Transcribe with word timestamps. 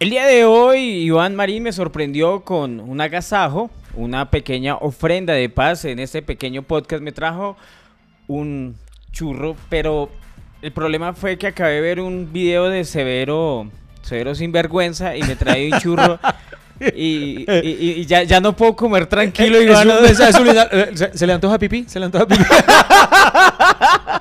El 0.00 0.10
día 0.10 0.26
de 0.26 0.44
hoy, 0.44 0.78
Iván 0.78 1.34
Marín 1.34 1.64
me 1.64 1.72
sorprendió 1.72 2.40
con 2.42 2.78
un 2.78 3.00
agasajo, 3.00 3.68
una 3.94 4.30
pequeña 4.30 4.76
ofrenda 4.76 5.32
de 5.34 5.48
paz. 5.48 5.84
En 5.84 5.98
este 5.98 6.22
pequeño 6.22 6.62
podcast 6.62 7.02
me 7.02 7.10
trajo 7.10 7.56
un 8.28 8.76
churro, 9.10 9.56
pero 9.68 10.08
el 10.62 10.70
problema 10.72 11.14
fue 11.14 11.36
que 11.36 11.48
acabé 11.48 11.72
de 11.74 11.80
ver 11.80 12.00
un 12.00 12.32
video 12.32 12.68
de 12.68 12.84
Severo, 12.84 13.68
Severo 14.02 14.36
Sinvergüenza 14.36 15.16
y 15.16 15.22
me 15.24 15.34
trae 15.36 15.72
un 15.72 15.78
churro. 15.80 16.18
Y, 16.94 17.44
y- 17.50 17.94
y- 18.02 18.06
ya, 18.06 18.22
ya 18.22 18.38
no 18.40 18.54
puedo 18.54 18.76
comer 18.76 19.06
tranquilo, 19.06 19.60
Iván. 19.60 19.88
eh, 19.90 20.90
¿Se, 20.94 21.18
se 21.18 21.26
le 21.26 21.32
antoja 21.32 21.58
pipí? 21.58 21.84
¿Se 21.88 21.98
le 21.98 22.04
antoja 22.04 22.24
pipí? 22.24 22.44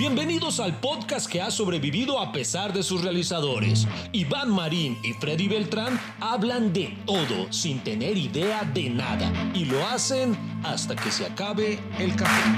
Bienvenidos 0.00 0.60
al 0.60 0.80
podcast 0.80 1.30
que 1.30 1.42
ha 1.42 1.50
sobrevivido 1.50 2.20
a 2.20 2.32
pesar 2.32 2.72
de 2.72 2.82
sus 2.82 3.02
realizadores. 3.04 3.86
Iván 4.12 4.50
Marín 4.50 4.96
y 5.02 5.12
Freddy 5.12 5.46
Beltrán 5.46 6.00
hablan 6.20 6.72
de 6.72 6.96
todo 7.04 7.52
sin 7.52 7.80
tener 7.80 8.16
idea 8.16 8.64
de 8.64 8.88
nada 8.88 9.30
y 9.52 9.66
lo 9.66 9.86
hacen 9.86 10.34
hasta 10.62 10.96
que 10.96 11.10
se 11.10 11.26
acabe 11.26 11.78
el 11.98 12.16
café. 12.16 12.50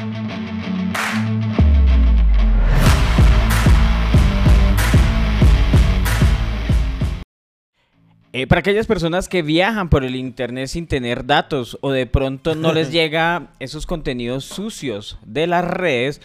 Eh, 8.32 8.46
para 8.46 8.60
aquellas 8.60 8.86
personas 8.86 9.28
que 9.28 9.42
viajan 9.42 9.88
por 9.88 10.04
el 10.04 10.14
internet 10.14 10.68
sin 10.68 10.86
tener 10.86 11.26
datos 11.26 11.76
o 11.80 11.90
de 11.90 12.06
pronto 12.06 12.54
no 12.54 12.72
les 12.72 12.92
llega 12.92 13.48
esos 13.58 13.84
contenidos 13.84 14.44
sucios 14.44 15.18
de 15.26 15.48
las 15.48 15.64
redes, 15.64 16.20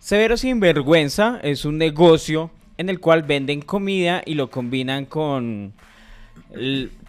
Severo 0.00 0.38
Sinvergüenza 0.38 1.38
es 1.42 1.66
un 1.66 1.76
negocio 1.76 2.50
en 2.78 2.88
el 2.88 3.00
cual 3.00 3.22
venden 3.22 3.60
comida 3.60 4.22
y 4.24 4.32
lo 4.32 4.50
combinan 4.50 5.04
con 5.04 5.74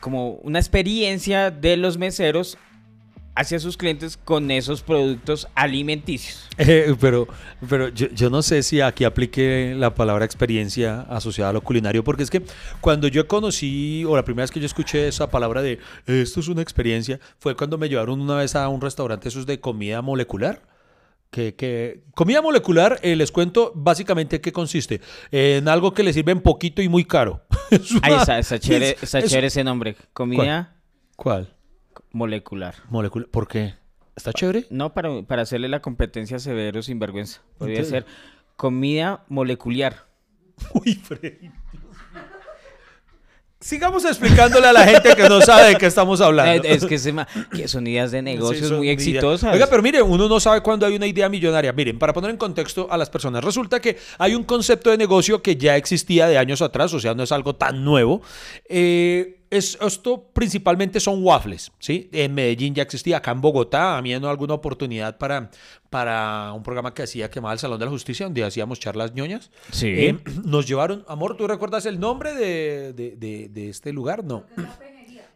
como 0.02 0.34
una 0.44 0.60
experiencia 0.60 1.52
de 1.52 1.78
los 1.78 1.98
meseros 1.98 2.58
hacia 3.34 3.62
sus 3.62 3.78
clientes 3.78 4.18
con 4.18 4.52
esos 4.52 4.82
productos 4.82 5.48
alimenticios. 5.56 6.50
Eh, 6.58 6.94
pero 7.00 7.30
pero 7.68 7.88
yo, 7.88 8.08
yo 8.10 8.30
no 8.30 8.42
sé 8.42 8.62
si 8.62 8.82
aquí 8.82 9.06
aplique 9.06 9.74
la 9.78 9.96
palabra 9.96 10.26
experiencia 10.26 11.02
asociada 11.04 11.52
a 11.52 11.54
lo 11.54 11.62
culinario, 11.62 12.04
porque 12.04 12.24
es 12.24 12.30
que 12.30 12.44
cuando 12.82 13.08
yo 13.08 13.26
conocí, 13.26 14.04
o 14.06 14.18
la 14.18 14.26
primera 14.26 14.44
vez 14.44 14.52
que 14.52 14.60
yo 14.60 14.66
escuché 14.66 15.08
esa 15.08 15.32
palabra 15.32 15.62
de 15.62 15.80
esto 16.08 16.42
es 16.42 16.50
una 16.50 16.62
experiencia, 16.62 17.22
fue 17.40 17.56
cuando 17.56 17.78
me 17.78 17.88
llevaron 17.88 18.20
una 18.20 18.36
vez 18.36 18.54
a 18.56 18.68
un 18.68 18.82
restaurante 18.82 19.30
esos 19.30 19.46
de 19.46 19.62
comida 19.62 20.02
molecular. 20.02 20.62
Que, 21.32 21.56
que- 21.56 22.04
comida 22.14 22.42
molecular, 22.42 23.00
eh, 23.04 23.16
les 23.16 23.32
cuento 23.32 23.72
básicamente 23.74 24.42
qué 24.42 24.52
consiste. 24.52 25.00
En 25.32 25.68
algo 25.70 25.94
que 25.94 26.04
le 26.04 26.12
sirven 26.14 26.42
poquito 26.42 26.82
y 26.82 26.90
muy 26.90 27.06
caro. 27.06 27.42
Es 27.72 27.90
está, 27.90 28.38
está 28.38 28.60
chévere, 28.60 28.90
es- 28.92 29.04
está 29.04 29.20
es- 29.20 29.30
chévere 29.30 29.48
ese 29.48 29.64
nombre, 29.64 29.96
comida 30.14 30.76
¿Cuál? 31.16 31.56
molecular. 32.12 32.76
Molecular. 32.90 33.30
¿Por 33.30 33.48
qué? 33.48 33.76
¿Está 34.16 34.34
chévere? 34.34 34.66
No, 34.70 34.94
para, 34.94 35.22
para 35.24 35.44
hacerle 35.44 35.70
la 35.70 35.82
competencia 35.82 36.36
a 36.36 36.40
Severo 36.40 36.82
sin 36.84 37.00
vergüenza. 37.00 37.42
Podría 37.58 37.84
ser 37.86 38.06
comida 38.58 39.24
molecular. 39.30 40.06
Uy, 40.74 40.96
Freddy. 40.96 41.50
Sigamos 43.62 44.04
explicándole 44.06 44.66
a 44.68 44.74
la 44.74 44.84
gente 44.86 45.16
que 45.16 45.30
no 45.30 45.40
sabe 45.40 45.70
de 45.70 45.76
qué 45.76 45.86
estamos 45.86 46.20
hablando. 46.20 46.64
Eh, 46.68 46.74
es 46.74 46.84
que, 46.84 46.98
se 46.98 47.14
ma- 47.14 47.28
que 47.56 47.68
son 47.68 47.86
ideas 47.86 48.10
de 48.12 48.24
negocios 48.24 48.70
Sí, 48.70 48.74
muy 48.74 48.88
ideas. 48.88 49.00
exitosas. 49.00 49.54
Oiga, 49.54 49.68
pero 49.68 49.84
mire, 49.84 50.02
uno 50.02 50.28
no 50.28 50.40
sabe 50.40 50.62
cuándo 50.62 50.88
hay 50.88 50.96
una 50.96 51.06
idea 51.06 51.30
millonaria. 51.30 51.72
Miren, 51.72 52.00
para 52.00 52.12
poner 52.12 52.32
en 52.32 52.38
contexto 52.38 52.88
a 52.90 52.98
las 52.98 53.12
personas, 53.12 53.44
resulta 53.44 53.80
que 53.80 53.98
hay 54.18 54.34
un 54.34 54.44
concepto 54.46 54.90
de 54.90 54.98
negocio 54.98 55.44
que 55.44 55.58
ya 55.58 55.78
existía 55.78 56.28
de 56.28 56.40
años 56.40 56.64
atrás, 56.64 56.92
o 56.96 57.00
sea, 57.00 57.14
no 57.14 57.22
es 57.22 57.32
algo 57.32 57.56
tan 57.56 57.86
nuevo. 57.86 58.24
Eh, 58.68 59.41
es, 59.52 59.78
esto 59.82 60.24
principalmente 60.34 61.00
son 61.00 61.24
waffles, 61.24 61.72
¿sí? 61.78 62.10
En 62.14 62.34
Medellín 62.34 62.74
ya 62.74 62.84
existía, 62.84 63.18
acá 63.18 63.32
en 63.32 63.42
Bogotá, 63.42 63.98
a 63.98 64.02
mí 64.02 64.14
en 64.14 64.26
alguna 64.26 64.54
oportunidad 64.56 65.18
para, 65.18 65.52
para 65.90 66.52
un 66.54 66.64
programa 66.64 66.94
que 66.94 67.04
hacía 67.04 67.30
que 67.30 67.36
llamaba 67.36 67.54
el 67.54 67.60
Salón 67.60 67.78
de 67.78 67.86
la 67.86 67.92
Justicia, 67.92 68.26
donde 68.26 68.44
hacíamos 68.44 68.80
charlas 68.80 69.14
ñoñas. 69.14 69.52
Sí. 69.72 69.88
Eh, 69.90 70.18
nos 70.46 70.66
llevaron, 70.68 71.04
amor, 71.08 71.38
¿tú 71.38 71.48
recuerdas 71.48 71.86
el 71.86 72.00
nombre 72.00 72.34
de, 72.34 72.94
de- 72.94 73.16
de- 73.18 73.50
de 73.50 73.70
este 73.70 73.94
lugar? 73.94 74.24
No. 74.24 74.46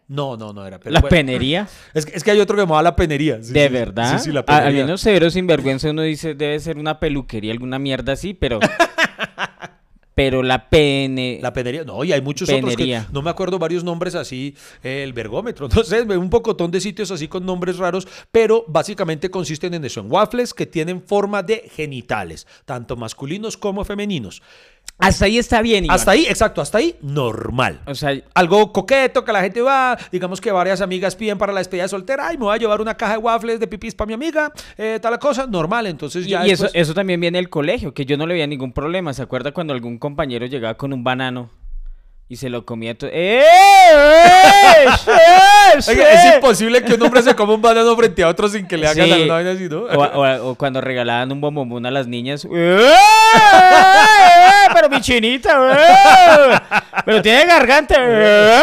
No, 0.08 0.38
no, 0.38 0.54
no 0.54 0.66
era. 0.68 0.80
pero 0.80 0.94
la 0.94 1.00
bueno. 1.02 1.10
penería, 1.10 1.68
Es 1.96 2.06
que, 2.06 2.16
es 2.16 2.24
que 2.24 2.30
hay 2.30 2.40
otro 2.40 2.56
que 2.56 2.62
llamaba 2.62 2.84
la 2.84 2.96
penería. 2.96 3.42
Sí, 3.42 3.54
de 3.54 3.68
sí, 3.68 3.74
verdad. 3.74 4.20
Sí, 4.20 4.26
sí, 4.26 4.32
la 4.32 4.42
A- 4.42 4.58
Al 4.58 4.64
penería. 4.66 4.86
menos 4.86 5.02
Severo 5.02 5.32
sin 5.32 5.48
vergüenza 5.48 5.90
uno 5.90 6.04
dice 6.04 6.36
debe 6.36 6.60
ser 6.60 6.78
una 6.78 7.00
peluquería, 7.00 7.52
alguna 7.52 7.80
mierda 7.80 8.14
así, 8.14 8.34
pero. 8.36 8.60
pero 10.16 10.42
la 10.42 10.70
pene. 10.70 11.40
La 11.42 11.54
penería, 11.54 11.84
no, 11.84 12.04
y 12.04 12.14
hay 12.14 12.22
muchos 12.22 12.48
Penería. 12.48 13.00
otros 13.00 13.08
que 13.08 13.14
no 13.14 13.22
me 13.22 13.30
acuerdo 13.30 13.60
varios 13.60 13.84
nombres 13.84 14.16
así, 14.16 14.56
eh, 14.82 15.04
el 15.04 15.14
vergómetro, 15.14 15.68
no 15.76 15.84
sé, 15.84 16.02
un 16.02 16.30
pocotón 16.30 16.72
de 16.72 16.80
sitios 16.80 17.12
así 17.12 17.28
con 17.28 17.46
nombres 17.46 17.78
raros, 17.78 18.08
pero 18.32 18.64
básicamente 18.68 19.30
consisten 19.30 19.74
en 19.74 19.86
eso, 19.86 20.00
en 20.00 20.12
waffles 20.12 20.54
que 20.54 20.66
tienen 20.66 21.04
forma 21.04 21.44
de 21.44 21.70
genitales, 21.76 22.48
tanto 22.64 22.96
masculinos 22.96 23.58
como 23.58 23.84
femeninos. 23.84 24.42
Hasta 24.98 25.26
ahí 25.26 25.38
está 25.38 25.62
bien, 25.62 25.84
Iván. 25.86 25.96
Hasta 25.96 26.12
ahí, 26.12 26.26
exacto, 26.26 26.62
hasta 26.62 26.78
ahí, 26.78 26.96
normal. 27.02 27.82
O 27.86 27.94
sea, 27.96 28.14
Algo 28.34 28.72
coqueto 28.72 29.26
que 29.26 29.34
la 29.34 29.42
gente 29.42 29.62
va, 29.62 29.98
digamos 30.12 30.40
que 30.40 30.52
varias 30.52 30.80
amigas 30.80 31.16
piden 31.18 31.38
para 31.38 31.52
la 31.52 31.60
despedida 31.60 31.84
de 31.84 31.90
soltera, 31.90 32.28
ay, 32.30 32.38
me 32.38 32.46
voy 32.46 32.56
a 32.56 32.58
llevar 32.58 32.80
una 32.80 32.96
caja 32.96 33.12
de 33.14 33.18
waffles 33.20 33.60
de 33.60 33.68
pipis 33.68 33.94
para 33.94 34.08
mi 34.08 34.14
amiga, 34.14 34.52
eh, 34.78 34.98
tal 35.02 35.20
cosa, 35.20 35.48
normal, 35.48 35.88
entonces 35.88 36.26
y, 36.26 36.30
ya 36.30 36.48
y 36.48 36.52
eso, 36.52 36.64
después- 36.64 36.82
eso 36.82 36.94
también 36.94 37.20
viene 37.20 37.38
del 37.38 37.50
colegio, 37.50 37.94
que 37.94 38.06
yo 38.06 38.16
no 38.16 38.26
le 38.26 38.36
veía 38.36 38.48
ningún 38.48 38.72
problema. 38.72 39.14
¿Se 39.14 39.22
acuerda 39.22 39.52
cuando 39.52 39.74
algún 39.74 39.98
compañero 39.98 40.46
llegaba 40.46 40.76
con 40.76 40.94
un 40.94 41.04
banano 41.04 41.50
y 42.30 42.38
se 42.38 42.50
lo 42.50 42.66
comía 42.66 42.98
todo? 42.98 43.10
¡Eh! 43.14 43.42
¡Eh! 43.42 44.86
¡Sí! 45.82 45.92
Oiga, 45.92 46.12
es 46.14 46.36
imposible 46.36 46.82
que 46.84 46.94
un 46.94 47.02
hombre 47.04 47.22
se 47.22 47.36
coma 47.36 47.54
un 47.54 47.62
banano 47.62 47.96
frente 47.98 48.24
a 48.24 48.30
otro 48.30 48.48
sin 48.48 48.66
que 48.66 48.78
le 48.78 48.88
hagan 48.88 49.06
Sí. 49.08 49.12
alguna 49.12 49.34
vaina 49.34 49.52
así, 49.52 49.68
¿no? 49.70 49.82
O, 49.82 50.04
o- 50.04 50.50
o 50.52 50.56
cuando 50.56 50.80
regalaban 50.80 51.32
un 51.34 51.42
bombombón 51.42 51.86
a 51.86 51.92
las 51.92 52.08
niñas. 52.08 52.48
¡Eh! 52.52 52.90
Chinita. 55.06 56.62
Pero 57.06 57.22
tiene 57.22 57.46
garganta. 57.46 57.96
¡eh! 58.00 58.62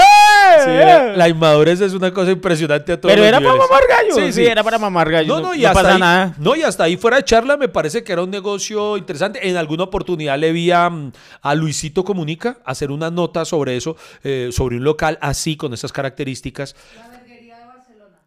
Sí, 0.64 0.70
era- 0.70 1.16
la 1.16 1.28
inmadurez 1.28 1.80
es 1.80 1.92
una 1.94 2.12
cosa 2.12 2.30
impresionante 2.32 2.92
a 2.92 3.00
todos 3.00 3.12
Pero 3.12 3.22
los 3.22 3.28
era 3.28 3.38
para 3.38 3.53
niveles. 3.53 3.69
mamar 3.70 3.82
gallo. 3.88 4.14
Sí, 4.14 4.32
Sí, 4.32 4.44
sí. 4.44 4.47
era 4.50 4.62
para 4.64 4.78
mamar 4.78 5.10
gallo. 5.10 5.34
No, 5.36 5.41
No, 5.48 5.54
y 5.54 5.62
no 5.62 5.69
hasta 5.69 5.82
pasa 5.82 5.94
ahí, 5.94 6.00
nada. 6.00 6.34
No, 6.38 6.56
y 6.56 6.62
hasta 6.62 6.84
ahí 6.84 6.97
fuera 6.97 7.19
de 7.19 7.25
charla 7.25 7.56
me 7.56 7.69
parece 7.69 8.02
que 8.02 8.12
era 8.12 8.22
un 8.22 8.31
negocio 8.31 8.97
interesante. 8.97 9.48
En 9.48 9.56
alguna 9.56 9.84
oportunidad 9.84 10.36
le 10.38 10.52
vi 10.52 10.70
a, 10.72 10.91
mm, 10.91 11.12
a 11.42 11.54
Luisito 11.54 12.04
Comunica 12.04 12.58
hacer 12.64 12.91
una 12.91 13.10
nota 13.10 13.44
sobre 13.44 13.76
eso, 13.76 13.97
eh, 14.25 14.50
sobre 14.52 14.76
un 14.76 14.84
local 14.84 15.19
así, 15.20 15.56
con 15.56 15.72
esas 15.75 15.92
características. 15.92 16.75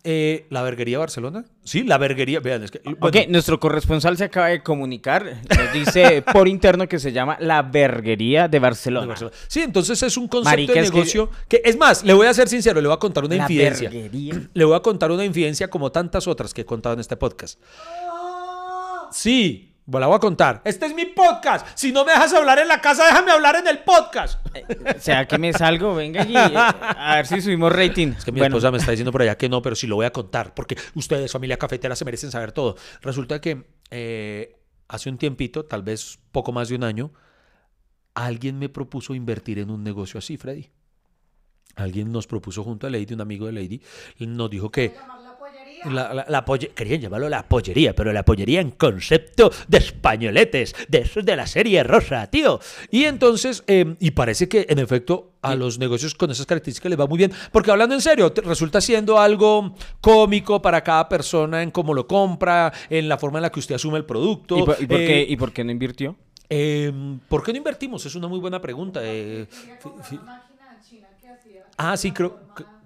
Eh, 0.08 0.46
¿La 0.52 0.62
Verguería 0.62 0.98
de 0.98 1.00
Barcelona? 1.00 1.46
Sí, 1.64 1.84
la 1.84 1.98
Verguería. 1.98 2.40
Vean, 2.40 2.62
es 2.64 2.70
que. 2.70 2.80
bueno, 2.84 2.98
Ok, 3.08 3.28
nuestro 3.30 3.60
corresponsal 3.60 4.16
se 4.18 4.26
acaba 4.26 4.48
de 4.50 4.62
comunicar. 4.62 5.26
Nos 5.50 5.74
dice 5.74 6.22
por 6.34 6.48
interno 6.48 6.88
que 6.88 7.00
se 7.00 7.12
llama 7.12 7.38
La 7.40 7.64
Verguería 7.64 8.48
de 8.48 8.60
Barcelona. 8.60 9.02
de 9.02 9.08
Barcelona. 9.10 9.36
Sí, 9.48 9.62
entonces 9.62 10.02
es 10.04 10.16
un 10.16 10.28
concepto 10.28 10.52
Marica, 10.52 10.74
de 10.74 10.80
es 10.82 10.92
que- 10.92 10.96
negocio 10.98 11.30
que... 11.50 11.62
es 11.66 11.76
más, 11.78 12.04
le 12.04 12.14
voy 12.14 12.28
a 12.28 12.34
ser 12.36 12.48
sincero, 12.48 12.80
le 12.82 12.88
voy 12.88 12.96
a 12.96 13.00
contar 13.00 13.26
una 13.26 13.36
La 13.36 13.42
infidencia. 13.44 13.90
Verguería. 13.90 14.48
Le 14.54 14.64
voy 14.66 14.76
a 14.76 14.80
contar 14.82 15.12
una 15.12 15.26
infidencia 15.26 15.70
como 15.70 15.92
tantas 15.92 16.28
otras 16.28 16.54
que 16.54 16.62
he 16.62 16.66
contado 16.66 16.94
en 16.94 17.00
este 17.00 17.18
podcast. 17.18 17.60
Sí, 19.12 19.75
pues 19.90 20.00
la 20.02 20.08
voy 20.08 20.16
a 20.16 20.20
contar. 20.20 20.62
Este 20.66 20.86
es 20.88 20.96
mi 20.96 21.06
podcast. 21.06 21.68
Si 21.76 21.92
no 21.92 22.04
me 22.06 22.12
dejas 22.12 22.34
hablar 22.34 22.60
en 22.60 22.68
la 22.68 22.82
casa, 22.82 23.06
déjame 23.06 23.32
hablar 23.32 23.56
en 23.58 23.68
el 23.68 23.80
podcast. 23.80 24.40
O 24.96 25.00
sea, 25.00 25.28
que 25.28 25.38
me 25.38 25.54
salgo, 25.54 25.94
venga 25.96 26.22
allí. 26.22 26.36
eh, 26.36 26.56
A 26.56 27.16
ver 27.18 27.28
si 27.28 27.42
subimos 27.42 27.72
rating. 27.72 28.10
Es 28.18 28.26
que 28.26 28.32
mi 28.32 28.40
Bueno, 28.40 28.56
esposa 28.58 28.72
me 28.72 28.78
está 28.78 28.92
diciendo 28.92 29.12
por 29.12 29.22
allá 29.22 29.38
que 29.38 29.48
no, 29.50 29.62
pero 29.62 29.76
sí 29.76 29.88
lo 29.88 29.96
voy 29.96 30.06
a 30.06 30.12
contar, 30.12 30.54
porque 30.54 30.76
ustedes, 30.96 31.32
familia 31.32 31.58
cafetera, 31.58 31.96
se 31.96 32.06
merecen 32.06 32.32
saber 32.32 32.52
todo. 32.52 32.76
Resulta 33.02 33.40
que 33.42 33.66
eh, 33.92 34.56
hace 34.88 35.10
un 35.10 35.18
tiempito, 35.18 35.66
tal 35.66 35.84
vez 35.84 36.20
poco 36.32 36.52
más 36.52 36.70
de 36.70 36.76
un 36.76 36.84
año, 36.84 37.12
alguien 38.14 38.58
me 38.60 38.70
propuso 38.70 39.14
invertir 39.14 39.60
en 39.60 39.70
un 39.70 39.84
negocio 39.84 40.18
así, 40.18 40.38
Freddy. 40.38 40.70
Alguien 41.76 42.12
nos 42.12 42.26
propuso 42.26 42.64
junto 42.64 42.88
a 42.88 42.90
Lady, 42.90 43.14
un 43.14 43.20
amigo 43.22 43.48
de 43.48 43.52
Lady, 43.52 43.82
nos 44.20 44.50
dijo 44.50 44.72
que... 44.72 44.96
La, 45.92 46.14
la, 46.14 46.26
la 46.28 46.46
polle- 46.46 46.70
querían 46.74 47.02
llamarlo 47.02 47.30
la 47.30 47.48
pollería, 47.48 47.94
pero 47.96 48.12
la 48.14 48.24
pollería 48.24 48.62
en 48.62 48.72
concepto 48.72 49.52
de 49.68 49.78
españoletes, 49.78 50.76
de 50.88 51.00
esos 51.00 51.24
de 51.26 51.36
la 51.36 51.48
serie 51.48 51.84
rosa, 51.84 52.28
tío. 52.30 52.60
Y 52.92 53.04
entonces, 53.06 53.64
eh, 53.68 53.96
y 54.00 54.12
parece 54.12 54.48
que 54.50 54.66
en 54.70 54.80
efecto 54.80 55.32
a 55.42 55.54
los 55.56 55.78
negocios 55.78 56.16
con 56.16 56.32
esas 56.32 56.46
características 56.46 56.90
les 56.90 57.00
va 57.00 57.06
muy 57.08 57.18
bien, 57.20 57.32
porque 57.52 57.70
hablando 57.72 57.94
en 57.96 58.02
serio, 58.02 58.34
resulta 58.44 58.82
siendo 58.82 59.20
algo 59.20 59.76
cómico 60.02 60.62
para 60.62 60.84
cada 60.84 61.08
persona 61.08 61.62
en 61.62 61.70
cómo 61.72 61.94
lo 61.94 62.08
compra, 62.08 62.74
en 62.90 63.08
la 63.08 63.18
forma 63.18 63.38
en 63.38 63.44
la 63.44 63.52
que 63.52 63.60
usted 63.60 63.76
asume 63.76 63.98
el 63.98 64.06
producto. 64.06 64.58
¿Y 64.58 64.64
por, 64.64 64.78
y 64.82 64.88
por 64.88 65.00
Eh, 65.02 65.06
qué, 65.06 65.26
¿Y 65.30 65.36
por 65.38 65.52
qué 65.54 65.64
no 65.64 65.72
invirtió? 65.72 66.16
eh, 66.50 66.92
¿Por 67.28 67.44
qué 67.44 67.52
no 67.52 67.58
invertimos? 67.58 68.06
Es 68.06 68.16
una 68.16 68.28
muy 68.28 68.40
buena 68.40 68.60
pregunta. 68.62 69.00
eh, 69.04 69.48
Ah, 71.78 71.98
sí, 71.98 72.12
creo, 72.12 72.40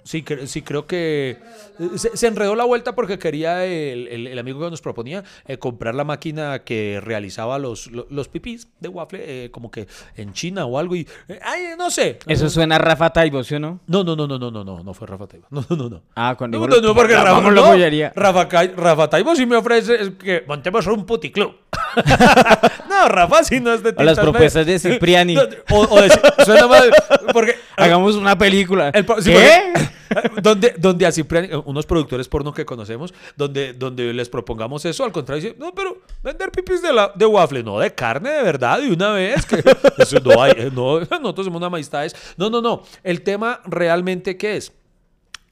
Sí, 0.09 0.23
cre- 0.23 0.47
sí 0.47 0.63
creo 0.63 0.87
que 0.87 1.37
eh, 1.79 1.89
se, 1.97 2.17
se 2.17 2.25
enredó 2.25 2.55
la 2.55 2.63
vuelta 2.63 2.95
porque 2.95 3.19
quería 3.19 3.63
el, 3.63 4.07
el- 4.07 4.25
el 4.25 4.39
amigo 4.39 4.59
que 4.59 4.71
nos 4.71 4.81
proponía 4.81 5.23
eh, 5.47 5.59
comprar 5.59 5.93
la 5.93 6.03
máquina 6.03 6.63
que 6.63 6.99
realizaba 6.99 7.59
los, 7.59 7.85
lo- 7.91 8.07
los, 8.09 8.27
pipís 8.27 8.69
de 8.79 8.89
waffle, 8.89 9.19
eh, 9.45 9.51
como 9.51 9.69
que 9.69 9.87
en 10.15 10.33
China 10.33 10.65
o 10.65 10.79
algo 10.79 10.95
y... 10.95 11.07
eh, 11.27 11.39
ay, 11.43 11.61
no 11.77 11.91
sé. 11.91 12.17
Eso 12.25 12.49
suena 12.49 12.77
a 12.77 12.79
Rafa 12.79 13.11
Taibo, 13.11 13.43
¿sí 13.43 13.53
o 13.53 13.59
no? 13.59 13.81
No, 13.85 14.03
no, 14.03 14.15
no, 14.15 14.27
no, 14.27 14.39
no, 14.39 14.49
no, 14.49 14.63
no, 14.63 14.83
no 14.83 14.93
fue 14.95 15.05
Rafa 15.05 15.27
Taibo. 15.27 15.45
No, 15.51 15.63
no, 15.69 15.89
no. 15.89 16.01
Ah, 16.15 16.33
cuando 16.35 16.57
No, 16.57 16.65
no, 16.65 16.81
no, 16.81 16.95
porque 16.95 17.13
Rafa, 17.13 17.41
la 17.41 17.51
no. 17.51 18.11
Rafa, 18.15 18.47
Rafa 18.77 19.09
Taibo 19.11 19.35
sí 19.35 19.45
me 19.45 19.57
ofrece 19.57 19.93
es 19.93 20.09
que 20.19 20.43
montemos 20.47 20.87
un 20.87 21.05
puticlub. 21.05 21.53
no, 22.89 23.07
Rafa 23.09 23.43
sí 23.43 23.59
no 23.59 23.73
es 23.73 23.83
de 23.83 23.93
O 23.95 24.03
las 24.03 24.17
propuestas 24.19 24.65
de 24.65 24.79
Cipriani. 24.79 25.37
O, 25.71 25.81
o 25.81 26.01
de- 26.01 26.09
suena 26.45 26.65
mal, 26.65 26.91
porque... 27.31 27.53
Hagamos 27.77 28.15
una 28.15 28.35
película. 28.37 28.89
El 28.89 29.05
sí, 29.21 29.31
¿Qué? 29.31 29.71
porque- 29.73 29.98
donde, 30.41 30.75
donde 30.77 31.05
a 31.05 31.11
unos 31.65 31.85
productores 31.85 32.27
porno 32.27 32.53
que 32.53 32.65
conocemos, 32.65 33.13
donde, 33.35 33.73
donde 33.73 34.13
les 34.13 34.29
propongamos 34.29 34.85
eso, 34.85 35.03
al 35.03 35.11
contrario, 35.11 35.43
dicen, 35.43 35.59
no, 35.59 35.73
pero 35.73 36.01
vender 36.23 36.51
pipis 36.51 36.81
de, 36.81 36.93
la, 36.93 37.13
waffle, 37.27 37.63
no, 37.63 37.79
de 37.79 37.93
carne 37.93 38.29
de 38.29 38.43
verdad, 38.43 38.79
de 38.79 38.91
una 38.91 39.11
vez, 39.11 39.45
que 39.45 39.57
no 39.97 40.99
no, 40.99 40.99
nosotros 41.21 41.45
somos 41.45 41.61
una. 41.61 42.15
No, 42.37 42.49
no, 42.49 42.61
no, 42.61 42.83
el 43.03 43.21
tema 43.21 43.61
realmente, 43.65 44.37
¿qué 44.37 44.57
es? 44.57 44.73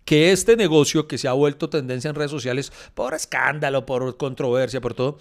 que 0.06 0.32
este 0.32 0.56
negocio 0.56 1.06
que 1.06 1.18
se 1.18 1.28
ha 1.28 1.34
vuelto 1.34 1.70
tendencia 1.70 2.08
en 2.08 2.16
redes 2.16 2.32
sociales 2.32 2.72
por 2.94 3.14
escándalo, 3.14 3.86
por 3.86 4.16
controversia, 4.16 4.80
por 4.80 4.94
todo, 4.94 5.20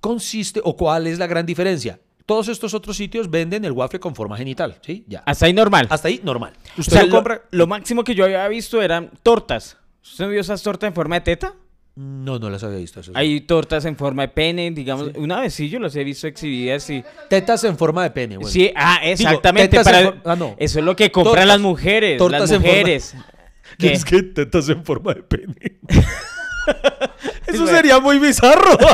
consiste 0.00 0.60
o 0.62 0.76
cuál 0.76 1.06
es 1.06 1.18
la 1.18 1.26
gran 1.26 1.46
diferencia. 1.46 1.98
Todos 2.26 2.48
estos 2.48 2.72
otros 2.74 2.96
sitios 2.96 3.30
venden 3.30 3.64
el 3.64 3.72
waffle 3.72 4.00
con 4.00 4.14
forma 4.14 4.36
genital, 4.36 4.78
¿sí? 4.80 5.04
Ya. 5.06 5.22
Hasta 5.26 5.46
ahí 5.46 5.52
normal. 5.52 5.86
Hasta 5.90 6.08
ahí, 6.08 6.20
normal. 6.24 6.54
O 6.76 6.80
Usted 6.80 6.92
sea, 6.96 7.04
lo 7.04 7.10
compra. 7.16 7.42
lo 7.50 7.66
máximo 7.66 8.02
que 8.02 8.14
yo 8.14 8.24
había 8.24 8.48
visto 8.48 8.80
eran 8.80 9.10
tortas. 9.22 9.76
¿Usted 10.02 10.28
vio 10.28 10.40
esas 10.40 10.62
tortas 10.62 10.88
en 10.88 10.94
forma 10.94 11.16
de 11.16 11.20
teta? 11.22 11.54
No, 11.96 12.38
no 12.38 12.50
las 12.50 12.64
había 12.64 12.78
visto. 12.78 13.00
eso 13.00 13.12
sí. 13.12 13.18
Hay 13.18 13.42
tortas 13.42 13.84
en 13.84 13.96
forma 13.96 14.22
de 14.22 14.28
pene, 14.28 14.70
digamos. 14.70 15.10
Una 15.16 15.40
vez 15.40 15.54
sí, 15.54 15.68
yo 15.68 15.78
las 15.78 15.94
he 15.96 16.02
visto 16.02 16.26
exhibidas 16.26 16.88
y... 16.90 17.04
Tetas 17.28 17.62
en 17.64 17.76
forma 17.78 18.02
de 18.02 18.10
pene, 18.10 18.36
güey. 18.36 18.52
Sí, 18.52 18.72
ah, 18.74 18.98
exactamente. 19.04 19.80
para- 19.84 20.20
ah, 20.24 20.34
no. 20.34 20.56
Eso 20.58 20.78
es 20.80 20.84
lo 20.84 20.96
que 20.96 21.12
compran 21.12 21.32
Tortas. 21.34 21.46
las 21.46 21.60
mujeres. 21.60 22.18
Tortas 22.18 22.40
las 22.40 22.50
en 22.50 22.62
forma- 22.62 22.72
mujeres. 22.78 23.14
¿Qué? 23.78 23.92
Es 23.92 24.04
que 24.04 24.22
tetas 24.22 24.68
en 24.70 24.84
forma 24.84 25.14
de 25.14 25.22
pene. 25.22 25.54
Eso 27.46 27.66
sería 27.66 27.98
muy 28.00 28.18
bizarro. 28.18 28.76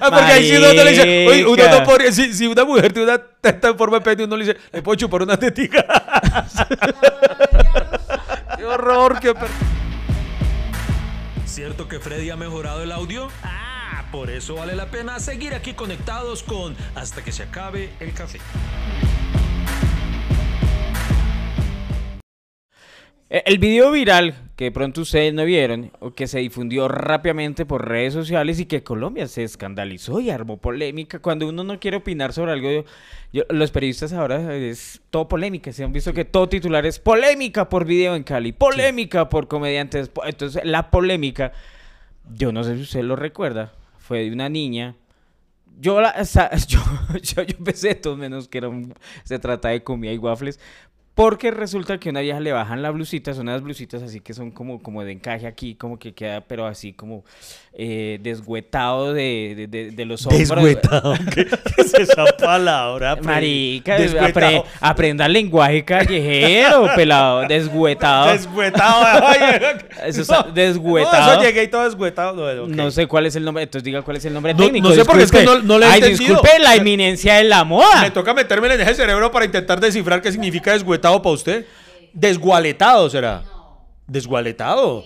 Ah, 0.00 0.10
Porque 0.10 0.32
ahí 0.32 0.48
sí 0.48 0.56
uno 0.56 0.72
no 0.72 0.84
le 0.84 0.90
dice, 0.90 1.26
oye, 1.28 1.46
uno 1.46 1.68
no 1.68 1.84
podría, 1.84 2.12
si, 2.12 2.32
si 2.32 2.46
una 2.46 2.64
mujer 2.64 2.92
tiene 2.92 3.12
una 3.12 3.20
teta 3.40 3.68
en 3.68 3.78
forma 3.78 3.98
de 3.98 4.04
pene, 4.04 4.24
uno 4.24 4.36
le 4.36 4.44
dice, 4.46 4.58
le 4.72 4.82
puedo 4.82 4.96
chupar 4.96 5.22
una 5.22 5.36
tetica. 5.36 5.84
qué 8.56 8.64
horror, 8.64 9.20
qué 9.20 9.34
per- 9.34 9.48
¿Cierto 11.46 11.88
que 11.88 11.98
Freddy 12.00 12.30
ha 12.30 12.36
mejorado 12.36 12.82
el 12.82 12.92
audio? 12.92 13.28
Ah, 13.42 14.04
por 14.12 14.30
eso 14.30 14.54
vale 14.54 14.74
la 14.74 14.86
pena 14.86 15.18
seguir 15.20 15.54
aquí 15.54 15.74
conectados 15.74 16.42
con 16.42 16.76
Hasta 16.94 17.22
que 17.22 17.32
se 17.32 17.42
acabe 17.44 17.90
el 18.00 18.12
café. 18.14 18.40
El 23.30 23.58
video 23.58 23.90
viral 23.90 24.34
que 24.56 24.64
de 24.64 24.72
pronto 24.72 25.02
ustedes 25.02 25.32
no 25.34 25.44
vieron, 25.44 25.92
o 26.00 26.12
que 26.12 26.26
se 26.26 26.38
difundió 26.40 26.88
rápidamente 26.88 27.64
por 27.66 27.86
redes 27.86 28.12
sociales 28.14 28.58
y 28.58 28.64
que 28.66 28.82
Colombia 28.82 29.28
se 29.28 29.44
escandalizó 29.44 30.18
y 30.18 30.30
armó 30.30 30.56
polémica. 30.56 31.20
Cuando 31.20 31.46
uno 31.46 31.62
no 31.62 31.78
quiere 31.78 31.98
opinar 31.98 32.32
sobre 32.32 32.52
algo, 32.52 32.84
los 33.50 33.70
periodistas 33.70 34.12
ahora 34.14 34.56
es 34.56 35.00
todo 35.10 35.28
polémica. 35.28 35.72
Se 35.72 35.84
han 35.84 35.92
visto 35.92 36.12
que 36.14 36.24
todo 36.24 36.48
titular 36.48 36.86
es 36.86 36.98
polémica 36.98 37.68
por 37.68 37.84
video 37.84 38.16
en 38.16 38.24
Cali, 38.24 38.50
polémica 38.52 39.28
por 39.28 39.46
comediantes. 39.46 40.10
Entonces, 40.24 40.64
la 40.64 40.90
polémica, 40.90 41.52
yo 42.34 42.50
no 42.50 42.64
sé 42.64 42.76
si 42.76 42.82
usted 42.82 43.02
lo 43.02 43.14
recuerda, 43.14 43.72
fue 43.98 44.24
de 44.24 44.32
una 44.32 44.48
niña. 44.48 44.96
Yo, 45.78 46.00
la, 46.00 46.24
sa- 46.24 46.50
yo, 46.66 46.80
yo, 47.22 47.42
yo 47.42 47.58
pensé 47.62 47.88
de 47.88 47.94
todos 47.94 48.18
menos 48.18 48.48
que 48.48 48.58
era 48.58 48.68
un- 48.70 48.94
se 49.22 49.38
trata 49.38 49.68
de 49.68 49.84
comida 49.84 50.12
y 50.12 50.18
waffles. 50.18 50.58
Porque 51.18 51.50
resulta 51.50 51.98
que 51.98 52.10
a 52.10 52.12
una 52.12 52.20
vieja 52.20 52.38
le 52.38 52.52
bajan 52.52 52.80
la 52.80 52.90
blusita, 52.90 53.34
son 53.34 53.48
unas 53.48 53.60
blusitas 53.60 54.02
así 54.04 54.20
que 54.20 54.32
son 54.34 54.52
como, 54.52 54.80
como 54.80 55.02
de 55.02 55.10
encaje 55.10 55.48
aquí, 55.48 55.74
como 55.74 55.98
que 55.98 56.12
queda, 56.14 56.42
pero 56.42 56.64
así 56.64 56.92
como 56.92 57.24
eh, 57.72 58.18
desguetado 58.22 59.12
de, 59.12 59.54
de, 59.56 59.66
de- 59.66 59.90
de 59.90 60.04
los 60.04 60.24
hombros. 60.26 60.48
Desguetado. 60.48 61.14
¿Qué, 61.34 61.44
qué 61.46 61.80
es 61.82 61.94
esa 61.94 62.24
palabra? 62.38 63.16
pre- 63.16 63.24
Marica, 63.24 63.98
apre- 63.98 64.64
aprenda 64.80 65.26
lenguaje 65.28 65.84
callejero, 65.84 66.88
pelado, 66.96 67.40
desguetado. 67.48 68.30
Desguetado. 68.30 69.26
oye. 69.26 69.76
Eso 70.06 70.22
No, 70.32 70.54
eso 70.98 71.42
llegué 71.42 71.64
y 71.64 71.68
todo 71.68 71.84
desguetado. 71.84 72.66
No. 72.68 72.76
No 72.84 72.90
sé 72.92 73.06
cuál 73.08 73.26
es 73.26 73.34
el 73.34 73.44
nombre, 73.44 73.64
entonces 73.64 73.82
diga 73.84 74.02
cuál 74.02 74.16
es 74.18 74.24
el 74.24 74.32
nombre 74.34 74.54
No- 74.54 74.60
técnico. 74.64 74.88
no 74.88 74.94
sé 74.94 75.04
porque 75.04 75.24
es 75.24 75.32
que 75.32 75.42
no- 75.44 75.58
no 75.60 75.78
le 75.80 75.86
he 75.86 75.88
Ay, 75.88 75.98
entendido. 76.00 76.34
disculpe 76.34 76.58
la 76.60 76.76
eminencia 76.76 77.34
de 77.34 77.44
la 77.44 77.64
moda. 77.64 78.02
Me 78.02 78.12
toca 78.12 78.32
meterme 78.34 78.72
en 78.72 78.80
ese 78.80 78.94
cerebro 78.94 79.32
para 79.32 79.44
intentar 79.44 79.80
descifrar 79.80 80.22
qué 80.22 80.30
significa 80.30 80.72
para 81.22 81.34
usted. 81.34 81.66
Desgualetado 82.12 83.08
será. 83.10 83.42
Desgualetado. 84.06 85.04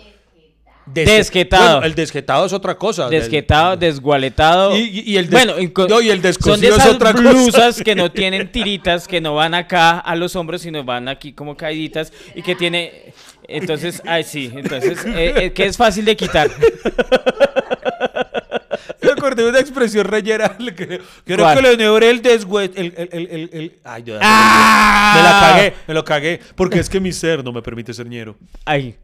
Des- 0.84 1.06
Desguetado. 1.06 1.74
Bueno, 1.74 1.86
el 1.86 1.94
desguetado 1.94 2.44
es 2.46 2.52
otra 2.52 2.74
cosa. 2.76 3.08
Desquetado, 3.08 3.76
desgualetado. 3.76 4.76
Y- 4.76 5.04
y- 5.06 5.16
el 5.16 5.30
des- 5.30 5.32
bueno, 5.46 5.54
no, 5.88 6.00
y 6.00 6.10
el 6.10 6.16
son 6.16 6.22
de 6.22 6.28
descosido 6.28 6.74
es 6.76 6.82
esas 6.82 6.94
otra 6.96 7.12
cosa. 7.12 7.30
blusas 7.30 7.82
que 7.82 7.94
no 7.94 8.10
tienen 8.12 8.50
tiritas, 8.50 9.06
que 9.06 9.20
no 9.20 9.34
van 9.36 9.54
acá 9.54 9.98
a 10.00 10.16
los 10.16 10.34
hombros, 10.34 10.62
sino 10.62 10.82
van 10.82 11.06
aquí 11.08 11.32
como 11.32 11.56
caíditas 11.56 12.12
y 12.34 12.42
que 12.42 12.56
tiene. 12.56 13.14
Entonces, 13.46 14.02
ay, 14.06 14.24
sí, 14.24 14.50
entonces, 14.54 15.04
eh, 15.06 15.34
eh, 15.36 15.52
que 15.52 15.66
es 15.66 15.76
fácil 15.76 16.04
de 16.04 16.16
quitar. 16.16 16.50
Me 19.22 19.28
acordé 19.28 19.44
de 19.44 19.50
una 19.50 19.60
expresión 19.60 20.04
reyera. 20.04 20.56
le 20.58 20.74
Creo, 20.74 20.98
creo 21.24 21.38
¿Cuál? 21.38 21.56
que 21.56 21.62
le 21.62 21.76
neuré 21.76 22.10
el 22.10 22.22
desguet. 22.22 22.76
El, 22.76 22.92
el, 22.96 23.50
el, 23.52 23.78
Ay, 23.84 24.02
yo- 24.02 24.18
¡Ah! 24.20 25.12
Me 25.16 25.22
la 25.22 25.40
cagué, 25.40 25.74
me 25.86 25.94
lo 25.94 26.04
cagué. 26.04 26.40
Porque 26.56 26.80
es 26.80 26.88
que 26.88 26.98
mi 27.00 27.12
ser 27.12 27.44
no 27.44 27.52
me 27.52 27.62
permite 27.62 27.94
ser 27.94 28.08
ñero. 28.08 28.36
Ay, 28.64 28.96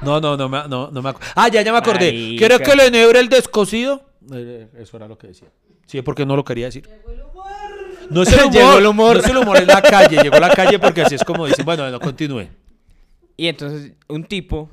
No, 0.00 0.20
no, 0.20 0.36
no, 0.36 0.48
me- 0.48 0.68
no, 0.68 0.90
no 0.92 1.02
me 1.02 1.10
acuerdo. 1.10 1.32
Ah, 1.34 1.48
ya, 1.48 1.62
ya 1.62 1.72
me 1.72 1.78
acordé. 1.78 2.12
Marica. 2.12 2.46
¿Quiere 2.46 2.62
que 2.64 2.76
le 2.76 2.90
neure 2.90 3.18
el 3.18 3.28
descosido? 3.28 4.02
Eh, 4.32 4.68
Eso 4.78 4.96
era 4.96 5.08
lo 5.08 5.18
que 5.18 5.28
decía. 5.28 5.48
Sí, 5.86 6.02
porque 6.02 6.24
no 6.24 6.36
lo 6.36 6.44
quería 6.44 6.66
decir. 6.66 6.88
No 8.10 8.22
es 8.22 8.28
el 8.32 8.40
humor. 8.44 8.52
Llegó 8.52 8.78
el 8.78 8.86
humor. 8.86 9.16
No 9.16 9.22
es 9.22 9.28
el 9.30 9.36
humor, 9.38 9.56
es 9.56 9.66
la 9.66 9.82
calle. 9.82 10.22
Llegó 10.22 10.38
la 10.38 10.50
calle 10.50 10.78
porque 10.78 11.02
así 11.02 11.16
es 11.16 11.24
como 11.24 11.46
dicen. 11.46 11.64
Bueno, 11.64 11.90
no 11.90 11.98
continúe. 11.98 12.46
Y 13.36 13.48
entonces 13.48 13.92
un 14.08 14.24
tipo 14.24 14.70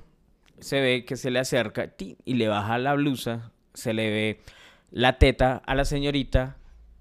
se 0.59 0.79
ve 0.79 1.05
que 1.05 1.15
se 1.17 1.29
le 1.31 1.39
acerca 1.39 1.87
ti, 1.87 2.17
y 2.25 2.35
le 2.35 2.47
baja 2.47 2.77
la 2.77 2.93
blusa, 2.95 3.51
se 3.73 3.93
le 3.93 4.09
ve 4.09 4.41
la 4.91 5.17
teta 5.17 5.61
a 5.65 5.75
la 5.75 5.85
señorita 5.85 6.57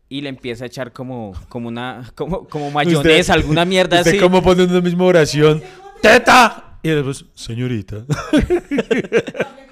y 0.08 0.20
le 0.20 0.28
empieza 0.28 0.64
a 0.64 0.66
echar 0.66 0.92
como, 0.92 1.32
como 1.48 1.68
una 1.68 2.10
como, 2.14 2.46
como 2.48 2.70
mayonesa, 2.70 3.32
Usted- 3.32 3.42
alguna 3.42 3.64
mierda 3.64 3.98
¿Usted 3.98 4.12
así. 4.12 4.20
cómo 4.20 4.42
pone 4.42 4.64
una 4.64 4.80
misma 4.80 5.04
oración? 5.04 5.62
¡Teta! 6.02 6.78
Y 6.82 6.90
después, 6.90 7.24
señorita. 7.34 8.04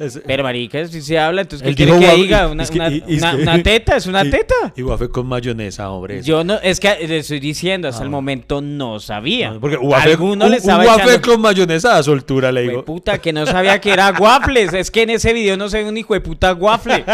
Es- 0.00 0.20
Pero 0.26 0.42
marica, 0.42 0.86
si 0.86 1.02
se 1.02 1.18
habla, 1.18 1.42
entonces 1.42 1.68
¿qué 1.68 1.74
quiere 1.74 1.98
que 2.00 2.14
diga? 2.14 2.48
Una, 2.48 2.62
es 2.62 2.70
que- 2.70 2.78
una- 2.78 2.88
y- 2.90 3.04
una- 3.18 3.34
una 3.36 3.62
teta, 3.62 3.96
es 3.96 4.06
una 4.06 4.24
y- 4.24 4.30
teta. 4.30 4.54
Y 4.74 4.82
waffle 4.82 5.10
con 5.10 5.26
mayonesa, 5.26 5.90
hombre. 5.90 6.22
Yo 6.22 6.42
no, 6.42 6.54
es 6.62 6.80
que 6.80 7.06
le 7.06 7.18
estoy 7.18 7.38
diciendo, 7.38 7.86
hasta 7.86 8.00
Ah. 8.00 8.04
el 8.04 8.10
momento 8.10 8.62
no 8.62 8.98
sabía. 8.98 9.50
No, 9.50 9.60
porque 9.60 9.76
waffle, 9.76 10.12
Alguno 10.12 10.46
un, 10.46 10.50
le 10.50 10.56
un 10.56 10.62
estaba 10.62 10.84
waffle 10.86 11.04
echando... 11.12 11.28
con 11.32 11.40
mayonesa 11.42 11.98
a 11.98 12.02
soltura, 12.02 12.50
le 12.50 12.62
digo. 12.62 12.84
puta, 12.84 13.18
que 13.18 13.32
no 13.32 13.44
sabía 13.44 13.78
que 13.78 13.90
era 13.92 14.10
waffles. 14.18 14.72
Es 14.72 14.90
que 14.90 15.02
en 15.02 15.10
ese 15.10 15.34
video 15.34 15.56
no 15.58 15.68
se 15.68 15.82
ve 15.82 15.88
un 15.88 15.96
hijo 15.98 16.14
de 16.14 16.20
puta 16.22 16.54
waffle. 16.54 17.04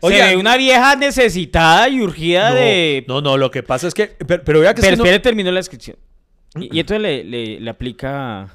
Oye, 0.00 0.16
se 0.22 0.26
ve 0.26 0.36
una 0.36 0.56
vieja 0.56 0.96
necesitada 0.96 1.88
y 1.88 2.00
urgida 2.00 2.50
no, 2.50 2.54
de... 2.56 3.04
no, 3.06 3.20
no, 3.20 3.36
lo 3.36 3.52
que 3.52 3.62
pasa 3.62 3.86
es 3.86 3.94
que. 3.94 4.08
Pero, 4.26 4.42
pero 4.44 4.60
vea 4.60 4.74
que 4.74 4.80
Pero 4.80 4.90
que 4.92 4.96
no- 4.96 5.04
espere, 5.04 5.20
termino 5.20 5.52
la 5.52 5.60
descripción. 5.60 5.96
Y, 6.58 6.76
y 6.76 6.80
entonces 6.80 7.02
le, 7.02 7.22
le- 7.22 7.60
le 7.60 7.70
aplica 7.70 8.48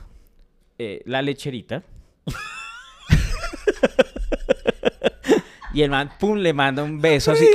eh, 0.78 1.02
la 1.06 1.22
lecherita. 1.22 1.84
y 5.74 5.82
el 5.84 5.90
man, 5.90 6.12
pum, 6.20 6.38
le 6.38 6.54
manda 6.54 6.84
un 6.84 7.00
beso 7.00 7.32
así 7.32 7.46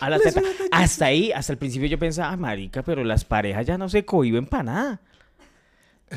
a 0.00 0.10
la 0.10 0.18
teta. 0.18 0.42
Hasta 0.72 1.06
ahí, 1.06 1.32
hasta 1.32 1.52
el 1.52 1.58
principio 1.58 1.88
yo 1.88 1.98
pensaba, 1.98 2.32
ah, 2.32 2.36
marica, 2.36 2.82
pero 2.82 3.02
las 3.04 3.24
parejas 3.24 3.66
ya 3.66 3.78
no 3.78 3.88
se 3.88 4.04
cohiben 4.04 4.46
para 4.46 4.62
nada. 4.62 5.00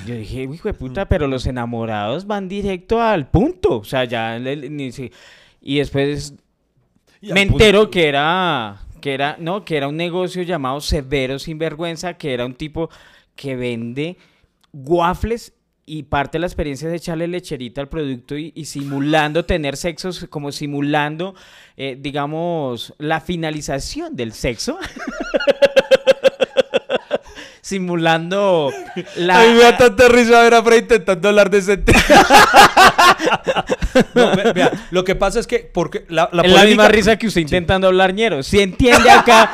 Yo 0.05 0.15
dije, 0.15 0.43
hijo 0.43 0.67
de 0.67 0.73
puta, 0.73 1.07
pero 1.07 1.27
los 1.27 1.45
enamorados 1.45 2.25
van 2.25 2.49
directo 2.49 2.99
al 3.01 3.29
punto. 3.29 3.77
O 3.79 3.83
sea, 3.83 4.05
ya 4.05 4.37
le- 4.39 4.69
ni 4.69 4.91
se- 4.91 5.11
Y 5.61 5.77
después 5.77 6.33
Y 7.21 7.31
me 7.31 7.45
punto- 7.45 7.63
entero 7.63 7.89
que 7.91 8.07
era 8.09 8.79
que 8.99 9.13
era 9.13 9.35
no 9.39 9.63
que 9.65 9.75
era 9.77 9.87
un 9.89 9.97
negocio 9.97 10.41
llamado 10.43 10.79
Severo 10.81 11.37
Sinvergüenza 11.37 12.13
que 12.15 12.33
era 12.33 12.45
un 12.45 12.55
tipo 12.55 12.89
que 13.35 13.55
vende 13.57 14.17
waffles 14.71 15.51
y 15.85 16.03
parte 16.03 16.37
de 16.37 16.41
la 16.41 16.47
experiencia 16.47 16.87
es 16.89 16.95
echarle 16.95 17.27
lecherita 17.27 17.81
al 17.81 17.89
producto 17.89 18.37
y, 18.37 18.51
y 18.55 18.65
simulando 18.65 19.43
tener 19.45 19.75
sexos 19.77 20.27
como 20.29 20.51
simulando 20.51 21.35
eh, 21.75 21.97
digamos 21.99 22.93
la 22.99 23.19
finalización 23.19 24.15
del 24.15 24.31
sexo 24.33 24.77
simulando 27.61 28.71
la... 29.15 29.39
A 29.41 29.45
mí 29.45 29.53
me 29.53 29.59
da 29.63 29.77
tanta 29.77 30.07
risa 30.09 30.41
ver 30.41 30.53
a 30.53 30.61
Fred 30.63 30.79
intentando 30.83 31.29
hablar 31.29 31.49
de 31.49 31.57
ese 31.59 31.77
tema. 31.77 31.99
No, 34.13 34.35
ve- 34.35 34.51
vea, 34.53 34.71
lo 34.91 35.03
que 35.03 35.15
pasa 35.15 35.39
es 35.39 35.47
que 35.47 35.59
porque 35.73 36.05
la, 36.09 36.29
la 36.33 36.43
es 36.43 36.51
la 36.51 36.63
misma 36.65 36.87
risa 36.89 37.15
que 37.17 37.27
usted 37.27 37.41
intentando 37.41 37.87
hablar 37.87 38.13
ñero. 38.13 38.43
Si 38.43 38.59
entiende 38.59 39.09
acá, 39.09 39.49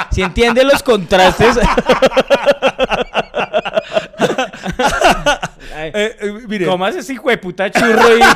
si 0.10 0.22
entiende 0.22 0.64
los 0.64 0.82
contrastes. 0.82 1.58
Eh, 5.86 6.16
eh, 6.20 6.32
mire, 6.48 6.66
¿Cómo 6.66 6.84
hace 6.84 7.00
ese 7.00 7.14
hijo 7.14 7.30
de 7.30 7.38
puta 7.38 7.70
churro 7.70 8.16
y 8.16 8.20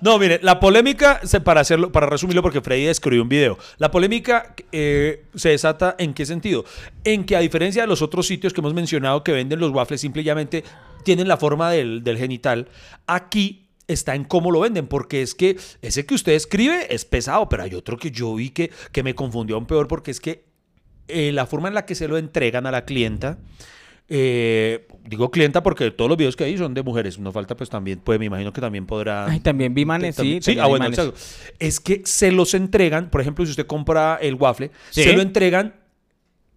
No, 0.00 0.18
mire, 0.18 0.40
la 0.42 0.58
polémica, 0.58 1.20
para 1.44 1.60
hacerlo, 1.60 1.92
para 1.92 2.06
resumirlo, 2.06 2.42
porque 2.42 2.60
Freddy 2.60 2.86
escribió 2.88 3.22
un 3.22 3.28
video. 3.28 3.58
La 3.78 3.90
polémica 3.90 4.54
eh, 4.72 5.26
se 5.34 5.50
desata 5.50 5.94
en 5.98 6.12
qué 6.12 6.26
sentido? 6.26 6.64
En 7.04 7.24
que 7.24 7.36
a 7.36 7.40
diferencia 7.40 7.82
de 7.82 7.88
los 7.88 8.02
otros 8.02 8.26
sitios 8.26 8.52
que 8.52 8.60
hemos 8.60 8.74
mencionado 8.74 9.22
que 9.22 9.32
venden 9.32 9.60
los 9.60 9.70
waffles, 9.70 10.00
simplemente 10.00 10.64
tienen 11.04 11.28
la 11.28 11.36
forma 11.36 11.70
del, 11.70 12.02
del 12.02 12.18
genital. 12.18 12.68
Aquí 13.06 13.68
está 13.86 14.14
en 14.14 14.24
cómo 14.24 14.50
lo 14.50 14.60
venden, 14.60 14.86
porque 14.86 15.22
es 15.22 15.34
que 15.34 15.56
ese 15.82 16.06
que 16.06 16.14
usted 16.14 16.32
escribe 16.32 16.92
es 16.94 17.04
pesado, 17.04 17.48
pero 17.48 17.62
hay 17.62 17.74
otro 17.74 17.96
que 17.96 18.10
yo 18.10 18.34
vi 18.34 18.50
que, 18.50 18.70
que 18.90 19.02
me 19.02 19.14
confundió 19.14 19.56
aún 19.56 19.66
peor, 19.66 19.88
porque 19.88 20.10
es 20.10 20.20
que 20.20 20.44
eh, 21.08 21.32
la 21.32 21.46
forma 21.46 21.68
en 21.68 21.74
la 21.74 21.84
que 21.86 21.94
se 21.94 22.08
lo 22.08 22.18
entregan 22.18 22.66
a 22.66 22.70
la 22.70 22.84
clienta. 22.84 23.38
Eh, 24.14 24.86
digo 25.08 25.30
clienta 25.30 25.62
porque 25.62 25.90
todos 25.90 26.08
los 26.10 26.18
videos 26.18 26.36
que 26.36 26.44
hay 26.44 26.58
son 26.58 26.74
de 26.74 26.82
mujeres. 26.82 27.18
No 27.18 27.32
falta, 27.32 27.56
pues 27.56 27.70
también, 27.70 27.98
pues 28.04 28.18
me 28.18 28.26
imagino 28.26 28.52
que 28.52 28.60
también 28.60 28.84
podrá. 28.84 29.26
Ay, 29.26 29.40
también 29.40 29.72
vi 29.72 29.86
manes, 29.86 30.16
sí. 30.16 30.38
Sí, 30.42 30.58
ah, 30.60 30.66
bueno, 30.66 30.84
exacto. 30.86 31.14
Es 31.58 31.80
que 31.80 32.02
se 32.04 32.30
los 32.30 32.52
entregan, 32.52 33.08
por 33.08 33.22
ejemplo, 33.22 33.44
si 33.46 33.50
usted 33.52 33.66
compra 33.66 34.18
el 34.20 34.34
waffle, 34.34 34.70
Sí. 34.90 35.02
se 35.02 35.14
lo 35.14 35.22
entregan 35.22 35.74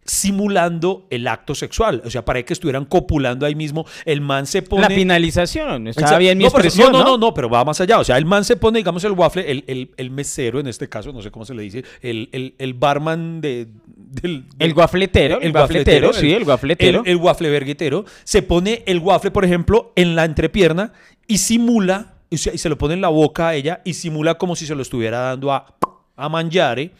simulando 0.05 1.07
el 1.09 1.27
acto 1.27 1.55
sexual. 1.55 2.01
O 2.05 2.09
sea, 2.09 2.24
para 2.24 2.41
que 2.43 2.53
estuvieran 2.53 2.85
copulando 2.85 3.45
ahí 3.45 3.55
mismo, 3.55 3.85
el 4.05 4.21
man 4.21 4.45
se 4.45 4.62
pone... 4.62 4.83
La 4.83 4.89
finalización, 4.89 5.88
Exacto. 5.88 6.17
bien 6.19 6.38
mi 6.38 6.43
No, 6.43 6.50
expresión, 6.50 6.91
no, 6.91 7.03
¿no? 7.03 7.17
no, 7.17 7.33
pero 7.33 7.50
va 7.50 7.65
más 7.65 7.81
allá. 7.81 8.00
O 8.00 8.03
sea, 8.03 8.17
el 8.17 8.25
man 8.25 8.45
se 8.45 8.55
pone, 8.55 8.79
digamos, 8.79 9.03
el 9.03 9.12
waffle, 9.13 9.50
el, 9.50 9.63
el- 9.67 9.91
el 9.97 10.12
mesero 10.12 10.59
en 10.59 10.67
este 10.67 10.88
caso, 10.88 11.12
no 11.12 11.21
sé 11.21 11.31
cómo 11.31 11.45
se 11.45 11.53
le 11.53 11.63
dice, 11.63 11.83
el, 12.01 12.29
el- 12.31 12.55
el 12.59 12.74
barman 12.75 13.41
de, 13.41 13.67
del, 13.88 14.45
El 14.59 14.74
guafletero, 14.74 15.41
el 15.41 15.51
guafletero, 15.51 16.13
sí, 16.13 16.31
el 16.33 16.45
guafletero. 16.45 17.01
El, 17.03 17.09
el 17.12 17.17
waffle 17.17 17.50
verguetero. 17.50 18.05
Se 18.24 18.41
pone 18.41 18.83
el 18.85 19.00
waffle, 19.00 19.31
por 19.31 19.43
ejemplo, 19.43 19.91
en 19.95 20.15
la 20.15 20.25
entrepierna 20.25 20.93
y 21.27 21.39
simula, 21.39 22.13
o 22.31 22.38
sea, 22.38 22.53
y 22.53 22.57
se 22.57 22.69
lo 22.69 22.77
pone 22.77 22.93
en 22.93 23.01
la 23.01 23.09
boca 23.09 23.50
a 23.50 23.55
ella 23.55 23.81
y 23.83 23.93
simula 23.95 24.35
como 24.35 24.55
si 24.55 24.65
se 24.67 24.75
lo 24.75 24.81
estuviera 24.81 25.19
dando 25.19 25.51
a, 25.51 25.75
a 26.15 26.29
mangiare. 26.29 26.91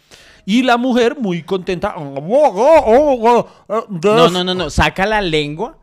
Y 0.44 0.62
la 0.62 0.76
mujer, 0.76 1.16
muy 1.18 1.42
contenta. 1.42 1.94
No, 1.96 3.48
no, 4.30 4.44
no, 4.44 4.54
no, 4.54 4.70
saca 4.70 5.06
la 5.06 5.20
lengua 5.20 5.78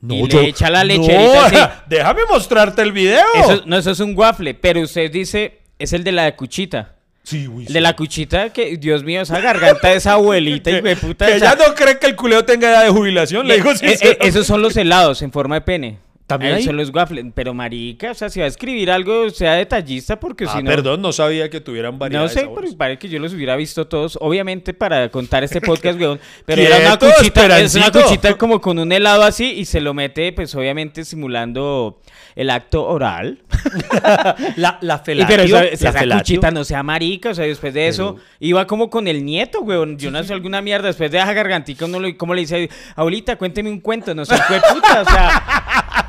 No, 0.00 0.14
y 0.14 0.28
yo- 0.28 0.42
le 0.42 0.48
echa 0.48 0.70
la 0.70 0.80
no, 0.80 0.84
lecherita 0.86 1.46
así. 1.46 1.56
Déjame 1.88 2.20
mostrarte 2.30 2.82
el 2.82 2.92
video. 2.92 3.24
Eso, 3.34 3.62
no, 3.66 3.76
eso 3.78 3.90
es 3.90 4.00
un 4.00 4.16
waffle, 4.16 4.54
pero 4.54 4.80
usted 4.82 5.10
dice, 5.10 5.60
es 5.78 5.92
el 5.92 6.04
de 6.04 6.12
la 6.12 6.34
cuchita. 6.36 6.94
Sí, 7.24 7.46
uy, 7.46 7.62
El 7.62 7.68
sí. 7.68 7.74
de 7.74 7.80
la 7.82 7.94
cuchita, 7.94 8.50
que 8.54 8.78
Dios 8.78 9.04
mío, 9.04 9.20
esa 9.20 9.38
garganta 9.40 9.88
de 9.88 9.96
esa 9.96 10.12
abuelita, 10.12 10.70
de 10.70 10.96
puta. 10.96 11.26
Que 11.26 11.36
ella 11.36 11.54
no 11.56 11.74
cree 11.74 11.98
que 11.98 12.06
el 12.06 12.16
culeo 12.16 12.44
tenga 12.44 12.70
edad 12.70 12.84
de 12.84 12.90
jubilación, 12.90 13.46
le 13.46 13.56
digo 13.56 13.70
Eh, 13.70 13.74
eh, 13.74 13.78
sinceramente. 13.78 14.28
esos 14.28 14.46
son 14.46 14.62
los 14.62 14.76
helados 14.76 15.20
en 15.22 15.30
forma 15.32 15.56
de 15.56 15.60
pene. 15.62 15.98
¿También 16.28 16.54
hay? 16.54 16.62
son 16.62 16.76
los 16.76 16.90
waffles. 16.94 17.24
Pero 17.34 17.54
marica, 17.54 18.12
o 18.12 18.14
sea, 18.14 18.28
si 18.30 18.38
va 18.38 18.44
a 18.44 18.48
escribir 18.48 18.90
algo, 18.90 19.28
sea 19.30 19.54
detallista, 19.54 20.20
porque 20.20 20.44
Ah, 20.46 20.52
si 20.56 20.62
no... 20.62 20.70
perdón, 20.70 21.02
no 21.02 21.12
sabía 21.12 21.50
que 21.50 21.60
tuvieran 21.60 21.94
No 21.94 21.98
variedades. 21.98 22.32
sé, 22.32 22.42
de 22.42 22.48
pero 22.54 22.68
parece 22.76 22.98
que 23.00 23.08
yo 23.08 23.18
los 23.18 23.32
hubiera 23.34 23.56
visto 23.56 23.88
todos, 23.88 24.16
obviamente 24.20 24.74
para 24.74 25.08
contar 25.10 25.42
este 25.42 25.60
podcast, 25.60 25.98
weón. 26.00 26.20
Pero 26.44 26.62
era 26.62 26.76
una 26.78 26.98
cuchita, 26.98 27.58
es 27.58 27.74
una 27.74 27.90
cuchita 27.90 28.36
como 28.38 28.60
con 28.60 28.78
un 28.78 28.92
helado 28.92 29.22
así 29.24 29.52
y 29.52 29.64
se 29.64 29.80
lo 29.80 29.94
mete, 29.94 30.32
pues 30.32 30.54
obviamente 30.54 31.04
simulando 31.04 32.00
el 32.36 32.50
acto 32.50 32.84
oral. 32.86 33.42
La, 34.56 34.78
la 34.80 34.96
Y 35.02 35.04
felatio, 35.04 35.26
pero 35.28 35.42
esa, 35.42 35.90
la 36.04 36.14
esa 36.14 36.18
cuchita 36.18 36.50
no 36.50 36.62
sea 36.64 36.82
marica, 36.82 37.30
o 37.30 37.34
sea, 37.34 37.44
después 37.46 37.74
de 37.74 37.88
eso 37.88 38.14
Pero- 38.14 38.26
iba 38.40 38.66
como 38.66 38.90
con 38.90 39.08
el 39.08 39.24
nieto, 39.24 39.60
weón. 39.62 39.98
Yo 39.98 40.10
no 40.10 40.22
sé 40.22 40.32
alguna 40.32 40.62
mierda, 40.62 40.88
después 40.88 41.10
de 41.10 41.18
esa 41.18 41.32
gargantica 41.32 41.86
uno 41.86 41.98
lo, 41.98 42.16
como 42.16 42.34
le 42.34 42.42
dice, 42.42 42.68
abuelita, 42.96 43.36
cuénteme 43.36 43.70
un 43.70 43.80
cuento, 43.80 44.14
no 44.14 44.24
sé, 44.24 44.36
fue 44.36 44.60
puta, 44.72 45.02
o 45.02 45.04
sea. 45.04 46.04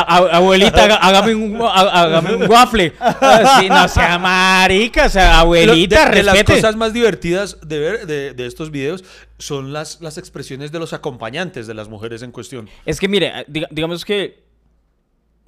abuelita, 0.00 0.84
hágame 1.00 1.34
un, 1.34 1.58
hágame 1.62 2.36
un 2.36 2.50
waffle. 2.50 2.92
Así, 2.98 3.68
no 3.68 3.86
sea 3.88 4.18
marica, 4.18 5.06
o 5.06 5.08
sea, 5.08 5.40
abuelita, 5.40 6.08
de, 6.10 6.16
de 6.16 6.22
las 6.22 6.44
cosas 6.44 6.76
más 6.76 6.92
divertidas 6.92 7.58
de 7.66 7.78
ver 7.78 8.06
de, 8.06 8.34
de 8.34 8.46
estos 8.46 8.70
videos 8.70 9.04
son 9.38 9.72
las, 9.72 10.00
las 10.00 10.16
expresiones 10.18 10.72
de 10.72 10.78
los 10.78 10.92
acompañantes 10.92 11.66
de 11.66 11.74
las 11.74 11.88
mujeres 11.88 12.22
en 12.22 12.30
cuestión. 12.32 12.68
Es 12.86 13.00
que 13.00 13.08
mire, 13.08 13.44
diga- 13.48 13.68
digamos 13.70 14.04
que 14.04 14.42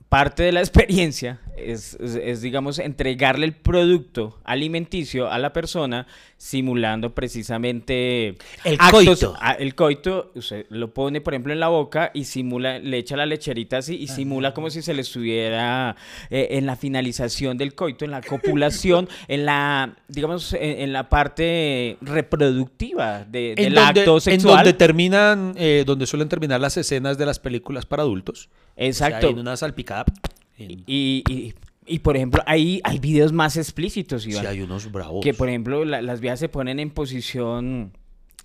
parte 0.09 0.43
de 0.45 0.53
la 0.53 0.61
experiencia 0.67 1.41
es, 1.57 1.95
es- 2.01 2.15
es, 2.17 2.41
digamos, 2.43 2.79
entregarle 2.79 3.47
el 3.47 3.53
producto 3.55 4.39
alimenticio 4.45 5.31
a 5.31 5.39
la 5.39 5.53
persona 5.53 6.07
simulando 6.39 7.15
precisamente 7.15 8.37
El 8.65 8.79
coito. 8.91 9.35
ah, 9.41 9.53
el 9.59 9.75
coito, 9.75 10.33
usted 10.35 10.67
lo 10.69 10.93
pone, 10.93 11.21
por 11.21 11.33
ejemplo, 11.35 11.53
en 11.53 11.61
la 11.61 11.69
boca 11.69 12.11
y 12.15 12.25
simula, 12.25 12.79
le 12.79 12.99
echa 12.99 13.17
la 13.17 13.25
lecherita 13.27 13.79
así 13.79 13.97
y 13.97 14.09
simula 14.09 14.53
como 14.53 14.69
si 14.71 14.83
se 14.83 14.93
le 14.95 15.01
estuviera 15.03 15.97
eh, 16.31 16.49
en 16.53 16.67
la 16.67 16.77
finalización 16.77 17.57
del 17.57 17.75
coito, 17.75 18.05
en 18.05 18.11
la 18.11 18.21
copulación, 18.21 19.09
en 19.29 19.47
la, 19.47 19.97
digamos, 20.09 20.53
en, 20.53 20.61
en 20.81 20.93
la 20.93 21.09
parte 21.09 21.97
reproductiva 22.03 23.25
de- 23.25 23.51
En 23.53 23.57
del 23.57 23.75
donde, 23.75 24.01
acto 24.01 24.15
en 24.17 24.21
sexual. 24.21 24.57
donde 24.57 24.73
terminan, 24.75 25.55
eh, 25.57 25.85
donde 25.87 26.07
suelen 26.07 26.29
terminar 26.29 26.61
las 26.61 26.77
escenas 26.77 27.17
de 27.19 27.27
las 27.27 27.39
películas 27.39 27.87
para 27.87 28.03
adultos. 28.03 28.49
Exacto. 28.77 29.17
O 29.17 29.21
sea, 29.21 29.31
en 29.31 29.39
una 29.39 29.57
salpicada. 29.57 30.05
Y, 30.59 30.83
y, 30.87 31.55
y, 31.87 31.99
por 32.01 32.17
ejemplo, 32.17 32.43
hay, 32.47 32.81
hay 32.85 32.99
videos 32.99 33.33
más 33.33 33.57
explícitos, 33.57 34.23
Sí, 34.25 34.31
Iván. 34.31 34.47
hay 34.47 34.61
unos 34.63 34.91
bravos. 34.91 35.23
que, 35.23 35.35
por 35.35 35.49
ejemplo, 35.49 35.85
la- 35.85 36.03
las 36.03 36.21
viejas 36.21 36.41
se 36.41 36.49
ponen 36.49 36.81
en 36.81 36.91
posición 36.91 37.93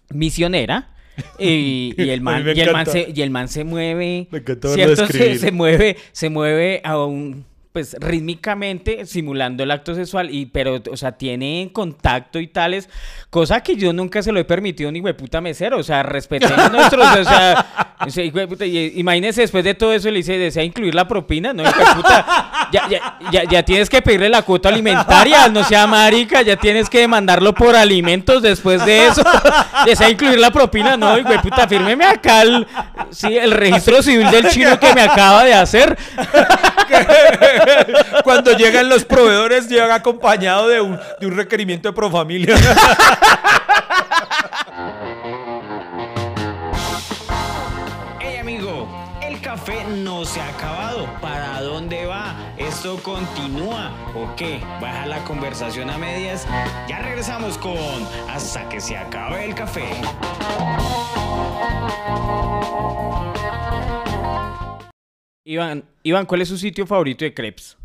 misionera. 0.09 0.93
Y, 1.39 1.93
y 1.97 2.09
el 2.09 2.21
man, 2.21 2.43
y, 2.55 2.59
el 2.59 2.71
man 2.71 2.85
se, 2.85 3.11
y 3.13 3.21
el 3.21 3.29
man 3.29 3.47
se 3.47 3.63
mueve. 3.63 4.27
Me 4.31 4.39
¿cierto? 4.41 5.07
Se, 5.07 5.37
se 5.37 5.51
mueve, 5.51 5.97
se 6.11 6.29
mueve 6.29 6.81
a 6.83 7.03
un 7.03 7.45
pues 7.71 7.95
rítmicamente 7.99 9.05
simulando 9.05 9.63
el 9.63 9.71
acto 9.71 9.95
sexual 9.95 10.29
y 10.29 10.45
pero 10.47 10.81
o 10.91 10.97
sea 10.97 11.13
tiene 11.13 11.69
contacto 11.71 12.39
y 12.39 12.47
tales 12.47 12.89
cosa 13.29 13.61
que 13.61 13.75
yo 13.77 13.93
nunca 13.93 14.21
se 14.21 14.31
lo 14.33 14.39
he 14.41 14.43
permitido 14.45 14.91
ni 14.91 14.99
hueputa 14.99 15.39
mesero 15.39 15.77
o 15.77 15.83
sea 15.83 16.03
respetemos 16.03 16.69
nuestros 16.71 17.07
o 17.17 17.23
sea 17.23 17.65
hijueputa, 18.25 18.65
y- 18.65 18.93
imagínese 18.95 19.41
después 19.41 19.63
de 19.63 19.73
todo 19.73 19.93
eso 19.93 20.09
le 20.09 20.17
dice 20.17 20.37
desea 20.37 20.63
incluir 20.63 20.93
la 20.95 21.07
propina 21.07 21.53
no 21.53 21.63
hijueputa, 21.63 22.69
ya, 22.73 22.89
ya, 22.89 23.17
ya, 23.31 23.43
ya 23.45 23.63
tienes 23.63 23.89
que 23.89 24.01
pedirle 24.01 24.27
la 24.29 24.41
cuota 24.41 24.69
alimentaria 24.69 25.47
no 25.47 25.63
sea 25.63 25.87
marica 25.87 26.41
ya 26.41 26.57
tienes 26.57 26.89
que 26.89 26.99
demandarlo 26.99 27.53
por 27.53 27.75
alimentos 27.75 28.41
después 28.41 28.83
de 28.85 29.07
eso. 29.07 29.21
Desea 29.85 30.09
incluir 30.09 30.39
la 30.39 30.51
propina 30.51 30.97
no 30.97 31.17
hijueputa 31.17 31.67
fírmeme 31.67 32.05
acá 32.05 32.41
el, 32.41 32.67
sí, 33.11 33.37
el 33.37 33.51
registro 33.51 34.01
civil 34.01 34.29
del 34.29 34.49
chino 34.49 34.79
que 34.79 34.93
me 34.93 35.01
acaba 35.01 35.43
de 35.43 35.53
hacer 35.53 35.97
Cuando 38.23 38.51
llegan 38.53 38.89
los 38.89 39.05
proveedores, 39.05 39.67
llega 39.67 39.95
acompañado 39.95 40.67
de 40.67 40.81
un, 40.81 40.99
de 41.19 41.27
un 41.27 41.35
requerimiento 41.35 41.89
de 41.89 41.93
profamilia. 41.93 42.55
Hey 48.19 48.37
amigo, 48.37 48.87
el 49.21 49.41
café 49.41 49.83
no 49.85 50.25
se 50.25 50.39
ha 50.39 50.49
acabado. 50.49 51.07
¿Para 51.21 51.61
dónde 51.61 52.05
va? 52.05 52.35
¿Esto 52.57 52.97
continúa 53.01 53.91
o 54.15 54.35
qué? 54.35 54.61
¿Baja 54.79 55.05
la 55.05 55.23
conversación 55.23 55.89
a 55.89 55.97
medias? 55.97 56.47
Ya 56.87 56.99
regresamos 56.99 57.57
con 57.57 57.77
Hasta 58.29 58.67
que 58.69 58.79
se 58.79 58.97
acabe 58.97 59.45
el 59.45 59.55
café. 59.55 59.89
Iván, 65.43 65.85
Iván, 66.03 66.25
¿cuál 66.27 66.41
es 66.41 66.49
su 66.49 66.57
sitio 66.57 66.85
favorito 66.85 67.25
de 67.25 67.33
crepes? 67.33 67.77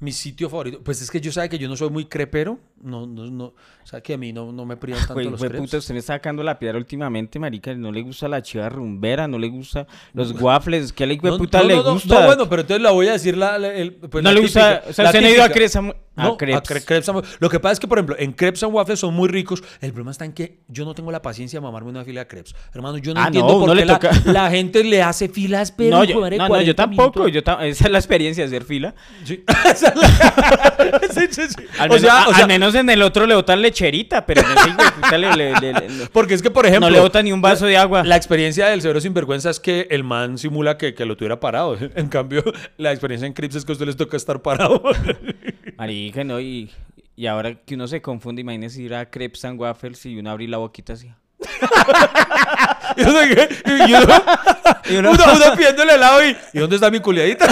Mi 0.00 0.12
sitio 0.12 0.50
favorito. 0.50 0.82
Pues 0.82 1.00
es 1.00 1.10
que 1.10 1.20
yo 1.20 1.30
sabe 1.30 1.48
que 1.48 1.58
yo 1.58 1.68
no 1.68 1.76
soy 1.76 1.90
muy 1.90 2.06
crepero. 2.06 2.58
No, 2.82 3.06
no, 3.06 3.24
no. 3.30 3.44
O 3.46 3.86
sea 3.88 4.00
que 4.02 4.14
a 4.14 4.18
mí 4.18 4.32
no, 4.32 4.52
no 4.52 4.64
me 4.66 4.76
privan 4.76 5.00
tanto 5.00 5.14
Güey, 5.14 5.30
los 5.30 5.38
güey, 5.38 5.50
crepes. 5.50 5.66
puta, 5.66 5.78
usted 5.78 5.94
me 5.94 6.00
está 6.00 6.14
sacando 6.14 6.42
la 6.42 6.58
piedra 6.58 6.76
últimamente, 6.76 7.38
marica. 7.38 7.72
No 7.74 7.90
le 7.90 8.02
gusta 8.02 8.28
la 8.28 8.42
chiva 8.42 8.68
rumbera, 8.68 9.26
no 9.26 9.38
le 9.38 9.48
gusta 9.48 9.86
los 10.12 10.32
waffles. 10.40 10.92
¿Qué 10.92 11.06
le 11.06 11.16
No, 11.16 11.38
puta 11.38 11.62
no, 11.62 11.64
le 11.68 11.76
no, 11.76 11.82
no, 11.82 11.92
gusta? 11.94 12.20
No, 12.20 12.26
bueno, 12.26 12.48
pero 12.48 12.62
entonces 12.62 12.82
la 12.82 12.90
voy 12.90 13.08
a 13.08 13.12
decir 13.12 13.36
la, 13.36 13.58
la- 13.58 13.72
el, 13.72 13.94
pues, 13.94 14.22
no 14.22 14.30
la 14.30 14.34
le 14.34 14.40
gusta. 14.40 14.74
típica, 14.80 14.90
O 14.90 14.92
sea, 14.92 15.02
la 15.04 15.10
usted 15.10 15.20
no 15.22 15.26
ha 15.26 15.30
ido 15.30 15.42
a. 15.44 15.48
Crepes. 15.48 15.74
No, 16.16 16.32
a 16.32 16.36
Crepes. 16.38 16.56
a 16.56 16.62
cre- 16.62 16.84
crepes 16.84 17.08
and- 17.10 17.24
Lo 17.40 17.50
que 17.50 17.60
pasa 17.60 17.74
es 17.74 17.80
que, 17.80 17.86
por 17.86 17.98
ejemplo, 17.98 18.16
en 18.18 18.32
crepes 18.32 18.62
and 18.62 18.72
waffles 18.74 18.98
son 19.00 19.12
muy 19.14 19.28
ricos. 19.28 19.62
El 19.82 19.92
problema 19.92 20.10
está 20.12 20.24
en 20.24 20.32
que 20.32 20.60
yo 20.68 20.84
no 20.86 20.94
tengo 20.94 21.10
la 21.12 21.20
paciencia 21.20 21.58
de 21.60 21.62
mamarme 21.62 21.90
una 21.90 22.04
fila 22.04 22.20
de 22.20 22.26
crepes. 22.26 22.54
Hermano, 22.74 22.96
yo 22.98 23.12
no 23.12 23.20
Ah, 23.20 23.24
no, 23.24 23.26
entiendo 23.28 23.52
por 23.52 23.62
uno 23.64 23.72
qué 23.74 23.80
le 23.80 23.84
la, 23.86 23.98
toca- 23.98 24.22
la 24.32 24.50
gente 24.50 24.82
le 24.82 25.02
hace 25.02 25.28
filas, 25.28 25.72
pero 25.72 25.98
no, 25.98 26.04
yo, 26.04 26.20
madre, 26.20 26.38
no, 26.38 26.44
no, 26.44 26.48
yo 26.48 26.74
40 26.74 26.74
tampoco. 26.74 27.18
minutos. 27.20 27.32
Yo 27.34 27.42
ta- 27.44 27.66
esa 27.66 27.84
es 27.84 27.90
la 27.90 27.98
experiencia 27.98 28.44
de 28.44 28.48
hacer 28.48 28.64
fila. 28.64 28.94
Sí. 29.24 29.44
esa, 29.70 29.88
es 29.88 29.94
la, 29.96 30.06
esa 31.02 31.12
Sí, 31.12 31.26
sí, 31.30 31.42
sí. 31.48 31.64
Al, 31.78 31.90
O 31.92 31.98
sea, 31.98 32.22
a- 32.22 32.28
o 32.28 32.32
sea, 32.34 32.42
al 32.44 32.48
menos 32.48 32.65
en 32.74 32.90
el 32.90 33.02
otro 33.02 33.26
le 33.26 33.34
botan 33.34 33.62
lecherita, 33.62 34.26
pero 34.26 34.40
en 34.42 34.46
ese 34.58 34.70
puta 35.00 35.16
le- 35.18 35.36
le- 35.36 35.52
le- 35.60 35.72
le- 35.72 36.06
porque 36.12 36.34
es 36.34 36.42
que, 36.42 36.50
por 36.50 36.66
ejemplo, 36.66 36.88
no 36.88 36.94
le 36.94 37.00
botan 37.00 37.24
ni 37.24 37.32
un 37.32 37.40
vaso 37.40 37.66
de 37.66 37.76
agua. 37.76 38.02
La 38.04 38.16
experiencia 38.16 38.66
del 38.66 38.82
severo 38.82 39.00
sinvergüenza 39.00 39.50
es 39.50 39.60
que 39.60 39.86
el 39.90 40.04
man 40.04 40.38
simula 40.38 40.76
que, 40.78 40.94
que 40.94 41.04
lo 41.04 41.16
tuviera 41.16 41.38
parado. 41.40 41.76
En 41.96 42.08
cambio, 42.08 42.42
la 42.78 42.90
experiencia 42.92 43.26
en 43.26 43.32
Crips 43.32 43.56
es 43.56 43.64
que 43.64 43.72
a 43.72 43.74
usted 43.74 43.86
les 43.86 43.96
toca 43.96 44.16
estar 44.16 44.40
parado. 44.42 44.82
Marica, 45.78 46.24
no, 46.24 46.40
y, 46.40 46.70
y 47.16 47.26
ahora 47.26 47.54
que 47.54 47.74
uno 47.74 47.86
se 47.88 48.00
confunde, 48.02 48.40
imagínese 48.42 48.82
ir 48.82 48.94
a 48.94 49.08
Crepes 49.10 49.44
and 49.44 49.60
Waffles 49.60 50.04
y 50.06 50.18
uno 50.18 50.30
abrir 50.30 50.48
la 50.50 50.58
boquita 50.58 50.94
así. 50.94 51.10
y 52.96 53.02
uno, 53.02 53.18
y 53.24 53.32
uno, 53.92 54.14
Y 54.88 54.96
uno- 54.96 55.10
uno, 55.10 55.24
uno 55.34 55.56
pidiéndole 55.56 55.94
helado 55.94 56.24
y 56.26 56.36
¿y 56.54 56.58
dónde 56.58 56.76
está 56.76 56.90
mi 56.90 57.00
culiadita? 57.00 57.46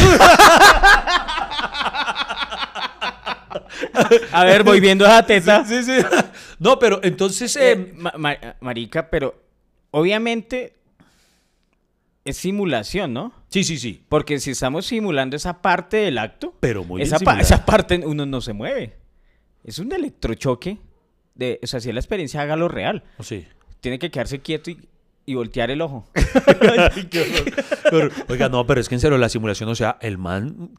A 4.33 4.45
ver, 4.45 4.63
voy 4.63 4.81
viendo 4.81 5.05
esa 5.05 5.25
teta. 5.25 5.65
sí, 5.67 5.83
sí. 5.83 5.93
No, 6.59 6.79
pero 6.79 7.01
entonces... 7.03 7.55
eh, 7.57 7.73
Eh, 7.73 7.93
ma- 7.97 8.15
ma- 8.17 8.37
marica, 8.61 9.09
pero 9.11 9.35
obviamente 9.91 10.75
es 12.25 12.37
simulación, 12.39 13.13
¿no? 13.13 13.33
sí, 13.51 13.65
sí, 13.65 13.79
sí. 13.79 14.03
Porque 14.09 14.39
si 14.41 14.51
estamos 14.53 14.87
simulando 14.87 15.37
esa 15.37 15.61
parte 15.61 15.99
del 15.99 16.19
acto, 16.19 16.55
Pero 16.61 16.83
muy 16.85 17.03
esa, 17.03 17.19
bien 17.19 17.25
pa- 17.27 17.41
esa 17.41 17.65
parte 17.67 18.01
uno 18.05 18.25
no 18.27 18.41
se 18.41 18.53
mueve. 18.53 18.97
Es 19.63 19.79
un 19.79 19.93
electrochoque. 19.93 20.79
De, 21.35 21.59
o 21.63 21.67
sea, 21.67 21.81
si 21.81 21.89
es 21.89 21.95
la 21.95 22.01
experiencia, 22.01 22.41
hágalo 22.41 22.69
real. 22.69 23.03
Sí. 23.21 23.47
Tiene 23.81 23.99
que 23.99 24.11
quedarse 24.11 24.41
quieto 24.41 24.71
y, 24.71 24.89
y 25.26 25.35
voltear 25.35 25.71
el 25.71 25.81
ojo. 25.81 26.07
Pero, 27.90 28.11
oiga, 28.28 28.49
no, 28.49 28.66
pero 28.66 28.81
es 28.81 28.88
que 28.88 28.95
en 28.95 29.00
serio, 29.00 29.19
la 29.19 29.28
simulación, 29.28 29.69
o 29.69 29.75
sea, 29.75 29.99
el 30.00 30.19
man 30.19 30.71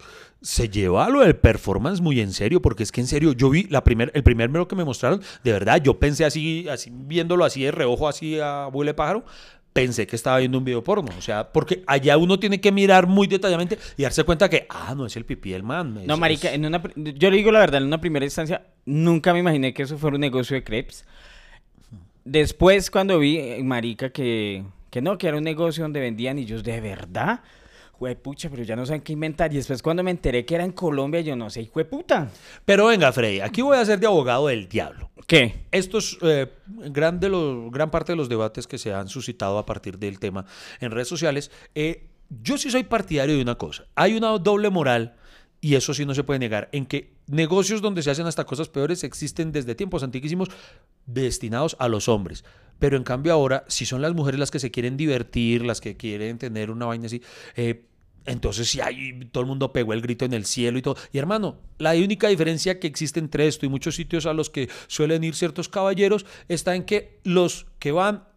se 0.41 0.69
lleva 0.69 1.09
lo 1.09 1.21
del 1.21 1.35
performance 1.35 2.01
muy 2.01 2.19
en 2.19 2.31
serio, 2.33 2.61
porque 2.61 2.83
es 2.83 2.91
que 2.91 3.01
en 3.01 3.07
serio, 3.07 3.33
yo 3.33 3.49
vi 3.49 3.63
la 3.63 3.83
primer, 3.83 4.11
el 4.13 4.23
primer 4.23 4.49
mero 4.49 4.67
que 4.67 4.75
me 4.75 4.83
mostraron, 4.83 5.21
de 5.43 5.51
verdad, 5.51 5.81
yo 5.81 5.97
pensé 5.99 6.25
así, 6.25 6.67
así 6.69 6.91
viéndolo 6.93 7.45
así 7.45 7.63
de 7.63 7.71
reojo, 7.71 8.07
así 8.07 8.39
a 8.39 8.67
huele 8.67 8.93
pájaro, 8.93 9.25
pensé 9.73 10.07
que 10.07 10.15
estaba 10.15 10.37
viendo 10.39 10.57
un 10.57 10.63
video 10.65 10.83
porno, 10.83 11.11
o 11.17 11.21
sea, 11.21 11.51
porque 11.51 11.83
allá 11.87 12.17
uno 12.17 12.39
tiene 12.39 12.61
que 12.61 12.71
mirar 12.71 13.07
muy 13.07 13.27
detalladamente 13.27 13.77
y 13.97 14.03
darse 14.03 14.23
cuenta 14.23 14.49
que, 14.49 14.65
ah, 14.69 14.93
no 14.95 15.05
es 15.05 15.15
el 15.17 15.25
pipí 15.25 15.51
del 15.51 15.63
man. 15.63 15.97
es- 15.99 16.07
No, 16.07 16.17
marica, 16.17 16.53
en 16.53 16.65
una, 16.65 16.81
yo 16.95 17.29
le 17.29 17.37
digo 17.37 17.51
la 17.51 17.59
verdad, 17.59 17.81
en 17.81 17.87
una 17.87 17.99
primera 17.99 18.25
instancia, 18.25 18.67
nunca 18.85 19.33
me 19.33 19.39
imaginé 19.39 19.73
que 19.73 19.83
eso 19.83 19.97
fuera 19.97 20.15
un 20.15 20.21
negocio 20.21 20.55
de 20.55 20.63
crepes. 20.63 21.05
Después, 22.25 22.89
cuando 22.89 23.20
vi, 23.20 23.38
eh, 23.38 23.63
marica, 23.63 24.10
que, 24.10 24.63
que 24.89 25.00
no, 25.00 25.15
que 25.17 25.27
era 25.27 25.38
un 25.38 25.44
negocio 25.44 25.84
donde 25.84 26.00
vendían 26.00 26.39
y 26.39 26.46
yo, 26.46 26.60
¿de 26.60 26.82
verdad? 26.82 27.41
Jue 27.91 28.15
pucha, 28.15 28.50
pero 28.50 28.63
ya 28.63 28.75
no 28.75 28.84
saben 28.86 29.01
qué 29.01 29.13
inventar. 29.13 29.53
Y 29.53 29.58
después 29.58 29.82
cuando 29.84 30.03
me 30.03 30.10
enteré 30.10 30.44
que 30.44 30.55
era 30.55 30.65
en 30.65 30.72
Colombia, 30.72 31.22
yo 31.22 31.36
no 31.36 31.51
sé, 31.51 31.62
hijo 31.62 31.79
de 31.79 31.86
puta. 31.86 32.29
Pero 32.65 32.88
venga, 32.88 33.13
Freddy, 33.13 33.41
aquí 33.41 33.62
voy 33.62 33.77
a 33.77 33.86
ser 33.86 34.00
de 34.00 34.08
abogado 34.08 34.48
del 34.48 34.67
diablo. 34.67 35.12
¿Qué? 35.27 35.67
Estos, 35.72 36.17
eh, 36.24 36.48
gran, 36.65 37.20
de 37.20 37.29
los, 37.29 37.72
gran 37.72 37.91
parte 37.91 38.12
de 38.12 38.15
los 38.15 38.27
debates 38.27 38.65
que 38.65 38.79
se 38.79 38.91
han 38.91 39.08
suscitado 39.08 39.60
a 39.60 39.65
partir 39.65 40.00
del 40.00 40.20
tema 40.20 40.46
en 40.79 40.91
redes 40.91 41.08
sociales, 41.08 41.51
eh, 41.75 42.08
yo 42.29 42.58
sí 42.58 42.72
soy 42.72 42.84
partidario 42.84 43.36
de 43.36 43.41
una 43.41 43.55
cosa. 43.55 43.86
Hay 43.94 44.15
una 44.15 44.29
doble 44.39 44.72
moral, 44.72 45.15
y 45.62 45.75
eso 45.75 45.93
sí 45.93 46.05
no 46.05 46.13
se 46.13 46.24
puede 46.24 46.39
negar, 46.39 46.69
en 46.71 46.85
que 46.85 47.13
negocios 47.27 47.81
donde 47.81 48.03
se 48.03 48.12
hacen 48.12 48.27
hasta 48.27 48.45
cosas 48.45 48.69
peores 48.69 49.03
existen 49.03 49.51
desde 49.51 49.75
tiempos 49.75 50.03
antiquísimos 50.03 50.50
destinados 51.05 51.75
a 51.79 51.88
los 51.88 52.07
hombres. 52.07 52.43
Pero 52.79 52.97
en 52.97 53.03
cambio 53.03 53.33
ahora, 53.33 53.63
si 53.67 53.85
son 53.85 54.01
las 54.01 54.13
mujeres 54.13 54.39
las 54.39 54.51
que 54.51 54.59
se 54.59 54.71
quieren 54.71 54.97
divertir, 54.97 55.65
las 55.65 55.81
que 55.81 55.97
quieren 55.97 56.38
tener 56.38 56.69
una 56.69 56.85
vaina 56.85 57.05
así, 57.07 57.21
eh, 57.55 57.85
entonces 58.25 58.69
sí, 58.69 58.81
ahí 58.81 59.27
todo 59.31 59.41
el 59.41 59.47
mundo 59.47 59.71
pegó 59.71 59.93
el 59.93 60.01
grito 60.01 60.25
en 60.25 60.33
el 60.33 60.45
cielo 60.45 60.77
y 60.77 60.81
todo. 60.81 60.97
Y 61.13 61.19
hermano, 61.19 61.57
la 61.77 61.91
única 61.91 62.27
diferencia 62.27 62.79
que 62.79 62.88
existe 62.88 63.19
entre 63.19 63.47
esto 63.47 63.65
y 63.65 63.69
muchos 63.69 63.95
sitios 63.95 64.25
a 64.25 64.33
los 64.33 64.50
que 64.50 64.69
suelen 64.88 65.24
ir 65.24 65.35
ciertos 65.35 65.69
caballeros 65.69 66.25
está 66.47 66.75
en 66.75 66.85
que 66.85 67.19
los 67.24 67.67
que 67.79 67.91
van 67.91 68.27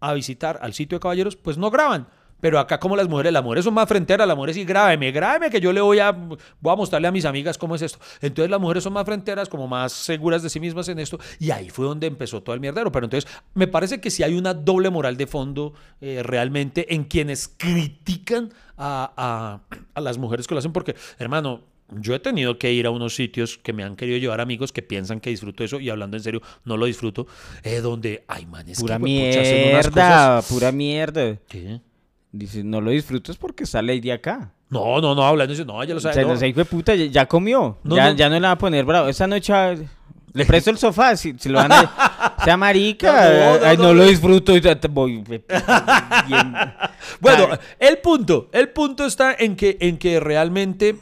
a 0.00 0.12
visitar 0.14 0.58
al 0.62 0.74
sitio 0.74 0.96
de 0.96 1.02
caballeros, 1.02 1.36
pues 1.36 1.58
no 1.58 1.70
graban. 1.70 2.08
Pero 2.40 2.58
acá 2.58 2.80
como 2.80 2.96
las 2.96 3.08
mujeres, 3.08 3.32
las 3.32 3.42
mujeres 3.42 3.64
son 3.64 3.74
más 3.74 3.88
fronteras, 3.88 4.26
las 4.26 4.36
mujeres 4.36 4.56
sí 4.56 4.64
grábeme, 4.64 5.12
grábeme 5.12 5.50
que 5.50 5.60
yo 5.60 5.72
le 5.72 5.80
voy 5.80 5.98
a, 5.98 6.10
voy 6.12 6.72
a 6.72 6.76
mostrarle 6.76 7.08
a 7.08 7.12
mis 7.12 7.24
amigas 7.24 7.58
cómo 7.58 7.74
es 7.74 7.82
esto. 7.82 7.98
Entonces 8.20 8.50
las 8.50 8.60
mujeres 8.60 8.82
son 8.82 8.92
más 8.92 9.04
fronteras, 9.04 9.48
como 9.48 9.68
más 9.68 9.92
seguras 9.92 10.42
de 10.42 10.50
sí 10.50 10.58
mismas 10.60 10.88
en 10.88 10.98
esto. 10.98 11.18
Y 11.38 11.50
ahí 11.50 11.70
fue 11.70 11.84
donde 11.86 12.06
empezó 12.06 12.42
todo 12.42 12.54
el 12.54 12.60
mierdero. 12.60 12.90
Pero 12.90 13.06
entonces 13.06 13.30
me 13.54 13.66
parece 13.66 14.00
que 14.00 14.10
sí 14.10 14.22
hay 14.22 14.34
una 14.34 14.54
doble 14.54 14.90
moral 14.90 15.16
de 15.16 15.26
fondo 15.26 15.74
eh, 16.00 16.22
realmente 16.22 16.94
en 16.94 17.04
quienes 17.04 17.48
critican 17.48 18.52
a, 18.76 19.12
a- 19.16 19.76
a 19.94 20.00
las 20.00 20.18
mujeres 20.18 20.46
que 20.46 20.54
lo 20.54 20.58
hacen. 20.58 20.72
Porque, 20.72 20.94
hermano, 21.18 21.60
yo 21.92 22.14
he 22.14 22.20
tenido 22.20 22.56
que 22.58 22.72
ir 22.72 22.86
a 22.86 22.90
unos 22.90 23.14
sitios 23.16 23.58
que 23.58 23.72
me 23.72 23.82
han 23.82 23.96
querido 23.96 24.16
llevar 24.18 24.40
amigos 24.40 24.70
que 24.72 24.80
piensan 24.80 25.18
que 25.20 25.30
disfruto 25.30 25.64
eso 25.64 25.80
y 25.80 25.90
hablando 25.90 26.16
en 26.16 26.22
serio, 26.22 26.40
no 26.64 26.76
lo 26.76 26.86
disfruto, 26.86 27.26
eh, 27.64 27.80
donde 27.80 28.22
hay 28.28 28.46
manes 28.46 28.78
Pura 28.80 28.96
que 28.96 29.02
huepucha, 29.02 29.40
hacen 29.40 29.68
unas 29.72 29.88
cosas- 29.88 29.94
mierda, 29.94 30.42
pura 30.42 30.72
mierda. 30.72 31.36
¿Qué? 31.48 31.80
Dice, 32.32 32.62
no 32.62 32.80
lo 32.80 32.90
disfrutas 32.90 33.36
porque 33.36 33.66
sale 33.66 34.00
de 34.00 34.12
acá. 34.12 34.52
No, 34.68 35.00
no, 35.00 35.14
no, 35.16 35.24
hablando 35.24 35.52
serio, 35.52 35.72
no, 35.72 35.82
ya 35.82 35.94
lo 35.94 35.98
O 35.98 36.00
sea, 36.00 36.12
sabe. 36.12 36.26
no 36.26 36.46
hijo 36.46 36.60
de 36.60 36.64
puta, 36.64 36.94
ya, 36.94 37.06
ya 37.06 37.26
comió. 37.26 37.78
No, 37.82 37.96
ya, 37.96 38.10
no. 38.10 38.16
ya 38.16 38.28
no 38.28 38.34
le 38.36 38.40
va 38.46 38.52
a 38.52 38.58
poner 38.58 38.84
bravo. 38.84 39.08
Esa 39.08 39.26
noche 39.26 39.52
le 40.32 40.46
presto 40.46 40.70
el 40.70 40.78
sofá. 40.78 41.16
Si, 41.16 41.34
si 41.38 41.48
lo 41.48 41.58
van 41.58 41.72
a. 41.72 42.36
Sea 42.44 42.56
marica. 42.56 43.58
No, 43.58 43.66
ay, 43.66 43.76
no, 43.76 43.92
lo 43.92 44.04
disfruto. 44.04 44.56
y 44.56 44.60
voy. 44.90 45.18
bien- 45.26 46.54
Bueno, 47.20 47.48
el 47.78 47.98
punto, 47.98 48.48
el 48.52 48.68
punto 48.68 49.04
está 49.06 49.34
en 49.38 49.56
que, 49.56 49.76
en 49.80 49.98
que 49.98 50.20
realmente 50.20 50.96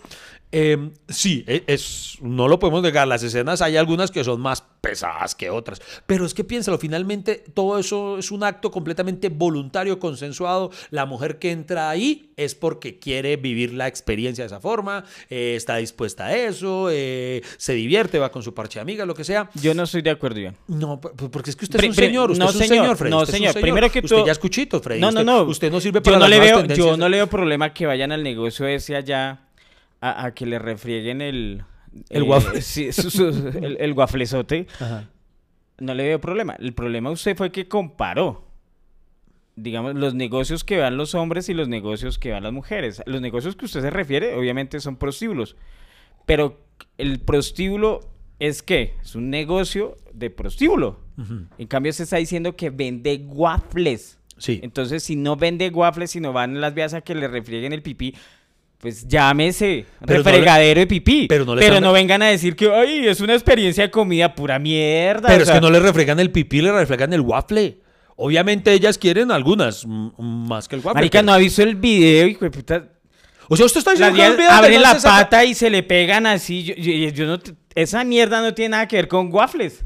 eh, 0.50 0.90
sí, 1.08 1.44
e- 1.46 1.64
es, 1.66 2.16
no 2.20 2.48
lo 2.48 2.58
podemos 2.58 2.82
negar. 2.82 3.06
Las 3.06 3.22
escenas 3.22 3.60
hay 3.62 3.76
algunas 3.76 4.10
que 4.10 4.24
son 4.24 4.40
más 4.40 4.62
pesadas 4.80 5.34
que 5.34 5.50
otras. 5.50 5.80
Pero 6.06 6.24
es 6.24 6.32
que 6.34 6.44
piénsalo, 6.44 6.78
finalmente 6.78 7.44
todo 7.54 7.78
eso 7.78 8.18
es 8.18 8.30
un 8.30 8.44
acto 8.44 8.70
completamente 8.70 9.28
voluntario, 9.28 9.98
consensuado. 9.98 10.70
La 10.90 11.04
mujer 11.04 11.38
que 11.38 11.50
entra 11.50 11.90
ahí 11.90 12.32
es 12.36 12.54
porque 12.54 12.98
quiere 12.98 13.36
vivir 13.36 13.74
la 13.74 13.88
experiencia 13.88 14.44
de 14.44 14.46
esa 14.46 14.60
forma, 14.60 15.04
eh, 15.28 15.54
está 15.56 15.76
dispuesta 15.76 16.26
a 16.26 16.36
eso, 16.36 16.88
eh, 16.90 17.42
se 17.56 17.74
divierte, 17.74 18.18
va 18.18 18.30
con 18.30 18.42
su 18.42 18.54
parche 18.54 18.78
de 18.78 18.82
amigas, 18.82 19.06
lo 19.06 19.14
que 19.14 19.24
sea. 19.24 19.50
Yo 19.54 19.74
no 19.74 19.82
estoy 19.82 20.02
de 20.02 20.10
acuerdo, 20.10 20.38
Iván. 20.40 20.56
No, 20.68 21.00
porque 21.00 21.50
es 21.50 21.56
que 21.56 21.64
usted 21.64 21.80
es 21.80 21.88
un 21.88 21.94
señor, 21.94 22.30
usted 22.30 22.44
no, 22.44 22.50
es 22.50 22.54
un 22.56 22.62
señor, 22.62 22.76
señor, 22.84 22.96
Freddy. 22.96 23.10
no, 23.10 23.20
usted 23.22 23.32
señor. 23.34 23.54
Primero 23.60 23.90
que 23.90 23.98
usted 23.98 24.16
todo- 24.16 24.26
ya 24.26 24.32
es 24.32 24.38
cuchito, 24.38 24.80
Freddy. 24.80 25.00
No, 25.00 25.08
usted, 25.08 25.24
no, 25.24 25.44
no. 25.44 25.50
Usted 25.50 25.72
no 25.72 25.80
sirve 25.80 26.00
para 26.00 26.14
yo 26.14 26.18
no, 26.18 26.20
las 26.20 26.30
le 26.30 26.36
nuevas 26.36 26.50
veo, 26.52 26.60
tendencias. 26.60 26.86
yo 26.86 26.96
no 26.96 27.08
le 27.08 27.16
veo 27.16 27.26
problema 27.26 27.74
que 27.74 27.86
vayan 27.86 28.12
al 28.12 28.22
negocio 28.22 28.66
ese 28.68 28.94
allá 28.96 29.40
a, 30.00 30.26
a 30.26 30.34
que 30.34 30.46
le 30.46 30.58
refrieguen 30.58 31.20
el... 31.20 31.64
El 32.10 32.22
waffle. 32.24 32.60
sí, 32.62 32.92
su- 32.92 33.10
su- 33.10 33.28
el, 33.62 33.76
el 33.80 33.94
guaflezote. 33.94 34.66
Ajá. 34.80 35.08
No 35.80 35.94
le 35.94 36.04
veo 36.04 36.20
problema. 36.20 36.54
El 36.58 36.74
problema 36.74 37.10
usted 37.10 37.36
fue 37.36 37.50
que 37.52 37.66
comparó, 37.68 38.44
digamos, 39.56 39.94
los 39.94 40.14
negocios 40.14 40.64
que 40.64 40.78
van 40.78 40.96
los 40.96 41.14
hombres 41.14 41.48
y 41.48 41.54
los 41.54 41.68
negocios 41.68 42.18
que 42.18 42.32
van 42.32 42.42
las 42.42 42.52
mujeres. 42.52 43.02
Los 43.06 43.20
negocios 43.20 43.56
que 43.56 43.64
usted 43.64 43.80
se 43.80 43.90
refiere, 43.90 44.34
obviamente, 44.34 44.80
son 44.80 44.96
prostíbulos. 44.96 45.56
Pero 46.26 46.60
el 46.98 47.20
prostíbulo 47.20 48.00
es 48.38 48.62
qué? 48.62 48.94
Es 49.02 49.14
un 49.14 49.30
negocio 49.30 49.96
de 50.12 50.30
prostíbulo. 50.30 51.00
En 51.58 51.66
cambio, 51.66 51.92
se 51.92 52.04
está 52.04 52.16
diciendo 52.18 52.54
que 52.54 52.70
vende 52.70 53.24
waffles. 53.26 54.18
Sí. 54.36 54.60
Entonces, 54.62 55.02
si 55.02 55.16
no 55.16 55.34
vende 55.36 55.68
waffles, 55.70 56.12
si 56.12 56.20
no 56.20 56.32
van 56.32 56.60
las 56.60 56.74
vías 56.74 56.94
a 56.94 57.00
que 57.00 57.14
le 57.16 57.26
refrieguen 57.26 57.72
el 57.72 57.82
pipí, 57.82 58.14
pues 58.78 59.06
llámese 59.08 59.84
Pero 60.06 60.22
no 60.22 60.24
le- 60.24 60.30
refregadero 60.30 60.80
de 60.80 60.86
pipí. 60.86 61.26
pero 61.28 61.44
no 61.44 61.54
le 61.56 61.60
pero 61.62 61.80
no 61.80 61.92
vengan 61.92 62.22
a 62.22 62.26
decir 62.26 62.54
que, 62.54 62.72
ay, 62.72 63.06
es 63.08 63.20
una 63.20 63.34
experiencia 63.34 63.84
de 63.84 63.90
comida 63.90 64.34
pura 64.34 64.58
mierda. 64.58 65.28
Pero 65.28 65.40
o 65.40 65.42
es 65.44 65.50
que 65.50 65.60
no 65.60 65.70
le 65.70 65.80
refregan 65.80 66.20
el 66.20 66.30
pipí, 66.30 66.60
le 66.62 66.72
refregan 66.72 67.12
el 67.12 67.20
waffle. 67.20 67.80
Obviamente 68.16 68.72
ellas 68.72 68.98
quieren 68.98 69.30
algunas, 69.30 69.84
más 69.86 70.66
que 70.68 70.76
el 70.76 70.80
waffle. 70.80 70.94
Marica, 70.94 71.18
pero- 71.20 71.26
no 71.26 71.32
ha 71.32 71.38
visto 71.38 71.62
el 71.62 71.74
video, 71.76 72.26
hijo 72.28 72.44
de 72.44 72.50
puta. 72.50 72.84
O 73.48 73.56
sea, 73.56 73.64
usted 73.66 73.78
está 73.78 73.92
diciendo 73.92 74.16
que 74.36 74.44
el 74.44 74.50
abren 74.50 74.82
la 74.82 74.98
saca- 74.98 75.22
pata 75.24 75.44
y 75.44 75.54
se 75.54 75.70
le 75.70 75.82
pegan 75.82 76.26
así. 76.26 76.64
Yo, 76.64 76.74
yo- 76.74 77.08
yo 77.10 77.26
no 77.26 77.38
te- 77.40 77.54
esa 77.74 78.04
mierda 78.04 78.42
no 78.42 78.52
tiene 78.54 78.70
nada 78.70 78.86
que 78.88 78.96
ver 78.96 79.08
con 79.08 79.32
waffles. 79.32 79.84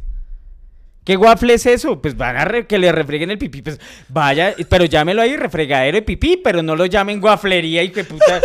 ¿Qué 1.04 1.16
waffle 1.16 1.54
es 1.54 1.66
eso? 1.66 2.00
Pues 2.00 2.16
van 2.16 2.36
a 2.36 2.44
re- 2.44 2.66
que 2.66 2.78
le 2.78 2.92
refreguen 2.92 3.30
el 3.32 3.38
pipí. 3.38 3.60
Pues 3.62 3.80
vaya, 4.08 4.54
pero 4.68 4.84
llámelo 4.84 5.20
ahí 5.22 5.36
refregadero 5.36 5.96
de 5.96 6.02
pipí, 6.02 6.36
pero 6.36 6.62
no 6.62 6.76
lo 6.76 6.86
llamen 6.86 7.20
guaflería 7.20 7.82
y 7.82 7.90
que 7.90 8.04
puta. 8.04 8.40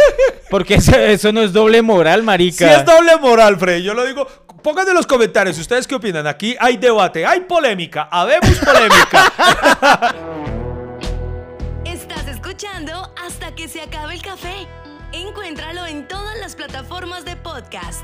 Porque 0.50 0.76
eso, 0.76 0.96
eso 0.98 1.32
no 1.32 1.42
es 1.42 1.54
doble 1.54 1.82
moral, 1.84 2.24
marica. 2.24 2.58
Sí 2.68 2.74
es 2.80 2.84
doble 2.86 3.16
moral, 3.18 3.58
Freddy. 3.60 3.84
Yo 3.84 3.94
lo 3.94 4.06
digo. 4.06 4.26
Pongan 4.64 4.88
en 4.90 4.96
los 4.96 5.06
comentarios, 5.06 5.58
¿ustedes 5.60 5.86
qué 5.88 5.96
opinan? 5.96 6.26
Aquí 6.28 6.56
hay 6.60 6.78
debate, 6.78 7.26
hay 7.26 7.42
polémica, 7.42 8.10
habemos 8.12 8.50
polémica. 8.58 9.32
Estás 11.86 12.28
escuchando 12.28 13.14
hasta 13.24 13.54
que 13.56 13.68
se 13.68 13.82
acabe 13.82 14.16
el 14.16 14.22
café. 14.22 14.68
Encuéntralo 15.14 15.86
en 15.86 16.08
todas 16.08 16.38
las 16.40 16.56
plataformas 16.56 17.24
de 17.24 17.36
podcast. 17.38 18.04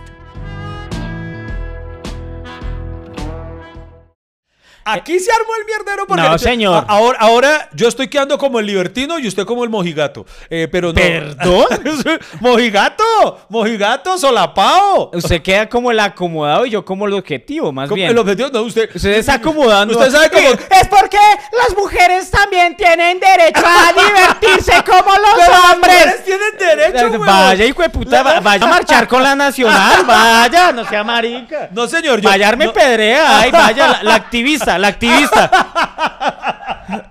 Aquí 4.86 5.20
se 5.20 5.32
armó 5.32 5.56
el 5.60 5.66
mierdero 5.66 6.06
porque 6.08 6.24
No, 6.24 6.38
señor. 6.38 6.86
Ahora, 6.88 7.18
ahora 7.20 7.70
yo 7.74 7.88
estoy 7.88 8.08
quedando 8.08 8.38
como 8.38 8.60
el 8.60 8.66
libertino 8.66 9.18
y 9.20 9.28
usted 9.28 9.46
como 9.46 9.64
el 9.64 9.70
mojigato. 9.70 10.26
Eh, 10.50 10.68
pero 10.72 10.90
no. 10.90 10.94
¿Perdón? 10.96 11.66
mojigato, 12.40 13.04
mojigato, 13.50 14.18
solapao. 14.18 15.12
Usted 15.14 15.42
queda 15.42 15.68
como 15.70 15.92
el 15.92 16.00
acomodado 16.00 16.66
y 16.66 16.72
yo 16.72 16.84
como 16.86 17.08
el 17.08 17.14
objetivo, 17.14 17.72
más 17.72 17.88
Como 17.90 17.96
bien. 17.98 18.10
El 18.12 18.18
objetivo, 18.18 18.50
no, 18.52 18.62
usted. 18.64 18.90
Usted 18.94 19.12
está 19.12 19.34
acomodando. 19.36 19.98
Usted 19.98 20.12
sabe 20.12 20.30
cómo. 20.30 20.48
Es 20.50 20.88
porque 20.90 21.18
las 21.52 21.76
mujeres 21.78 22.30
también 22.30 22.76
tienen 22.76 23.20
derecho 23.20 23.64
a 23.66 23.94
divertirse 23.94 24.84
como 24.84 25.12
los 25.12 25.34
Pero 25.38 25.52
las 25.52 25.74
hombres. 25.74 25.94
mujeres 25.96 26.26
tienen 26.26 26.58
derecho, 26.58 27.06
huevón. 27.12 27.28
Vaya, 27.28 27.66
hijo 27.66 27.82
de 27.82 27.90
puta, 27.90 28.24
va- 28.24 28.40
vaya 28.40 28.66
a 28.66 28.70
marchar 28.70 29.08
con 29.08 29.24
la 29.24 29.36
nacional, 29.36 30.04
vaya, 30.06 30.72
no 30.72 30.86
sea 30.88 31.04
marica. 31.04 31.70
No, 31.72 31.88
señor. 31.88 32.22
Yo, 32.22 32.30
Vaya, 32.30 32.48
arme 32.50 32.66
no- 32.66 32.74
pedrea, 32.74 33.40
ay, 33.40 33.52
vaya, 33.52 33.88
la, 33.88 34.04
la 34.04 34.16
activista, 34.16 34.73
la 34.80 34.88
activista. 34.90 35.50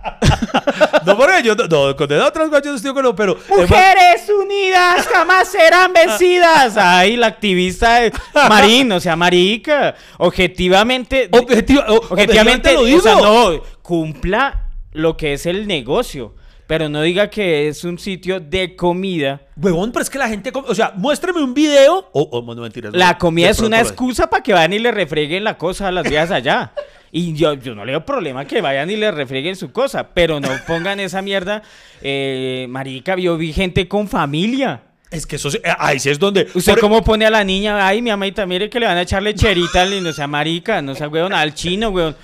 No, 1.05 1.17
porque 1.17 1.43
yo 1.43 1.55
no, 1.55 1.67
no 1.67 1.77
a 1.87 2.27
otras 2.27 2.63
yo 2.63 2.75
estoy 2.75 2.93
con 2.93 3.03
lo, 3.03 3.15
pero. 3.15 3.37
Mujeres 3.49 4.31
unidas 4.43 5.07
jamás 5.09 5.49
serán 5.49 5.93
vencidas. 5.93 6.77
Ay, 6.77 7.17
la 7.17 7.29
activista 7.29 8.05
eh, 8.05 8.13
Marín, 8.49 8.89
no 8.89 9.01
sea 9.01 9.17
marica. 9.17 9.95
Objetivamente, 10.19 11.29
Objetiva- 11.31 11.87
o- 11.89 11.97
objetivamente, 11.97 12.75
lo 12.75 12.85
digo. 12.85 12.99
o 12.99 13.03
sea, 13.03 13.17
no, 13.17 13.63
cumpla 13.83 14.69
lo 14.93 15.17
que 15.17 15.35
es 15.35 15.47
el 15.47 15.67
negocio. 15.67 16.35
Pero 16.67 16.89
no 16.89 17.03
diga 17.03 17.29
que 17.29 17.69
es 17.69 17.85
un 17.85 17.99
sitio 17.99 18.41
de 18.41 18.77
comida. 18.77 19.43
Huevón, 19.57 19.93
pero 19.93 20.03
es 20.05 20.09
que 20.09 20.19
la 20.19 20.29
gente. 20.29 20.51
O 20.55 20.75
sea, 20.75 20.93
muéstrame 20.97 21.43
un 21.43 21.53
video. 21.53 22.09
O 22.13 22.29
oh, 22.33 22.55
no 22.55 22.63
mentiras. 22.63 22.95
La 22.95 23.19
comida 23.19 23.51
es 23.51 23.59
una 23.61 23.81
excusa 23.81 24.31
para 24.31 24.43
que 24.43 24.55
vayan 24.55 24.73
y 24.73 24.79
le 24.79 24.91
refreguen 24.91 25.45
la 25.45 25.59
cosa 25.59 25.89
a 25.89 25.93
las 25.93 26.09
viejas 26.09 26.31
allá. 26.31 26.73
Y 27.15 27.35
yo, 27.35 27.53
yo 27.55 27.75
no 27.75 27.85
le 27.85 27.93
veo 27.93 28.07
problema 28.07 28.47
que 28.47 28.63
vayan 28.63 28.91
y 28.91 28.97
le 28.97 29.11
refreguen 29.13 29.55
su 29.55 29.71
cosa, 29.71 30.09
pero 30.15 30.41
no 30.41 30.49
pongan 30.67 30.99
esa 30.99 31.21
mierda. 31.21 31.63
Eh, 32.01 32.67
marica, 32.71 33.17
yo 33.17 33.37
vi 33.37 33.53
gente 33.53 33.87
con 33.87 34.09
familia. 34.09 34.81
Es 35.11 35.27
que 35.27 35.37
eso. 35.37 35.51
eh, 35.51 35.61
Ahí 35.79 35.99
sí 36.01 36.09
es 36.09 36.19
donde. 36.19 36.49
¿Usted 36.55 36.73
por- 36.73 36.81
cómo 36.81 37.05
pone 37.05 37.27
a 37.27 37.31
la 37.31 37.45
niña? 37.45 37.87
Ay, 37.87 38.01
mi 38.01 38.09
amita, 38.09 38.47
mire 38.47 38.71
que 38.71 38.81
le 38.81 38.87
van 38.87 38.97
a 38.97 39.03
echar 39.03 39.23
lecherita, 39.23 39.83
al- 39.83 40.03
no 40.03 40.11
sea 40.15 40.27
marica, 40.27 40.81
no 40.81 40.95
sea 40.95 41.09
weón, 41.09 41.35
al 41.35 41.53
chino, 41.55 41.91
weón. 41.91 42.17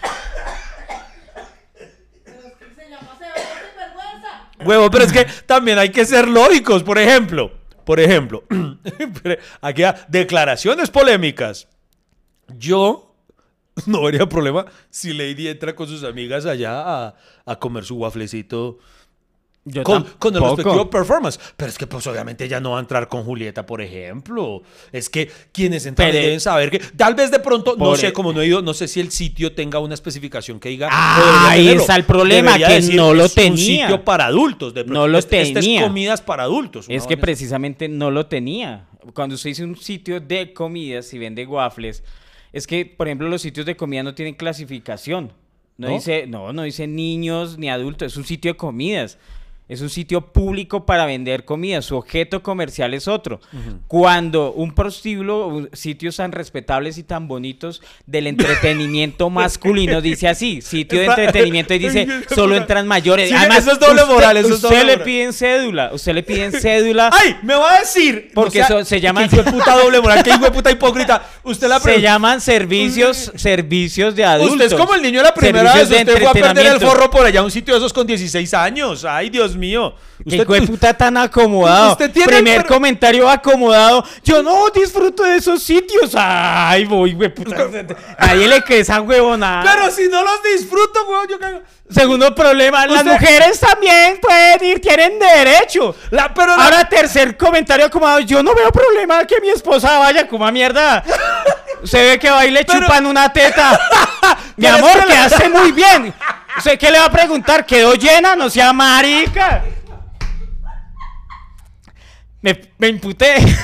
Huevo, 4.64 4.90
pero 4.90 5.04
es 5.04 5.12
que 5.12 5.24
también 5.46 5.78
hay 5.78 5.90
que 5.90 6.04
ser 6.04 6.26
lógicos. 6.26 6.82
Por 6.82 6.98
ejemplo, 6.98 7.52
por 7.84 8.00
ejemplo, 8.00 8.42
aquí 9.60 9.82
hay 9.84 9.92
declaraciones 10.08 10.90
polémicas. 10.90 11.68
Yo 12.56 13.07
no 13.86 14.02
vería 14.02 14.28
problema 14.28 14.66
si 14.90 15.12
Lady 15.12 15.48
entra 15.48 15.74
con 15.74 15.86
sus 15.88 16.04
amigas 16.04 16.46
allá 16.46 16.82
a, 17.06 17.14
a 17.46 17.58
comer 17.58 17.84
su 17.84 17.96
wafflecito 17.96 18.78
Yo 19.64 19.82
con, 19.82 20.04
con 20.18 20.34
el 20.34 20.40
respectivo 20.42 20.88
performance. 20.88 21.38
Pero 21.56 21.68
es 21.70 21.76
que, 21.76 21.86
pues, 21.86 22.06
obviamente 22.06 22.44
ella 22.44 22.58
no 22.58 22.70
va 22.70 22.78
a 22.78 22.80
entrar 22.80 23.06
con 23.08 23.22
Julieta, 23.24 23.66
por 23.66 23.82
ejemplo. 23.82 24.62
Es 24.92 25.10
que 25.10 25.30
quienes 25.52 25.84
entran 25.84 26.10
Pero- 26.10 26.22
deben 26.24 26.40
saber 26.40 26.70
que, 26.70 26.78
tal 26.78 27.14
vez 27.14 27.30
de 27.30 27.38
pronto, 27.38 27.76
no 27.76 27.94
sé, 27.96 28.12
como 28.14 28.32
no 28.32 28.40
he 28.40 28.46
ido, 28.46 28.62
no 28.62 28.72
sé 28.72 28.88
si 28.88 28.98
el 29.00 29.10
sitio 29.10 29.52
tenga 29.54 29.78
una 29.78 29.92
especificación 29.92 30.58
que 30.58 30.70
diga. 30.70 30.88
Ah, 30.90 31.48
ahí 31.50 31.68
está 31.68 31.96
el 31.96 32.04
problema, 32.04 32.52
Debería 32.52 32.68
que 32.68 32.74
decir, 32.74 32.94
no 32.96 33.12
lo 33.12 33.26
es 33.26 33.34
tenía. 33.34 33.50
Un 33.52 33.58
sitio 33.58 34.04
para 34.04 34.26
adultos. 34.26 34.72
De 34.72 34.84
pronto, 34.84 35.00
No 35.00 35.06
lo 35.06 35.18
este- 35.18 35.42
este 35.42 35.60
tenía. 35.60 35.80
es 35.80 35.86
comidas 35.86 36.22
para 36.22 36.44
adultos. 36.44 36.86
Es 36.88 37.06
que 37.06 37.18
precisamente 37.18 37.88
no 37.88 38.10
lo 38.10 38.24
tenía. 38.26 38.86
Cuando 39.12 39.34
usted 39.34 39.50
dice 39.50 39.64
un 39.64 39.76
sitio 39.76 40.18
de 40.20 40.52
comidas 40.54 41.12
y 41.12 41.18
vende 41.18 41.44
waffles, 41.46 42.02
es 42.52 42.66
que, 42.66 42.86
por 42.86 43.08
ejemplo, 43.08 43.28
los 43.28 43.42
sitios 43.42 43.66
de 43.66 43.76
comida 43.76 44.02
no 44.02 44.14
tienen 44.14 44.34
clasificación. 44.34 45.32
No, 45.76 45.88
¿No? 45.88 45.94
dice, 45.94 46.26
no, 46.26 46.52
no 46.52 46.62
dice 46.62 46.86
niños 46.86 47.56
ni 47.58 47.70
adultos, 47.70 48.12
es 48.12 48.16
un 48.16 48.24
sitio 48.24 48.52
de 48.52 48.56
comidas. 48.56 49.18
Es 49.68 49.82
un 49.82 49.90
sitio 49.90 50.32
público 50.32 50.86
para 50.86 51.04
vender 51.04 51.44
comida. 51.44 51.82
Su 51.82 51.96
objeto 51.96 52.42
comercial 52.42 52.94
es 52.94 53.06
otro. 53.06 53.40
Cuando 53.86 54.52
un 54.52 54.74
prostíbulo, 54.74 55.68
sitios 55.74 56.16
tan 56.16 56.32
respetables 56.32 56.96
y 56.98 57.02
tan 57.02 57.28
bonitos 57.28 57.82
del 58.06 58.28
entretenimiento 58.28 59.28
masculino, 59.30 60.00
dice 60.00 60.26
así, 60.28 60.62
sitio 60.62 61.00
de 61.00 61.06
entretenimiento 61.06 61.74
y 61.74 61.78
dice, 61.78 62.06
solo 62.34 62.56
entran 62.56 62.86
mayores. 62.86 63.28
Sí, 63.28 63.34
Además, 63.34 63.58
eso 63.58 63.72
es 63.72 63.78
doble 63.78 64.02
usted- 64.02 64.14
moral, 64.14 64.36
eso 64.38 64.54
es 64.54 64.60
doble 64.62 64.78
Usted 64.78 64.86
le 64.98 65.04
piden 65.04 65.32
cédula, 65.32 65.90
usted 65.92 66.14
le 66.14 66.22
piden 66.22 66.52
cédula. 66.52 67.10
¡Ay! 67.12 67.36
Me 67.42 67.54
va 67.54 67.76
a 67.76 67.80
decir. 67.80 68.30
Porque 68.34 68.62
o 68.62 68.66
sea, 68.66 68.76
eso 68.78 68.84
se 68.86 69.00
llama- 69.00 69.24
hijo 69.24 69.36
de 69.36 69.44
puta 69.52 69.76
doble 69.76 70.00
moral, 70.00 70.22
que 70.22 70.30
hijo 70.30 70.44
de 70.44 70.50
puta 70.50 70.70
hipócrita. 70.70 71.28
Usted 71.42 71.68
la 71.68 71.78
se 71.78 72.00
llaman 72.00 72.40
servicios, 72.40 73.32
servicios 73.36 74.14
de 74.16 74.24
adultos. 74.24 74.52
Usted 74.54 74.66
es 74.66 74.74
como 74.74 74.94
el 74.94 75.02
niño 75.02 75.22
la 75.22 75.34
primera 75.34 75.72
Servicios 75.72 75.90
vez. 75.90 76.06
de 76.06 76.12
Usted 76.14 76.22
fue 76.22 76.30
a 76.40 76.54
perder 76.54 76.72
el 76.72 76.80
forro 76.80 77.10
por 77.10 77.26
allá 77.26 77.40
a 77.40 77.44
un 77.44 77.50
sitio 77.50 77.74
de 77.74 77.78
esos 77.78 77.92
con 77.92 78.06
16 78.06 78.54
años. 78.54 79.04
Ay, 79.04 79.28
Dios 79.28 79.56
mío. 79.56 79.57
Qué 80.28 80.36
hijo 80.36 80.52
de 80.54 80.62
puta 80.62 80.94
tan 80.94 81.16
acomodado. 81.16 81.92
Usted 81.92 82.10
tiene 82.10 82.28
Primer 82.32 82.66
comentario 82.66 83.28
acomodado. 83.28 84.04
Yo 84.24 84.42
no 84.42 84.68
disfruto 84.70 85.22
de 85.24 85.36
esos 85.36 85.62
sitios. 85.62 86.12
Ay, 86.16 86.84
voy, 86.84 87.12
güey, 87.14 87.32
puta. 87.34 87.56
Nadie 88.18 88.48
le 88.48 88.62
cree 88.62 88.80
esa 88.80 89.00
huevonada. 89.00 89.70
Pero 89.72 89.90
si 89.90 90.08
no 90.08 90.22
los 90.22 90.42
disfruto, 90.42 91.04
weón, 91.08 91.28
yo 91.28 91.38
cago. 91.38 91.60
Segundo 91.90 92.34
problema, 92.34 92.86
las 92.86 92.98
Usted- 92.98 93.12
mujeres 93.12 93.60
también 93.60 94.18
pueden 94.20 94.62
ir, 94.64 94.80
tienen 94.80 95.18
derecho. 95.18 95.94
La, 96.10 96.32
pero 96.34 96.54
la- 96.56 96.64
Ahora, 96.64 96.88
tercer 96.88 97.36
comentario 97.36 97.86
acomodado. 97.86 98.20
Yo 98.20 98.42
no 98.42 98.54
veo 98.54 98.70
problema 98.70 99.24
que 99.26 99.40
mi 99.40 99.48
esposa 99.48 99.98
vaya 99.98 100.28
como 100.28 100.46
a 100.46 100.52
mierda. 100.52 101.02
Se 101.84 102.02
ve 102.02 102.18
que 102.18 102.30
va 102.30 102.44
y 102.46 102.50
le 102.50 102.64
Pero- 102.64 102.80
chupan 102.80 103.06
una 103.06 103.32
teta. 103.32 103.78
mi 104.56 104.66
amor, 104.66 105.06
que 105.06 105.16
hace 105.16 105.48
muy 105.48 105.72
bien. 105.72 106.14
¿Usted 106.56 106.78
qué 106.78 106.90
le 106.90 106.98
va 106.98 107.06
a 107.06 107.10
preguntar? 107.10 107.64
¿Quedó 107.64 107.94
llena? 107.94 108.34
No 108.36 108.50
sea 108.50 108.72
marica. 108.72 109.62
Me, 112.40 112.72
me 112.78 112.88
imputé. 112.88 113.36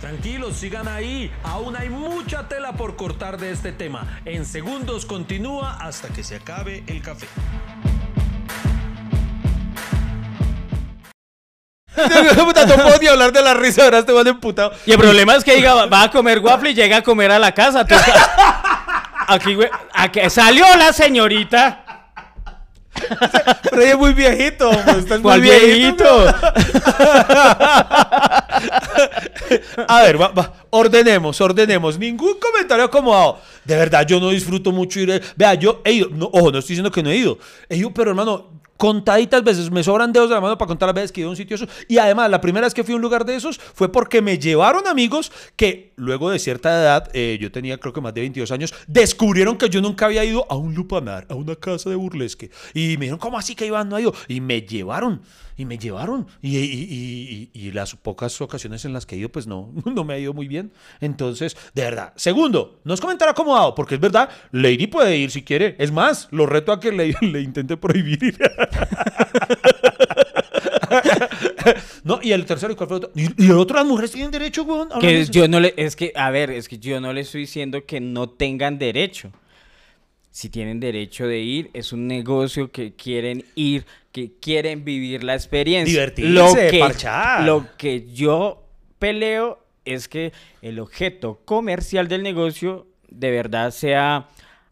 Tranquilos, 0.00 0.56
sigan 0.56 0.88
ahí. 0.88 1.30
Aún 1.44 1.76
hay 1.76 1.88
mucha 1.88 2.48
tela 2.48 2.72
por 2.72 2.96
cortar 2.96 3.38
de 3.38 3.52
este 3.52 3.72
tema. 3.72 4.20
En 4.24 4.44
segundos 4.44 5.06
continúa 5.06 5.76
hasta 5.80 6.08
que 6.08 6.22
se 6.24 6.36
acabe 6.36 6.82
el 6.86 7.02
café. 7.02 7.26
no 12.36 12.82
puedo 12.82 12.98
ni 13.00 13.06
hablar 13.06 13.32
de 13.32 13.42
la 13.42 13.54
risa, 13.54 13.84
ahora 13.84 13.98
este 14.00 14.12
man 14.12 14.26
emputado. 14.26 14.72
Y 14.86 14.92
el 14.92 14.98
problema 14.98 15.36
es 15.36 15.44
que 15.44 15.54
diga, 15.56 15.86
va- 15.86 16.02
a 16.02 16.10
comer 16.10 16.38
waffle 16.40 16.70
y 16.70 16.74
llega 16.74 16.98
a 16.98 17.02
comer 17.02 17.30
a 17.30 17.38
la 17.38 17.52
casa. 17.52 17.86
Aquí, 19.28 19.54
güey, 19.54 19.68
aquí 19.92 20.20
salió 20.28 20.64
la 20.76 20.92
señorita. 20.92 21.84
Pero 23.70 23.82
ella 23.82 23.92
es 23.92 23.98
muy 23.98 24.12
viejito, 24.12 24.68
hombre, 24.68 24.98
estás 24.98 25.20
muy 25.20 25.22
¿Cuál 25.22 25.40
viejito? 25.40 26.04
A 29.88 30.02
ver, 30.02 30.20
va, 30.20 30.28
va, 30.28 30.52
ordenemos, 30.70 31.40
ordenemos. 31.40 31.98
Ningún 31.98 32.34
comentario 32.38 32.84
acomodado. 32.84 33.38
De 33.64 33.76
verdad, 33.76 34.06
yo 34.06 34.20
no 34.20 34.30
disfruto 34.30 34.72
mucho 34.72 35.00
ir. 35.00 35.22
Vea, 35.36 35.54
yo 35.54 35.80
he 35.84 35.92
ido. 35.92 36.08
No, 36.10 36.26
ojo, 36.32 36.50
no 36.52 36.58
estoy 36.58 36.74
diciendo 36.74 36.90
que 36.90 37.02
no 37.02 37.10
he 37.10 37.16
ido. 37.16 37.38
He 37.68 37.76
ido, 37.76 37.92
pero 37.92 38.10
hermano, 38.10 38.59
contaditas 38.80 39.44
veces. 39.44 39.70
Me 39.70 39.84
sobran 39.84 40.10
dedos 40.10 40.30
de 40.30 40.34
la 40.34 40.40
mano 40.40 40.56
para 40.56 40.66
contar 40.66 40.86
las 40.86 40.94
veces 40.94 41.12
que 41.12 41.20
he 41.20 41.22
ido 41.22 41.28
a 41.28 41.32
un 41.32 41.36
sitio. 41.36 41.58
Y 41.86 41.98
además, 41.98 42.30
la 42.30 42.40
primera 42.40 42.66
vez 42.66 42.72
que 42.72 42.82
fui 42.82 42.94
a 42.94 42.96
un 42.96 43.02
lugar 43.02 43.26
de 43.26 43.36
esos 43.36 43.58
fue 43.58 43.92
porque 43.92 44.22
me 44.22 44.38
llevaron 44.38 44.86
amigos 44.86 45.30
que 45.54 45.92
luego 45.96 46.30
de 46.30 46.38
cierta 46.38 46.70
edad, 46.70 47.10
eh, 47.12 47.36
yo 47.38 47.52
tenía 47.52 47.76
creo 47.76 47.92
que 47.92 48.00
más 48.00 48.14
de 48.14 48.22
22 48.22 48.50
años, 48.52 48.72
descubrieron 48.86 49.58
que 49.58 49.68
yo 49.68 49.82
nunca 49.82 50.06
había 50.06 50.24
ido 50.24 50.46
a 50.48 50.56
un 50.56 50.74
lupanar, 50.74 51.26
a 51.28 51.34
una 51.34 51.56
casa 51.56 51.90
de 51.90 51.96
burlesque. 51.96 52.50
Y 52.72 52.96
me 52.96 53.04
dijeron, 53.04 53.18
¿cómo 53.18 53.36
así 53.36 53.54
que 53.54 53.66
Iván 53.66 53.90
no 53.90 53.96
ha 53.96 54.00
ido? 54.00 54.14
Y 54.28 54.40
me 54.40 54.62
llevaron. 54.62 55.20
Y 55.60 55.66
me 55.66 55.76
llevaron. 55.76 56.26
Y, 56.40 56.56
y- 56.56 57.50
y- 57.52 57.70
las 57.72 57.94
pocas 57.94 58.40
ocasiones 58.40 58.86
en 58.86 58.94
las 58.94 59.04
que 59.04 59.14
he 59.14 59.18
ido, 59.18 59.28
pues 59.28 59.46
no, 59.46 59.70
no 59.84 60.04
me 60.04 60.14
ha 60.14 60.18
ido 60.18 60.32
muy 60.32 60.48
bien. 60.48 60.72
Entonces, 61.02 61.54
de 61.74 61.82
verdad. 61.82 62.14
Segundo, 62.16 62.80
no 62.84 62.94
es 62.94 63.00
comentario 63.02 63.32
acomodado, 63.32 63.74
porque 63.74 63.96
es 63.96 64.00
verdad, 64.00 64.30
Lady 64.52 64.86
puede 64.86 65.18
ir 65.18 65.30
si 65.30 65.42
quiere. 65.42 65.76
Es 65.78 65.92
más, 65.92 66.28
lo 66.30 66.46
reto 66.46 66.72
a 66.72 66.80
que 66.80 66.92
le, 66.92 67.14
le 67.20 67.42
intente 67.42 67.76
prohibir 67.76 68.24
ir. 68.24 68.38
no, 72.04 72.20
y 72.22 72.32
el 72.32 72.46
tercero, 72.46 72.72
¿y 72.72 72.76
cuál 72.76 72.88
fue 72.88 72.96
el 72.98 73.04
otro? 73.04 73.12
Y, 73.14 73.44
el 73.44 73.52
otro, 73.58 73.76
las 73.76 73.84
mujeres 73.86 74.12
tienen 74.12 74.30
derecho, 74.30 74.62
weón. 74.62 74.88
Que 74.98 75.26
yo 75.26 75.46
no 75.46 75.60
le, 75.60 75.74
es 75.76 75.94
que, 75.94 76.10
a 76.16 76.30
ver, 76.30 76.50
es 76.50 76.70
que 76.70 76.78
yo 76.78 77.02
no 77.02 77.12
le 77.12 77.20
estoy 77.20 77.42
diciendo 77.42 77.84
que 77.84 78.00
no 78.00 78.30
tengan 78.30 78.78
derecho. 78.78 79.30
Si 80.30 80.48
tienen 80.48 80.78
derecho 80.78 81.26
de 81.26 81.40
ir, 81.40 81.70
es 81.72 81.92
un 81.92 82.06
negocio 82.06 82.70
que 82.70 82.94
quieren 82.94 83.44
ir, 83.56 83.84
que 84.12 84.32
quieren 84.40 84.84
vivir 84.84 85.24
la 85.24 85.34
experiencia. 85.34 85.92
Divertirse, 85.92 86.78
parchar. 86.78 87.44
Lo 87.44 87.66
que 87.76 88.06
yo 88.12 88.64
peleo 88.98 89.58
es 89.84 90.08
que 90.08 90.32
el 90.62 90.78
objeto 90.78 91.40
comercial 91.44 92.06
del 92.06 92.22
negocio 92.22 92.86
de 93.08 93.30
verdad 93.30 93.72
sea 93.72 94.28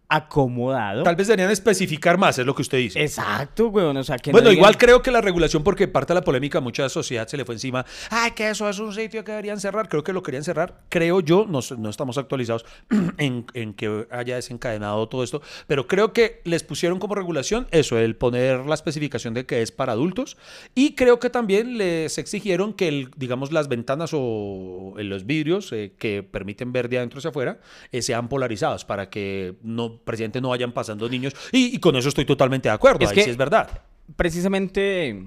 acomodado. 0.09 1.03
Tal 1.03 1.17
vez 1.17 1.27
deberían 1.27 1.51
especificar 1.51 2.17
más, 2.19 2.39
es 2.39 2.47
lo 2.47 2.55
que 2.55 2.63
usted 2.63 2.79
dice. 2.79 3.01
Exacto, 3.03 3.69
weón. 3.69 3.97
O 3.97 4.05
sea, 4.05 4.17
que 4.19 4.31
no 4.31 4.33
Bueno, 4.35 4.51
digan- 4.51 4.57
igual 4.59 4.79
creo 4.79 5.03
que 5.03 5.11
la 5.11 5.21
regulación, 5.21 5.63
porque 5.63 5.87
parte 5.89 6.13
de 6.15 6.21
la 6.21 6.25
polémica, 6.25 6.61
mucha 6.61 6.89
sociedad 6.89 7.27
se 7.29 7.37
le 7.37 7.45
fue 7.45 7.55
encima. 7.55 7.85
Ay, 8.11 8.31
que 8.33 8.49
eso 8.51 8.69
es 8.69 8.79
un 8.79 8.93
sitio 8.95 9.25
que 9.25 9.33
deberían 9.33 9.61
cerrar. 9.61 9.89
Creo 9.89 10.03
que 10.03 10.13
lo 10.13 10.23
querían 10.23 10.45
cerrar. 10.45 10.81
Creo 10.89 11.21
yo, 11.21 11.47
no, 11.49 11.61
no 11.79 11.91
estamos 11.91 12.19
actualizados 12.19 12.65
en, 13.19 13.45
en 13.55 13.75
que 13.75 14.07
haya 14.11 14.37
desencadenado 14.37 15.09
todo 15.09 15.23
esto, 15.25 15.43
pero 15.67 15.87
creo 15.87 16.13
que 16.13 16.41
les 16.45 16.63
pusieron 16.65 16.99
como 16.99 17.15
regulación 17.15 17.67
eso, 17.71 17.99
el 17.99 18.17
poner 18.17 18.67
la 18.67 18.75
especificación 18.75 19.35
de 19.35 19.47
que 19.47 19.63
es 19.63 19.73
para 19.73 19.93
adultos. 19.93 20.37
Y 20.75 20.95
creo 20.95 21.19
que 21.21 21.31
también 21.31 21.79
les 21.79 22.19
exigieron 22.19 22.73
que, 22.73 22.89
el, 22.89 23.11
digamos, 23.17 23.53
las 23.53 23.69
ventanas 23.69 24.11
o 24.15 24.95
los 24.97 25.27
vidrios 25.27 25.73
eh, 25.73 25.93
que 25.99 26.23
permiten 26.23 26.73
ver 26.73 26.89
de 26.89 26.99
adentro 26.99 27.19
hacia 27.19 27.31
afuera 27.31 27.59
eh, 27.93 28.03
sean 28.03 28.29
polarizados 28.29 28.85
para 28.85 29.11
que 29.11 29.55
no, 29.63 29.98
presidente 30.05 30.41
no 30.41 30.49
vayan 30.51 30.73
pasando 30.73 31.09
niños. 31.09 31.35
Y, 31.53 31.75
y 31.75 31.79
con 31.79 31.97
eso 31.97 32.09
estoy 32.09 32.25
totalmente 32.25 32.69
de 32.69 32.75
acuerdo. 32.75 33.01
Es 33.05 33.11
ahí 33.11 33.15
que- 33.17 33.25
sí 33.25 33.31
es 33.31 33.37
verdad. 33.37 33.83
precisamente 34.17 35.23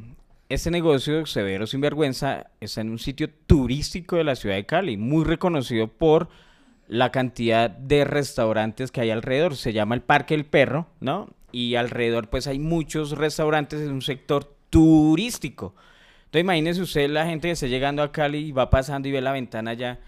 este 0.49 0.69
negocio 0.71 1.25
severo 1.25 1.65
sinvergüenza 1.67 2.47
está 2.59 2.81
en 2.81 2.89
un 2.89 2.99
sitio 2.99 3.29
turístico 3.47 4.17
de 4.17 4.23
la 4.25 4.35
ciudad 4.35 4.55
de 4.55 4.65
Cali, 4.65 4.97
muy 4.97 5.23
reconocido 5.23 5.87
por 5.87 6.27
la 6.87 7.09
cantidad 7.11 7.69
de 7.69 8.03
restaurantes 8.03 8.91
que 8.91 8.99
hay 9.01 9.11
alrededor. 9.11 9.55
Se 9.55 9.71
llama 9.71 9.95
el 9.95 10.01
Parque 10.01 10.33
El 10.35 10.45
Perro, 10.45 10.87
¿no? 10.99 11.29
Y 11.53 11.75
alrededor 11.75 12.27
pues 12.29 12.47
hay 12.47 12.59
muchos 12.59 13.11
restaurantes 13.17 13.79
en 13.81 13.91
un 13.91 14.01
sector 14.01 14.53
turístico. 14.69 15.73
Entonces 16.25 16.41
imagínese 16.41 16.81
usted 16.81 17.09
la 17.09 17.25
gente 17.25 17.47
que 17.47 17.51
está 17.53 17.67
llegando 17.67 18.03
a 18.03 18.11
Cali 18.11 18.39
y 18.39 18.51
va 18.51 18.69
pasando 18.69 19.07
y 19.07 19.11
ve 19.11 19.21
la 19.21 19.31
ventana 19.33 19.71
allá 19.71 19.99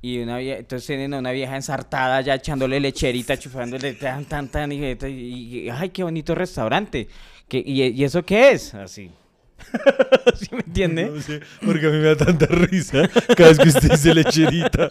y 0.00 0.18
una 0.20 0.38
vie- 0.40 0.58
entonces 0.58 0.86
tienen 0.86 1.14
a 1.14 1.18
una 1.18 1.32
vieja 1.32 1.56
ensartada 1.56 2.20
ya 2.20 2.34
echándole 2.34 2.78
lecherita, 2.80 3.36
chufándole 3.38 3.94
tan, 3.94 4.24
tan, 4.26 4.48
tan, 4.48 4.70
y, 4.72 4.76
y- 4.84 5.58
y- 5.66 5.68
ay, 5.70 5.90
qué 5.90 6.02
bonito 6.04 6.34
restaurante. 6.34 7.08
¿Qué- 7.48 7.62
y, 7.64 7.82
y 7.82 8.04
eso 8.04 8.24
qué 8.24 8.52
es? 8.52 8.74
Así. 8.74 9.10
¿Sí 10.36 10.46
me 10.52 10.60
entiende? 10.60 11.10
No 11.12 11.20
sé, 11.20 11.40
porque 11.66 11.86
a 11.86 11.90
mí 11.90 11.96
me 11.98 12.04
da 12.14 12.16
tanta 12.16 12.46
risa 12.46 13.08
cada 13.36 13.48
vez 13.48 13.58
que 13.58 13.68
usted 13.70 13.90
dice 13.90 14.14
lecherita. 14.14 14.90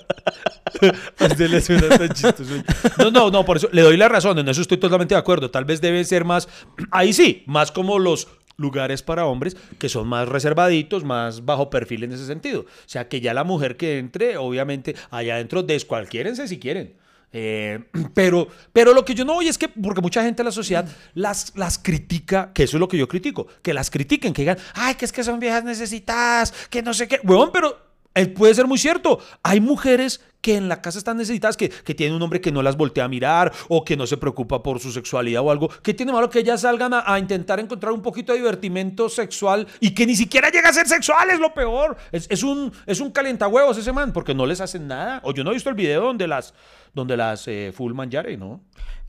A 1.19 1.25
usted 1.25 1.49
le 1.49 1.61
suena 1.61 1.87
tan 1.97 2.09
chistoso. 2.09 2.51
No, 2.97 3.09
no, 3.09 3.31
no, 3.31 3.45
por 3.45 3.57
eso 3.57 3.69
le 3.71 3.81
doy 3.81 3.95
la 3.97 4.09
razón, 4.09 4.37
en 4.39 4.47
eso 4.49 4.61
estoy 4.61 4.77
totalmente 4.77 5.15
de 5.15 5.19
acuerdo. 5.19 5.49
Tal 5.49 5.63
vez 5.65 5.79
deben 5.79 6.03
ser 6.05 6.25
más, 6.25 6.49
ahí 6.91 7.13
sí, 7.13 7.43
más 7.47 7.71
como 7.71 7.97
los 7.97 8.27
lugares 8.57 9.03
para 9.03 9.25
hombres 9.25 9.55
que 9.77 9.87
son 9.87 10.07
más 10.07 10.27
reservaditos, 10.27 11.03
más 11.03 11.45
bajo 11.45 11.69
perfil 11.69 12.03
en 12.03 12.11
ese 12.11 12.25
sentido. 12.25 12.61
O 12.61 12.87
sea, 12.89 13.07
que 13.07 13.21
ya 13.21 13.33
la 13.33 13.43
mujer 13.43 13.77
que 13.77 13.99
entre, 13.99 14.37
obviamente, 14.37 14.95
allá 15.11 15.35
adentro 15.35 15.63
descualquiérense 15.63 16.47
si 16.47 16.59
quieren. 16.59 16.93
Eh, 17.33 17.83
pero, 18.13 18.47
pero 18.73 18.93
lo 18.93 19.05
que 19.05 19.13
yo 19.13 19.25
no 19.25 19.35
voy 19.35 19.47
es 19.47 19.57
que, 19.57 19.67
porque 19.67 20.01
mucha 20.01 20.23
gente 20.23 20.41
de 20.41 20.45
la 20.45 20.51
sociedad 20.51 20.87
las, 21.13 21.53
las 21.55 21.77
critica, 21.77 22.51
que 22.53 22.63
eso 22.63 22.77
es 22.77 22.79
lo 22.79 22.87
que 22.87 22.97
yo 22.97 23.07
critico, 23.07 23.47
que 23.61 23.73
las 23.73 23.89
critiquen, 23.89 24.33
que 24.33 24.41
digan, 24.41 24.57
ay, 24.73 24.95
que 24.95 25.05
es 25.05 25.11
que 25.11 25.23
son 25.23 25.39
viejas 25.39 25.63
necesitadas, 25.63 26.53
que 26.69 26.81
no 26.81 26.93
sé 26.93 27.07
qué. 27.07 27.19
Huevón, 27.23 27.51
pero 27.53 27.69
eh, 27.69 27.86
puede 28.25 28.55
ser 28.55 28.67
muy 28.67 28.79
cierto. 28.79 29.19
Hay 29.43 29.61
mujeres 29.61 30.21
que 30.41 30.55
en 30.55 30.69
la 30.69 30.81
casa 30.81 30.97
están 30.97 31.17
necesitadas, 31.17 31.57
que, 31.57 31.69
que 31.69 31.93
tienen 31.93 32.15
un 32.15 32.21
hombre 32.21 32.39
que 32.39 32.51
no 32.51 32.61
las 32.61 32.77
voltea 32.77 33.05
a 33.05 33.07
mirar 33.07 33.51
o 33.67 33.83
que 33.83 33.97
no 33.97 34.07
se 34.07 34.17
preocupa 34.17 34.63
por 34.63 34.79
su 34.79 34.91
sexualidad 34.91 35.43
o 35.43 35.51
algo. 35.51 35.69
que 35.81 35.93
tiene 35.93 36.13
malo 36.13 36.29
que 36.29 36.39
ellas 36.39 36.61
salgan 36.61 36.93
a, 36.93 37.03
a 37.05 37.19
intentar 37.19 37.59
encontrar 37.59 37.91
un 37.91 38.01
poquito 38.01 38.31
de 38.31 38.39
divertimento 38.39 39.09
sexual 39.09 39.67
y 39.79 39.91
que 39.91 40.05
ni 40.05 40.15
siquiera 40.15 40.49
llega 40.49 40.69
a 40.69 40.73
ser 40.73 40.87
sexual? 40.87 41.29
Es 41.31 41.39
lo 41.39 41.53
peor. 41.53 41.97
Es, 42.11 42.27
es 42.29 42.43
un, 42.43 42.71
es 42.85 42.99
un 42.99 43.11
calientahuevos 43.11 43.77
ese 43.77 43.91
man, 43.91 44.13
porque 44.13 44.33
no 44.33 44.45
les 44.45 44.61
hacen 44.61 44.87
nada. 44.87 45.19
O 45.23 45.33
yo 45.33 45.43
no 45.43 45.51
he 45.51 45.53
visto 45.53 45.69
el 45.69 45.75
video 45.75 46.03
donde 46.03 46.27
las, 46.27 46.53
donde 46.93 47.17
las 47.17 47.47
eh, 47.47 47.71
full 47.75 47.93
manjare, 47.93 48.37
¿no? 48.37 48.61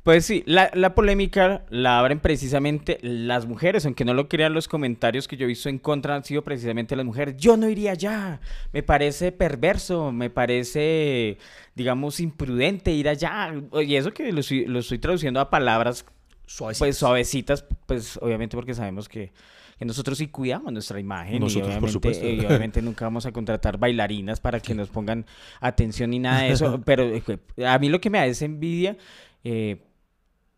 Pues 0.08 0.24
sí, 0.24 0.42
la, 0.46 0.70
la 0.72 0.94
polémica 0.94 1.66
la 1.68 1.98
abren 1.98 2.18
precisamente 2.18 2.98
las 3.02 3.44
mujeres, 3.44 3.84
aunque 3.84 4.06
no 4.06 4.14
lo 4.14 4.26
crean 4.26 4.54
los 4.54 4.66
comentarios 4.66 5.28
que 5.28 5.36
yo 5.36 5.44
he 5.44 5.48
visto 5.48 5.68
en 5.68 5.78
contra 5.78 6.14
han 6.14 6.24
sido 6.24 6.42
precisamente 6.42 6.96
las 6.96 7.04
mujeres. 7.04 7.36
Yo 7.36 7.58
no 7.58 7.68
iría 7.68 7.90
allá, 7.92 8.40
me 8.72 8.82
parece 8.82 9.32
perverso, 9.32 10.10
me 10.10 10.30
parece, 10.30 11.36
digamos, 11.74 12.20
imprudente 12.20 12.90
ir 12.90 13.06
allá. 13.06 13.52
Y 13.82 13.96
eso 13.96 14.10
que 14.14 14.32
lo, 14.32 14.40
estoy- 14.40 14.64
lo 14.64 14.78
estoy 14.78 14.98
traduciendo 14.98 15.40
a 15.40 15.50
palabras 15.50 16.06
Suavecitas. 16.46 16.78
pues 16.86 16.96
suavecitas, 16.96 17.64
pues 17.84 18.18
obviamente 18.22 18.56
porque 18.56 18.72
sabemos 18.72 19.10
que, 19.10 19.30
que 19.78 19.84
nosotros 19.84 20.16
sí 20.16 20.28
cuidamos 20.28 20.72
nuestra 20.72 20.98
imagen 20.98 21.40
Nosotros, 21.40 21.68
y 21.68 21.80
por 21.80 21.90
obviamente, 21.90 21.92
supuesto. 21.92 22.26
y 22.26 22.46
obviamente 22.46 22.80
nunca 22.80 23.04
vamos 23.04 23.26
a 23.26 23.32
contratar 23.32 23.76
bailarinas 23.76 24.40
para 24.40 24.58
que 24.60 24.74
nos 24.74 24.88
pongan 24.88 25.26
atención 25.60 26.08
ni 26.08 26.18
nada 26.18 26.44
de 26.44 26.52
eso, 26.52 26.80
pero 26.86 27.02
eh, 27.04 27.22
a 27.66 27.78
mí 27.78 27.90
lo 27.90 28.00
que 28.00 28.08
me 28.08 28.16
da 28.16 28.24
es 28.24 28.40
envidia 28.40 28.96
eh, 29.44 29.76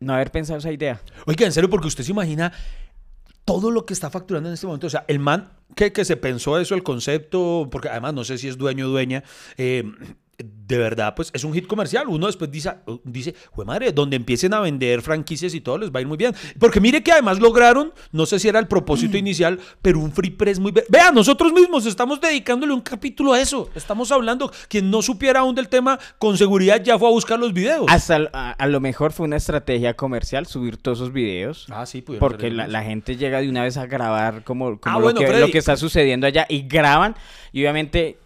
no 0.00 0.14
haber 0.14 0.30
pensado 0.30 0.58
esa 0.58 0.72
idea. 0.72 1.00
Oiga, 1.26 1.46
en 1.46 1.52
serio, 1.52 1.70
porque 1.70 1.86
usted 1.86 2.04
se 2.04 2.10
imagina 2.10 2.52
todo 3.44 3.70
lo 3.70 3.86
que 3.86 3.92
está 3.92 4.10
facturando 4.10 4.48
en 4.48 4.54
este 4.54 4.66
momento. 4.66 4.86
O 4.86 4.90
sea, 4.90 5.04
el 5.08 5.18
man 5.18 5.52
que, 5.74 5.92
que 5.92 6.04
se 6.04 6.16
pensó 6.16 6.58
eso, 6.58 6.74
el 6.74 6.82
concepto, 6.82 7.68
porque 7.70 7.88
además 7.88 8.14
no 8.14 8.24
sé 8.24 8.38
si 8.38 8.48
es 8.48 8.58
dueño 8.58 8.86
o 8.86 8.90
dueña, 8.90 9.22
eh, 9.56 9.84
de 10.44 10.78
verdad, 10.78 11.14
pues 11.14 11.30
es 11.34 11.44
un 11.44 11.52
hit 11.52 11.66
comercial. 11.66 12.08
Uno 12.08 12.26
después 12.26 12.50
dice, 12.50 12.72
dice, 13.04 13.34
"Jue 13.50 13.64
madre, 13.64 13.92
donde 13.92 14.16
empiecen 14.16 14.54
a 14.54 14.60
vender 14.60 15.02
franquicias 15.02 15.54
y 15.54 15.60
todo 15.60 15.78
les 15.78 15.90
va 15.90 15.98
a 15.98 16.00
ir 16.02 16.06
muy 16.06 16.16
bien. 16.16 16.34
Porque 16.58 16.80
mire 16.80 17.02
que 17.02 17.12
además 17.12 17.40
lograron, 17.40 17.92
no 18.12 18.26
sé 18.26 18.38
si 18.38 18.48
era 18.48 18.58
el 18.58 18.68
propósito 18.68 19.16
inicial, 19.16 19.58
pero 19.82 19.98
un 19.98 20.12
free 20.12 20.30
press 20.30 20.58
muy... 20.58 20.72
ve- 20.72 20.84
Vea, 20.88 21.10
nosotros 21.12 21.52
mismos 21.52 21.86
estamos 21.86 22.20
dedicándole 22.20 22.72
un 22.72 22.80
capítulo 22.80 23.32
a 23.32 23.40
eso. 23.40 23.70
Estamos 23.74 24.10
hablando, 24.12 24.50
quien 24.68 24.90
no 24.90 25.02
supiera 25.02 25.40
aún 25.40 25.54
del 25.54 25.68
tema, 25.68 25.98
con 26.18 26.36
seguridad 26.38 26.82
ya 26.82 26.98
fue 26.98 27.08
a 27.08 27.12
buscar 27.12 27.38
los 27.38 27.52
videos. 27.52 27.86
Hasta 27.88 28.28
a, 28.32 28.52
a 28.52 28.66
lo 28.66 28.80
mejor 28.80 29.12
fue 29.12 29.26
una 29.26 29.36
estrategia 29.36 29.94
comercial 29.94 30.46
subir 30.46 30.76
todos 30.76 30.98
esos 30.98 31.12
videos. 31.12 31.66
Ah, 31.70 31.86
sí, 31.86 32.02
Porque 32.02 32.50
la, 32.50 32.82
gente 32.82 33.16
llega 33.16 33.40
de 33.40 33.48
una 33.48 33.62
vez 33.62 33.76
a 33.76 33.86
grabar 33.86 34.44
como, 34.44 34.78
como 34.80 34.96
Ah, 34.96 34.98
lo, 34.98 35.04
bueno, 35.04 35.20
que, 35.20 35.26
Freddy. 35.26 35.40
lo 35.40 35.50
que 35.50 35.58
está 35.58 35.76
sucediendo 35.76 36.26
allá 36.26 36.46
y 36.48 36.62
graban 36.62 37.14
y 37.52 37.60
obviamente 37.62 38.18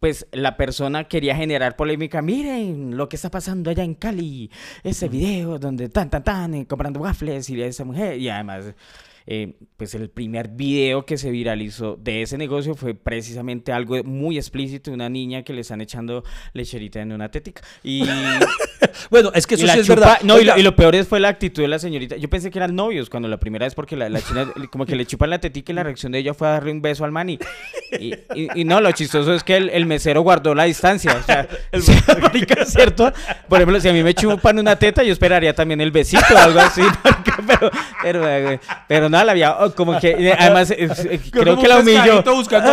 pues 0.00 0.26
la 0.32 0.56
persona 0.56 1.04
quería 1.04 1.36
generar 1.36 1.76
polémica. 1.76 2.22
Miren 2.22 2.96
lo 2.96 3.08
que 3.08 3.16
está 3.16 3.30
pasando 3.30 3.70
allá 3.70 3.84
en 3.84 3.94
Cali. 3.94 4.50
Ese 4.82 5.08
video 5.08 5.58
donde 5.58 5.88
tan, 5.90 6.08
tan, 6.08 6.24
tan, 6.24 6.54
eh, 6.54 6.66
comprando 6.66 7.00
waffles 7.00 7.48
y 7.50 7.60
esa 7.62 7.84
mujer. 7.84 8.18
Y 8.18 8.30
además, 8.30 8.72
eh, 9.26 9.56
pues 9.76 9.94
el 9.94 10.08
primer 10.08 10.48
video 10.48 11.04
que 11.04 11.18
se 11.18 11.30
viralizó 11.30 11.96
de 11.96 12.22
ese 12.22 12.38
negocio 12.38 12.74
fue 12.74 12.94
precisamente 12.94 13.72
algo 13.72 14.02
muy 14.02 14.38
explícito. 14.38 14.90
Una 14.90 15.10
niña 15.10 15.42
que 15.42 15.52
le 15.52 15.60
están 15.60 15.82
echando 15.82 16.24
lecherita 16.54 17.00
en 17.00 17.12
una 17.12 17.30
tetica. 17.30 17.62
Y... 17.84 18.02
Bueno, 19.10 19.30
es 19.34 19.46
que 19.46 19.54
eso 19.56 19.66
sí 19.66 19.78
es 19.78 19.86
chupa- 19.86 19.96
verdad. 20.00 20.18
No, 20.24 20.40
y 20.40 20.44
lo, 20.44 20.56
y 20.58 20.62
lo 20.62 20.74
peor 20.74 20.94
es, 20.94 21.06
fue 21.06 21.20
la 21.20 21.28
actitud 21.28 21.62
de 21.62 21.68
la 21.68 21.78
señorita. 21.78 22.16
Yo 22.16 22.28
pensé 22.30 22.50
que 22.50 22.58
eran 22.58 22.74
novios 22.74 23.08
cuando 23.10 23.28
la 23.28 23.38
primera 23.38 23.66
vez, 23.66 23.74
porque 23.74 23.94
la, 23.96 24.08
la 24.08 24.20
china 24.20 24.52
como 24.70 24.84
que 24.86 24.96
le 24.96 25.04
chupan 25.06 25.30
la 25.30 25.38
tetica 25.38 25.72
y 25.72 25.74
la 25.74 25.82
reacción 25.82 26.12
de 26.12 26.18
ella 26.18 26.34
fue 26.34 26.48
a 26.48 26.52
darle 26.52 26.72
un 26.72 26.80
beso 26.82 27.04
al 27.04 27.12
man. 27.12 27.28
Y, 27.98 28.14
y, 28.34 28.60
y- 28.60 28.64
no, 28.64 28.80
lo 28.80 28.92
chistoso 28.92 29.34
es 29.34 29.42
que 29.42 29.56
el, 29.56 29.68
el 29.70 29.86
mesero 29.86 30.20
guardó 30.22 30.54
la 30.54 30.64
distancia. 30.64 31.16
O 31.20 31.22
sea, 31.24 31.46
el 31.72 31.82
marica, 32.22 32.64
¿cierto? 32.64 33.12
Por 33.48 33.58
ejemplo, 33.58 33.80
si 33.80 33.88
a 33.88 33.92
mí 33.92 34.02
me 34.02 34.14
chupan 34.14 34.58
una 34.58 34.76
teta, 34.76 35.02
yo 35.02 35.12
esperaría 35.12 35.54
también 35.54 35.80
el 35.80 35.90
besito 35.90 36.24
o 36.34 36.38
algo 36.38 36.60
así. 36.60 36.80
marica, 37.04 37.36
Pero, 37.46 37.70
pero, 38.02 38.28
eh, 38.28 38.60
pero 38.86 39.08
nada, 39.08 39.24
la 39.24 39.32
había 39.32 39.56
oh, 39.64 39.74
como 39.74 39.98
que, 39.98 40.34
además, 40.38 40.70
eh, 40.70 40.88
eh, 41.10 41.20
creo 41.30 41.58
que 41.58 41.68
la 41.68 41.78
humilló. 41.78 42.22
buscando- 42.22 42.72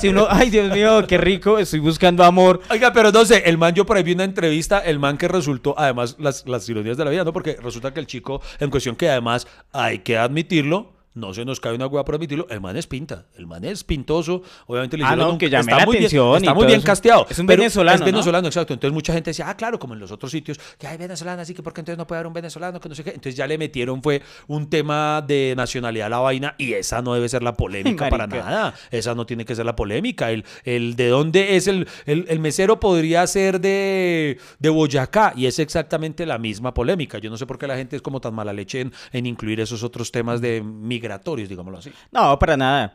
Si 0.00 0.08
uno, 0.08 0.26
ay, 0.28 0.50
Dios 0.50 0.72
mío, 0.72 1.06
qué 1.06 1.18
rico, 1.18 1.58
estoy 1.58 1.80
buscando 1.80 2.24
amor. 2.24 2.60
Oiga, 2.70 2.92
pero 2.92 3.12
no 3.12 3.24
sé, 3.24 3.42
el 3.46 3.58
man, 3.58 3.74
yo 3.74 3.84
por 3.86 3.96
ahí 3.96 4.02
vi 4.02 4.12
una 4.12 4.24
entrevista, 4.24 4.78
el 4.80 4.98
man 4.98 5.16
que 5.18 5.28
resultó, 5.28 5.74
además, 5.78 6.16
las, 6.18 6.46
las 6.46 6.68
ironías 6.68 6.96
de 6.96 7.04
la 7.04 7.10
vida, 7.10 7.24
¿no? 7.24 7.32
Porque 7.32 7.56
resulta 7.62 7.92
que 7.92 8.00
el 8.00 8.06
chico, 8.06 8.40
en 8.58 8.70
cuestión 8.70 8.96
que 8.96 9.08
además 9.08 9.46
hay 9.72 10.00
que 10.00 10.16
admitirlo, 10.18 10.95
no 11.16 11.34
se 11.34 11.44
nos 11.44 11.58
cae 11.58 11.74
una 11.74 11.86
hueá 11.88 12.04
por 12.04 12.14
admitirlo, 12.14 12.46
el 12.50 12.60
man 12.60 12.76
es 12.76 12.86
pinta, 12.86 13.26
el 13.36 13.46
man 13.46 13.64
es 13.64 13.82
pintoso, 13.82 14.42
obviamente 14.66 14.96
le 14.96 15.04
Ah, 15.04 15.16
no, 15.16 15.30
un- 15.32 15.38
que 15.38 15.46
está 15.46 15.62
la 15.62 15.84
muy 15.86 15.96
atención 15.96 16.26
bien, 16.30 16.42
está 16.44 16.54
muy 16.54 16.66
bien 16.66 16.80
casteado. 16.82 17.26
Es 17.28 17.38
un 17.38 17.46
venezolano, 17.46 17.94
Es 17.94 18.00
¿no? 18.00 18.06
venezolano, 18.06 18.46
exacto. 18.46 18.74
Entonces 18.74 18.94
mucha 18.94 19.12
gente 19.12 19.30
decía, 19.30 19.48
ah, 19.48 19.56
claro, 19.56 19.78
como 19.78 19.94
en 19.94 20.00
los 20.00 20.10
otros 20.12 20.30
sitios, 20.30 20.60
que 20.78 20.86
hay 20.86 20.96
venezolanas, 20.96 21.42
así 21.42 21.54
que 21.54 21.62
porque 21.62 21.80
entonces 21.80 21.98
no 21.98 22.06
puede 22.06 22.18
haber 22.20 22.28
un 22.28 22.32
venezolano, 22.34 22.78
que 22.80 22.88
no 22.88 22.94
sé 22.94 23.02
qué. 23.02 23.10
Entonces 23.10 23.34
ya 23.34 23.46
le 23.46 23.58
metieron, 23.58 24.02
fue 24.02 24.22
un 24.46 24.68
tema 24.70 25.22
de 25.26 25.54
nacionalidad 25.56 26.06
a 26.06 26.10
la 26.10 26.18
vaina 26.18 26.54
y 26.58 26.74
esa 26.74 27.02
no 27.02 27.14
debe 27.14 27.28
ser 27.28 27.42
la 27.42 27.56
polémica 27.56 28.08
para 28.10 28.26
nada. 28.26 28.74
Esa 28.90 29.14
no 29.14 29.26
tiene 29.26 29.44
que 29.44 29.54
ser 29.56 29.64
la 29.66 29.74
polémica. 29.74 30.30
El, 30.30 30.44
el 30.64 30.96
de 30.96 31.08
dónde 31.08 31.56
es 31.56 31.66
el, 31.66 31.88
el, 32.04 32.26
el 32.28 32.38
mesero 32.40 32.78
podría 32.78 33.26
ser 33.26 33.60
de, 33.60 34.38
de 34.58 34.68
Boyacá 34.68 35.32
y 35.34 35.46
es 35.46 35.58
exactamente 35.58 36.26
la 36.26 36.38
misma 36.38 36.74
polémica. 36.74 37.18
Yo 37.18 37.30
no 37.30 37.36
sé 37.38 37.46
por 37.46 37.58
qué 37.58 37.66
la 37.66 37.76
gente 37.76 37.96
es 37.96 38.02
como 38.02 38.20
tan 38.20 38.34
mala 38.34 38.52
leche 38.52 38.80
en, 38.80 38.92
en 39.12 39.26
incluir 39.26 39.60
esos 39.60 39.82
otros 39.82 40.12
temas 40.12 40.40
de 40.40 40.62
migratorios, 41.06 41.48
digámoslo 41.48 41.78
así. 41.78 41.92
No, 42.10 42.38
para 42.38 42.56
nada. 42.56 42.94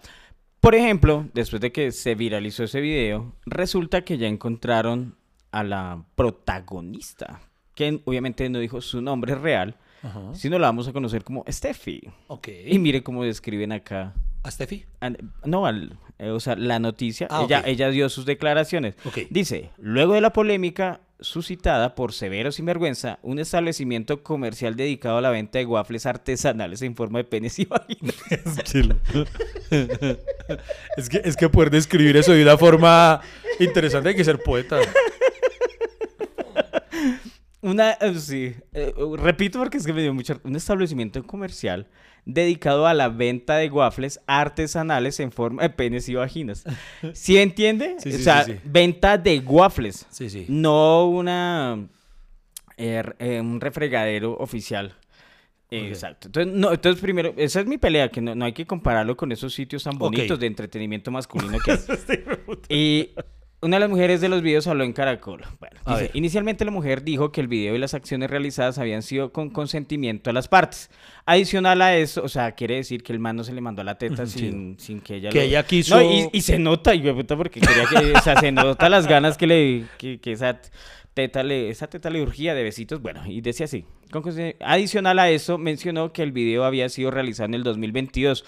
Por 0.59 0.75
ejemplo, 0.75 1.25
después 1.33 1.61
de 1.61 1.71
que 1.71 1.91
se 1.91 2.13
viralizó 2.15 2.63
ese 2.65 2.81
video, 2.81 3.33
resulta 3.45 4.01
que 4.03 4.17
ya 4.17 4.27
encontraron 4.27 5.15
a 5.51 5.63
la 5.63 6.03
protagonista, 6.15 7.41
que 7.73 8.01
obviamente 8.05 8.47
no 8.49 8.59
dijo 8.59 8.81
su 8.81 9.01
nombre 9.01 9.35
real, 9.35 9.75
Ajá. 10.03 10.33
sino 10.33 10.59
la 10.59 10.67
vamos 10.67 10.87
a 10.87 10.93
conocer 10.93 11.23
como 11.23 11.43
Steffi. 11.49 12.01
Ok. 12.27 12.49
Y 12.67 12.77
mire 12.79 13.01
cómo 13.01 13.23
describen 13.23 13.71
acá. 13.71 14.13
¿A 14.43 14.51
Steffi? 14.51 14.85
No, 15.45 15.65
al- 15.65 15.97
eh, 16.19 16.29
o 16.29 16.39
sea, 16.39 16.55
la 16.55 16.79
noticia, 16.79 17.27
Ah, 17.29 17.43
ella, 17.45 17.63
ella 17.65 17.89
dio 17.89 18.09
sus 18.09 18.25
declaraciones. 18.25 18.95
Ok. 19.05 19.19
Dice, 19.29 19.71
luego 19.77 20.13
de 20.13 20.21
la 20.21 20.33
polémica, 20.33 20.99
suscitada 21.21 21.95
por 21.95 22.13
Severo 22.13 22.51
Sinvergüenza, 22.51 23.19
un 23.21 23.39
establecimiento 23.39 24.23
comercial 24.23 24.75
dedicado 24.75 25.17
a 25.17 25.21
la 25.21 25.29
venta 25.29 25.59
de 25.59 25.65
waffles 25.65 26.05
artesanales 26.05 26.81
en 26.81 26.95
forma 26.95 27.19
de 27.19 27.23
penes 27.25 27.59
y 27.59 27.65
vaginas. 27.65 28.15
es, 30.97 31.09
que, 31.09 31.21
es 31.23 31.37
que 31.37 31.49
poder 31.49 31.69
describir 31.69 32.17
eso 32.17 32.33
de 32.33 32.41
una 32.43 32.57
forma 32.57 33.21
interesante 33.59 34.09
hay 34.09 34.15
que 34.15 34.23
ser 34.23 34.39
poeta. 34.39 34.79
Una, 37.61 37.91
eh, 37.91 38.15
sí, 38.15 38.55
eh, 38.73 38.93
repito 39.17 39.59
porque 39.59 39.77
es 39.77 39.85
que 39.85 39.93
me 39.93 40.01
dio 40.01 40.13
mucha... 40.13 40.39
Un 40.43 40.55
establecimiento 40.55 41.23
comercial 41.23 41.87
dedicado 42.25 42.87
a 42.87 42.93
la 42.93 43.09
venta 43.09 43.57
de 43.57 43.69
waffles 43.69 44.19
artesanales 44.27 45.19
en 45.19 45.31
forma 45.31 45.63
de 45.63 45.69
penes 45.69 46.07
y 46.09 46.15
vaginas. 46.15 46.63
¿Sí 47.13 47.37
entiende? 47.37 47.95
Sí, 47.99 48.11
sí, 48.11 48.21
o 48.21 48.23
sea, 48.23 48.43
sí, 48.43 48.55
venta 48.63 49.17
de 49.17 49.39
waffles. 49.39 50.05
Sí, 50.09 50.29
sí. 50.29 50.45
No 50.47 51.07
una 51.07 51.87
eh, 52.77 53.03
eh, 53.19 53.39
un 53.39 53.61
refregadero 53.61 54.35
oficial. 54.37 54.95
Exacto. 55.69 56.27
Entonces, 56.27 56.53
no, 56.53 56.71
entonces, 56.71 57.01
primero, 57.01 57.33
esa 57.37 57.61
es 57.61 57.65
mi 57.65 57.77
pelea, 57.77 58.09
que 58.09 58.19
no, 58.19 58.35
no 58.35 58.43
hay 58.43 58.51
que 58.51 58.65
compararlo 58.65 59.15
con 59.15 59.31
esos 59.31 59.53
sitios 59.53 59.83
tan 59.83 59.97
bonitos 59.97 60.37
de 60.39 60.47
entretenimiento 60.47 61.11
masculino 61.11 61.57
que 61.59 61.71
hay. 62.69 62.77
y 62.77 63.09
una 63.61 63.75
de 63.77 63.81
las 63.81 63.89
mujeres 63.89 64.21
de 64.21 64.29
los 64.29 64.41
videos 64.41 64.65
habló 64.67 64.83
en 64.83 64.93
Caracol. 64.93 65.41
Bueno, 65.59 65.79
A 65.85 65.99
dice, 65.99 66.11
inicialmente 66.15 66.65
la 66.65 66.71
mujer 66.71 67.03
dijo 67.03 67.31
que 67.31 67.41
el 67.41 67.47
video 67.47 67.75
y 67.75 67.77
las 67.79 67.93
acciones 67.93 68.29
realizadas 68.29 68.77
habían 68.79 69.03
sido 69.03 69.31
con 69.31 69.49
consentimiento 69.49 70.29
de 70.29 70.33
las 70.33 70.47
partes. 70.47 70.89
Adicional 71.25 71.81
a 71.81 71.95
eso, 71.95 72.23
o 72.23 72.29
sea, 72.29 72.53
quiere 72.53 72.75
decir 72.75 73.03
que 73.03 73.13
el 73.13 73.19
man 73.19 73.35
no 73.35 73.43
se 73.43 73.53
le 73.53 73.61
mandó 73.61 73.81
a 73.81 73.85
la 73.85 73.97
teta 73.97 74.25
Sí. 74.25 74.39
sin, 74.39 74.79
sin 74.79 74.99
que 75.01 75.15
ella 75.17 75.29
Que 75.29 75.37
lo- 75.39 75.43
ella 75.43 75.63
quiso- 75.65 75.95
No, 75.97 76.01
y, 76.01 76.29
y 76.33 76.41
se 76.41 76.57
nota, 76.59 76.95
y 76.95 77.01
puta, 77.11 77.37
porque 77.37 77.59
quería 77.59 77.85
que, 77.85 78.13
o 78.13 78.21
sea, 78.21 78.39
se 78.39 78.51
nota 78.51 78.89
las 78.89 79.05
ganas 79.07 79.37
que 79.37 79.47
le, 79.47 79.83
que, 79.97 80.19
que 80.19 80.31
esa 80.31 80.59
teta 81.13 81.43
le, 81.43 81.69
esa 81.69 81.87
teta 81.87 82.09
le 82.09 82.21
urgía 82.21 82.55
de 82.55 82.63
besitos, 82.63 83.01
bueno, 83.01 83.21
y 83.27 83.41
decía 83.41 83.65
así. 83.65 83.85
Con 84.11 84.23
Adicional 84.61 85.19
a 85.19 85.29
eso, 85.29 85.57
mencionó 85.57 86.11
que 86.13 86.23
el 86.23 86.31
video 86.31 86.63
había 86.65 86.89
sido 86.89 87.11
realizado 87.11 87.47
en 87.47 87.53
el 87.53 87.63
2022. 87.63 88.43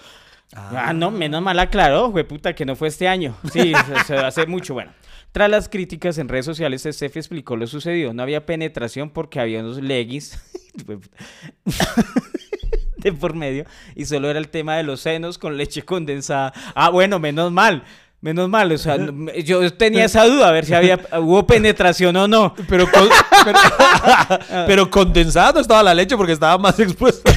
Ah, 0.56 0.92
no, 0.94 1.10
menos 1.10 1.42
mal 1.42 1.58
aclaró, 1.58 2.12
puta, 2.26 2.54
que 2.54 2.64
no 2.64 2.76
fue 2.76 2.88
este 2.88 3.08
año. 3.08 3.36
Sí, 3.52 3.72
se, 3.86 4.04
se 4.04 4.16
hace 4.16 4.46
mucho, 4.46 4.74
bueno. 4.74 4.92
Tras 5.32 5.50
las 5.50 5.68
críticas 5.68 6.16
en 6.18 6.28
redes 6.28 6.44
sociales, 6.44 6.86
Steffi 6.88 7.18
explicó 7.18 7.56
lo 7.56 7.66
sucedido. 7.66 8.14
No 8.14 8.22
había 8.22 8.46
penetración 8.46 9.10
porque 9.10 9.40
había 9.40 9.60
unos 9.60 9.78
leggings 9.82 10.38
de 12.96 13.12
por 13.12 13.34
medio 13.34 13.64
y 13.94 14.04
solo 14.04 14.30
era 14.30 14.38
el 14.38 14.48
tema 14.48 14.76
de 14.76 14.82
los 14.84 15.00
senos 15.00 15.36
con 15.38 15.56
leche 15.56 15.82
condensada. 15.82 16.52
Ah, 16.74 16.90
bueno, 16.90 17.18
menos 17.18 17.50
mal. 17.52 17.82
Menos 18.20 18.48
mal, 18.48 18.72
o 18.72 18.78
sea, 18.78 18.96
yo 19.44 19.70
tenía 19.74 20.06
esa 20.06 20.24
duda, 20.24 20.48
a 20.48 20.50
ver 20.50 20.64
si 20.64 20.72
había, 20.72 20.98
hubo 21.20 21.46
penetración 21.46 22.16
o 22.16 22.26
no. 22.26 22.54
Pero, 22.70 22.90
con- 22.90 23.06
pero, 23.44 23.58
pero 24.66 24.90
condensada 24.90 25.52
no 25.52 25.60
estaba 25.60 25.82
la 25.82 25.92
leche 25.92 26.16
porque 26.16 26.32
estaba 26.32 26.56
más 26.56 26.80
expuesta. 26.80 27.30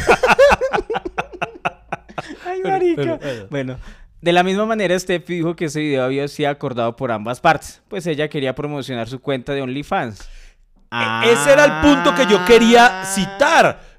Ay, 2.46 2.62
marica. 2.64 2.96
pero- 3.02 3.20
pero- 3.20 3.48
Bueno, 3.50 3.78
de 4.22 4.34
la 4.34 4.44
misma 4.44 4.66
manera, 4.66 4.98
Steffi 5.00 5.36
dijo 5.36 5.56
que 5.56 5.66
ese 5.66 5.80
video 5.80 6.04
había 6.04 6.28
sido 6.28 6.50
acordado 6.50 6.96
por 6.96 7.12
ambas 7.12 7.40
partes, 7.40 7.82
pues 7.88 8.08
ella 8.08 8.28
quería 8.30 8.56
promocionar 8.56 9.08
su 9.08 9.20
cuenta 9.20 9.54
de 9.54 9.62
OnlyFans. 9.62 10.22
E-, 10.92 11.32
Ese 11.32 11.52
era 11.54 11.66
el 11.66 11.82
punto 11.82 12.16
que 12.16 12.26
yo 12.32 12.44
quería 12.46 13.02
Ah. 13.02 13.06
citar. 13.06 13.97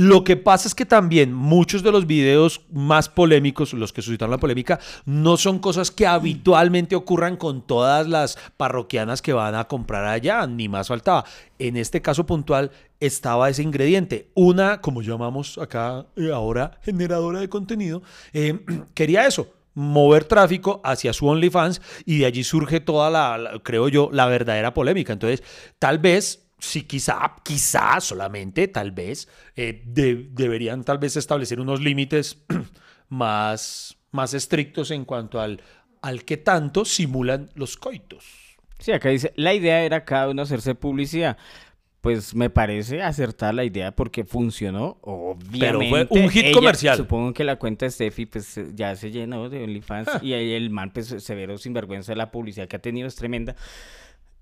Lo 0.00 0.22
que 0.22 0.36
pasa 0.36 0.68
es 0.68 0.76
que 0.76 0.86
también 0.86 1.32
muchos 1.32 1.82
de 1.82 1.90
los 1.90 2.06
videos 2.06 2.60
más 2.70 3.08
polémicos, 3.08 3.72
los 3.72 3.92
que 3.92 4.00
suscitaron 4.00 4.30
la 4.30 4.38
polémica, 4.38 4.78
no 5.06 5.36
son 5.36 5.58
cosas 5.58 5.90
que 5.90 6.06
habitualmente 6.06 6.94
ocurran 6.94 7.36
con 7.36 7.66
todas 7.66 8.06
las 8.06 8.38
parroquianas 8.56 9.22
que 9.22 9.32
van 9.32 9.56
a 9.56 9.64
comprar 9.64 10.04
allá, 10.04 10.46
ni 10.46 10.68
más 10.68 10.86
faltaba. 10.86 11.24
En 11.58 11.76
este 11.76 12.00
caso 12.00 12.24
puntual 12.26 12.70
estaba 13.00 13.50
ese 13.50 13.64
ingrediente. 13.64 14.30
Una, 14.34 14.80
como 14.80 15.02
llamamos 15.02 15.58
acá 15.58 16.06
eh, 16.14 16.30
ahora, 16.32 16.78
generadora 16.84 17.40
de 17.40 17.48
contenido, 17.48 18.00
eh, 18.32 18.56
quería 18.94 19.26
eso, 19.26 19.48
mover 19.74 20.26
tráfico 20.26 20.80
hacia 20.84 21.12
su 21.12 21.26
OnlyFans 21.26 21.82
y 22.04 22.18
de 22.18 22.26
allí 22.26 22.44
surge 22.44 22.78
toda 22.78 23.10
la, 23.10 23.36
la- 23.36 23.58
creo 23.64 23.88
yo, 23.88 24.10
la 24.12 24.26
verdadera 24.26 24.74
polémica. 24.74 25.12
Entonces, 25.12 25.42
tal 25.80 25.98
vez, 25.98 26.47
sí, 26.58 26.82
quizá, 26.82 27.36
quizá 27.44 28.00
solamente, 28.00 28.68
tal 28.68 28.90
vez, 28.92 29.28
eh, 29.56 29.82
de- 29.86 30.28
deberían 30.30 30.84
tal 30.84 30.98
vez 30.98 31.16
establecer 31.16 31.60
unos 31.60 31.80
límites 31.80 32.38
más, 33.08 33.96
más 34.10 34.34
estrictos 34.34 34.90
en 34.90 35.04
cuanto 35.04 35.40
al, 35.40 35.62
al 36.02 36.24
que 36.24 36.36
tanto 36.36 36.84
simulan 36.84 37.50
los 37.54 37.76
coitos. 37.76 38.24
Sí, 38.78 38.92
acá 38.92 39.08
dice, 39.08 39.32
la 39.36 39.54
idea 39.54 39.82
era 39.82 40.04
cada 40.04 40.28
uno 40.30 40.42
hacerse 40.42 40.74
publicidad. 40.74 41.36
Pues 42.00 42.32
me 42.32 42.48
parece 42.48 43.02
acertada 43.02 43.52
la 43.52 43.64
idea 43.64 43.90
porque 43.90 44.24
funcionó, 44.24 44.98
obviamente. 45.02 46.06
un 46.16 46.28
hit 46.30 46.44
Ella- 46.46 46.54
comercial. 46.54 46.96
Supongo 46.96 47.34
que 47.34 47.42
la 47.42 47.56
cuenta 47.56 47.86
de 47.86 47.90
Steffi 47.90 48.24
pues 48.26 48.58
ya 48.74 48.94
se 48.94 49.10
llenó 49.10 49.48
de 49.48 49.64
OnlyFans 49.64 50.08
Ah. 50.08 50.20
y 50.22 50.32
el 50.32 50.70
man 50.70 50.92
pues 50.92 51.08
severo 51.18 51.58
sinvergüenza 51.58 52.14
la 52.14 52.30
publicidad 52.30 52.68
que 52.68 52.76
ha 52.76 52.80
tenido 52.80 53.08
es 53.08 53.16
tremenda. 53.16 53.56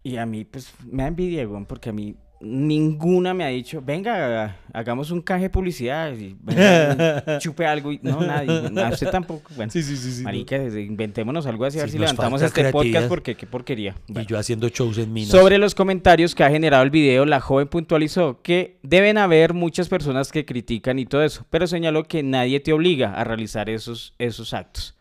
Y 0.07 0.19
a 0.19 0.25
mí 0.25 0.45
pues 0.45 0.73
me 0.89 1.03
da 1.03 1.09
envidia, 1.09 1.49
weón, 1.49 1.67
porque 1.67 1.89
a 1.89 1.93
mí 1.93 2.15
ninguna 2.41 3.35
me 3.35 3.43
ha 3.43 3.49
dicho, 3.49 3.83
venga, 3.85 4.57
hagamos 4.73 5.11
un 5.11 5.21
canje 5.21 5.47
de 5.47 5.51
publicidad, 5.51 6.13
y 6.17 6.37
venga, 6.43 7.39
chupe 7.41 7.67
algo. 7.67 7.91
Y, 7.91 7.99
no, 8.05 8.21
nadie, 8.21 8.71
a 8.85 8.91
usted 8.91 9.11
tampoco. 9.11 9.51
Bueno, 9.57 9.73
Sí, 9.73 9.83
sí, 9.83 9.97
sí, 9.97 10.13
sí, 10.13 10.23
marica, 10.23 10.59
inventémonos 10.59 11.45
algo 11.47 11.65
así, 11.65 11.81
a 11.81 11.83
ver 11.83 11.91
si 11.91 11.99
levantamos 11.99 12.41
este 12.41 12.71
podcast 12.71 13.09
porque 13.09 13.35
qué 13.35 13.49
porquería. 13.49 13.97
Y 14.07 14.25
yo 14.27 14.39
haciendo 14.39 14.69
shows 14.69 14.97
en 14.99 15.13
minas. 15.13 15.31
Sobre 15.31 15.59
los 15.59 15.75
comentarios 15.75 16.37
que 16.37 16.45
ha 16.45 16.51
generado 16.51 16.85
el 16.85 16.91
video, 16.91 17.27
la 17.27 17.41
joven 17.41 17.67
puntualizó 17.67 18.43
que 18.43 18.79
deben 18.85 19.19
haber 19.19 19.55
muchas 19.55 19.89
personas 19.89 20.31
que 20.31 20.45
critican 20.45 21.01
y 21.01 21.07
todo 21.07 21.25
eso, 21.25 21.45
pero 21.51 21.67
señaló 21.67 22.05
que 22.05 22.23
nadie 22.23 22.61
te 22.61 22.73
obliga 22.73 23.13
a 23.13 23.25
realizar 23.25 23.69
esos, 23.69 24.15
esos 24.21 24.55
actos. 24.55 24.97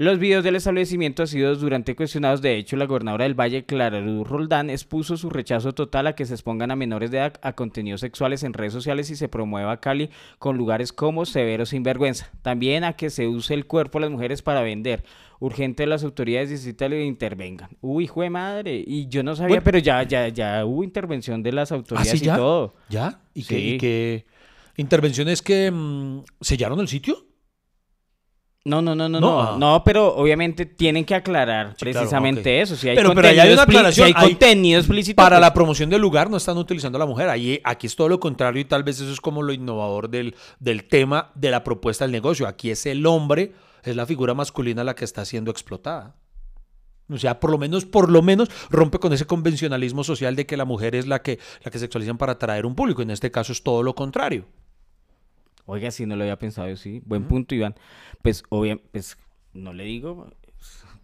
Los 0.00 0.20
videos 0.20 0.44
del 0.44 0.54
establecimiento 0.54 1.22
han 1.22 1.26
sido 1.26 1.56
durante 1.56 1.96
cuestionados. 1.96 2.40
De 2.40 2.56
hecho, 2.56 2.76
la 2.76 2.84
gobernadora 2.86 3.24
del 3.24 3.34
Valle, 3.34 3.64
Clara 3.64 4.00
Luz 4.00 4.28
Roldán, 4.28 4.70
expuso 4.70 5.16
su 5.16 5.28
rechazo 5.28 5.72
total 5.74 6.06
a 6.06 6.14
que 6.14 6.24
se 6.24 6.34
expongan 6.34 6.70
a 6.70 6.76
menores 6.76 7.10
de 7.10 7.18
edad 7.18 7.34
a 7.42 7.54
contenidos 7.54 8.00
sexuales 8.02 8.44
en 8.44 8.52
redes 8.52 8.72
sociales 8.72 9.10
y 9.10 9.16
se 9.16 9.28
promueva 9.28 9.72
a 9.72 9.80
Cali 9.80 10.08
con 10.38 10.56
lugares 10.56 10.92
como 10.92 11.26
Severo 11.26 11.66
Sinvergüenza. 11.66 12.30
También 12.42 12.84
a 12.84 12.92
que 12.92 13.10
se 13.10 13.26
use 13.26 13.54
el 13.54 13.66
cuerpo 13.66 13.98
de 13.98 14.02
las 14.04 14.12
mujeres 14.12 14.40
para 14.40 14.62
vender. 14.62 15.02
Urgente 15.40 15.84
las 15.84 16.04
autoridades 16.04 16.64
que 16.76 17.04
intervengan. 17.04 17.70
Uy, 17.80 18.04
hijo 18.04 18.22
de 18.22 18.30
madre. 18.30 18.84
Y 18.86 19.08
yo 19.08 19.24
no 19.24 19.34
sabía, 19.34 19.48
Bueno. 19.56 19.64
pero 19.64 19.78
ya, 19.78 20.04
ya, 20.04 20.28
ya 20.28 20.64
hubo 20.64 20.84
intervención 20.84 21.42
de 21.42 21.50
las 21.50 21.72
¿Ah, 21.72 21.74
autoridades 21.74 22.10
sí, 22.12 22.18
y 22.18 22.26
ya? 22.26 22.36
todo. 22.36 22.76
¿Ya? 22.88 23.20
¿Y 23.34 23.42
qué, 23.42 23.54
Sí. 23.56 23.68
y 23.74 23.78
qué 23.78 24.24
intervenciones 24.76 25.42
que 25.42 25.72
mm, 25.72 26.20
sellaron 26.40 26.78
el 26.78 26.86
sitio? 26.86 27.24
No, 28.68 28.82
no, 28.82 28.94
no, 28.94 29.08
no, 29.08 29.18
No, 29.20 29.30
no. 29.30 29.40
ah. 29.40 29.56
No, 29.58 29.82
pero 29.84 30.14
obviamente 30.14 30.66
tienen 30.66 31.04
que 31.04 31.14
aclarar 31.14 31.70
Sí, 31.70 31.76
claro, 31.86 31.98
precisamente 31.98 32.60
eso. 32.60 32.76
Si 32.76 32.88
hay 32.88 32.96
Pero- 32.96 33.12
hay 33.18 33.52
una 33.52 33.92
si 33.92 34.02
hay- 34.02 34.12
contenido 34.12 34.78
explícito. 34.78 35.16
Para 35.16 35.36
pues, 35.36 35.40
la 35.40 35.54
promoción 35.54 35.88
del 35.90 36.00
lugar 36.00 36.28
no 36.30 36.36
están 36.36 36.58
utilizando 36.58 36.96
a 36.96 37.00
la 37.00 37.06
mujer. 37.06 37.28
Ahí, 37.28 37.60
aquí 37.64 37.86
es 37.86 37.96
todo 37.96 38.08
lo 38.08 38.20
contrario 38.20 38.60
y 38.60 38.64
tal 38.64 38.82
vez 38.82 39.00
eso 39.00 39.10
es 39.12 39.20
como 39.20 39.42
lo 39.42 39.52
innovador 39.52 40.10
del, 40.10 40.34
del 40.60 40.84
tema 40.84 41.30
de 41.34 41.50
la 41.50 41.64
propuesta 41.64 42.04
del 42.04 42.12
negocio. 42.12 42.46
Aquí 42.46 42.70
es 42.70 42.84
el 42.86 43.04
hombre, 43.06 43.52
es 43.82 43.96
la 43.96 44.04
figura 44.06 44.34
masculina 44.34 44.84
la 44.84 44.94
que 44.94 45.04
está 45.04 45.24
siendo 45.24 45.50
explotada. 45.50 46.14
O 47.10 47.16
sea, 47.16 47.40
por 47.40 47.50
lo 47.50 47.56
menos, 47.56 47.86
por 47.86 48.10
lo 48.10 48.20
menos 48.20 48.50
rompe 48.68 48.98
con 48.98 49.14
ese 49.14 49.24
convencionalismo 49.24 50.04
social 50.04 50.36
de 50.36 50.44
que 50.44 50.58
la 50.58 50.66
mujer 50.66 50.94
es 50.94 51.06
la 51.06 51.22
que, 51.22 51.38
la 51.64 51.70
que 51.70 51.78
sexualizan 51.78 52.18
para 52.18 52.32
atraer 52.32 52.66
un 52.66 52.74
público. 52.74 53.00
En 53.00 53.10
este 53.10 53.30
caso 53.30 53.52
es 53.52 53.62
todo 53.62 53.82
lo 53.82 53.94
contrario. 53.94 54.44
Oiga, 55.70 55.90
sí, 55.90 56.06
no 56.06 56.16
lo 56.16 56.22
había 56.22 56.38
pensado, 56.38 56.74
sí. 56.76 57.02
Buen 57.04 57.28
punto, 57.28 57.54
Iván. 57.54 57.74
Pues, 58.22 58.42
obviamente, 58.48 58.88
pues, 58.90 59.18
no 59.52 59.74
le 59.74 59.84
digo, 59.84 60.32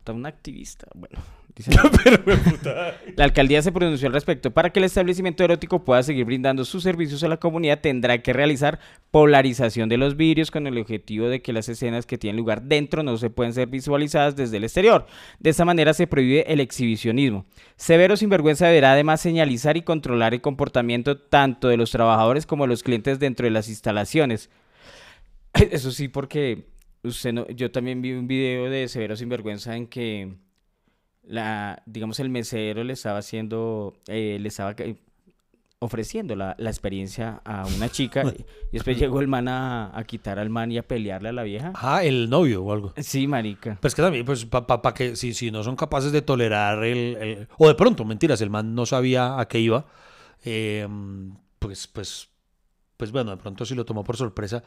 está 0.04 0.12
un 0.12 0.26
activista. 0.26 0.86
Bueno, 0.94 1.18
dice. 1.56 1.70
La 3.16 3.24
alcaldía 3.24 3.62
se 3.62 3.72
pronunció 3.72 4.06
al 4.08 4.12
respecto. 4.12 4.50
Para 4.50 4.70
que 4.70 4.80
el 4.80 4.84
establecimiento 4.84 5.42
erótico 5.42 5.82
pueda 5.82 6.02
seguir 6.02 6.26
brindando 6.26 6.64
sus 6.66 6.82
servicios 6.82 7.22
a 7.24 7.28
la 7.28 7.38
comunidad, 7.38 7.80
tendrá 7.80 8.18
que 8.18 8.34
realizar 8.34 8.78
polarización 9.10 9.88
de 9.88 9.96
los 9.96 10.16
vidrios 10.16 10.50
con 10.50 10.66
el 10.66 10.76
objetivo 10.76 11.28
de 11.28 11.40
que 11.40 11.54
las 11.54 11.70
escenas 11.70 12.04
que 12.04 12.18
tienen 12.18 12.36
lugar 12.36 12.62
dentro 12.62 13.02
no 13.02 13.16
se 13.16 13.30
pueden 13.30 13.54
ser 13.54 13.68
visualizadas 13.68 14.36
desde 14.36 14.58
el 14.58 14.64
exterior. 14.64 15.06
De 15.38 15.50
esta 15.50 15.64
manera 15.64 15.94
se 15.94 16.06
prohíbe 16.06 16.44
el 16.52 16.60
exhibicionismo. 16.60 17.46
Severo 17.76 18.16
Sinvergüenza 18.16 18.66
deberá 18.66 18.92
además 18.92 19.22
señalizar 19.22 19.78
y 19.78 19.82
controlar 19.82 20.34
el 20.34 20.42
comportamiento 20.42 21.18
tanto 21.18 21.68
de 21.68 21.78
los 21.78 21.90
trabajadores 21.90 22.44
como 22.44 22.64
de 22.64 22.68
los 22.68 22.82
clientes 22.82 23.18
dentro 23.18 23.44
de 23.44 23.50
las 23.50 23.68
instalaciones. 23.68 24.50
Eso 25.54 25.92
sí, 25.92 26.08
porque 26.08 26.73
usted 27.04 27.32
no, 27.32 27.46
yo 27.48 27.70
también 27.70 28.02
vi 28.02 28.12
un 28.12 28.26
video 28.26 28.68
de 28.70 28.88
Severo 28.88 29.16
Sinvergüenza 29.16 29.76
en 29.76 29.86
que 29.86 30.34
la, 31.22 31.82
digamos, 31.86 32.20
el 32.20 32.28
mesero 32.30 32.84
le 32.84 32.92
estaba 32.94 33.18
haciendo, 33.18 33.94
eh, 34.08 34.38
le 34.40 34.48
estaba 34.48 34.74
ofreciendo 35.80 36.34
la, 36.34 36.54
la 36.58 36.70
experiencia 36.70 37.42
a 37.44 37.66
una 37.66 37.90
chica 37.90 38.24
y 38.70 38.72
después 38.72 38.98
llegó 38.98 39.20
el 39.20 39.28
man 39.28 39.48
a, 39.48 39.96
a 39.96 40.04
quitar 40.04 40.38
al 40.38 40.48
man 40.50 40.72
y 40.72 40.78
a 40.78 40.82
pelearle 40.82 41.28
a 41.28 41.32
la 41.32 41.42
vieja. 41.42 41.72
Ah, 41.74 42.02
el 42.04 42.30
novio 42.30 42.62
o 42.64 42.72
algo. 42.72 42.94
Sí, 42.96 43.26
marica. 43.26 43.78
Pues 43.80 43.94
que 43.94 44.02
también, 44.02 44.24
pues, 44.24 44.46
para 44.46 44.94
que 44.94 45.14
si, 45.16 45.34
si 45.34 45.50
no 45.50 45.62
son 45.62 45.76
capaces 45.76 46.10
de 46.12 46.22
tolerar 46.22 46.82
el, 46.84 47.16
el- 47.20 47.48
O 47.58 47.68
de 47.68 47.74
pronto, 47.74 48.04
mentiras, 48.04 48.40
el 48.40 48.50
man 48.50 48.74
no 48.74 48.86
sabía 48.86 49.38
a 49.38 49.46
qué 49.48 49.60
iba. 49.60 49.86
eh, 50.44 50.86
pues, 51.58 51.86
pues, 51.86 52.28
pues 52.96 53.10
bueno, 53.10 53.30
de 53.32 53.36
pronto 53.38 53.64
sí 53.64 53.74
lo 53.74 53.84
tomó 53.84 54.04
por 54.04 54.16
sorpresa. 54.16 54.62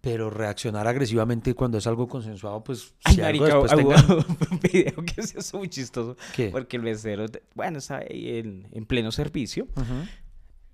Pero 0.00 0.30
reaccionar 0.30 0.86
agresivamente 0.86 1.54
cuando 1.54 1.78
es 1.78 1.86
algo 1.86 2.06
consensuado, 2.06 2.62
pues 2.62 2.94
Ay, 3.04 3.14
si 3.16 3.20
algo 3.22 3.44
marica, 3.44 3.74
después 3.76 4.04
hubo 4.04 4.24
un 4.52 4.60
video 4.60 5.04
que 5.04 5.22
se 5.26 5.38
hizo 5.40 5.58
muy 5.58 5.68
chistoso. 5.68 6.16
¿Qué? 6.34 6.50
Porque 6.50 6.76
el 6.76 6.82
mesero, 6.82 7.26
bueno, 7.54 7.78
está 7.78 7.96
ahí 7.98 8.38
en, 8.38 8.68
en 8.72 8.86
pleno 8.86 9.10
servicio 9.10 9.66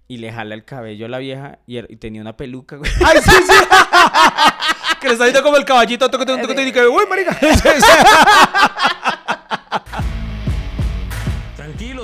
y 0.09 0.19
le 0.19 0.31
jala 0.33 0.55
el 0.55 0.65
cabello 0.67 1.07
a 1.07 1.09
la 1.09 1.19
vieja 1.19 1.61
y, 1.67 1.77
er- 1.77 1.87
y 1.89 1.97
tenía 1.97 2.21
una 2.21 2.37
peluca, 2.37 2.77
güey. 2.77 2.91
¡Ay, 3.07 3.19
sí, 3.23 3.31
sí! 3.31 3.53
que 5.01 5.09
le 5.09 5.15
está 5.15 5.43
como 5.43 5.57
el 5.57 5.65
caballito, 5.65 6.11
toque, 6.11 6.27
toque, 6.27 6.47
toque, 6.47 6.69
y 6.69 6.73
que, 6.73 6.87
¡uy, 6.87 7.05
marica! 7.09 7.39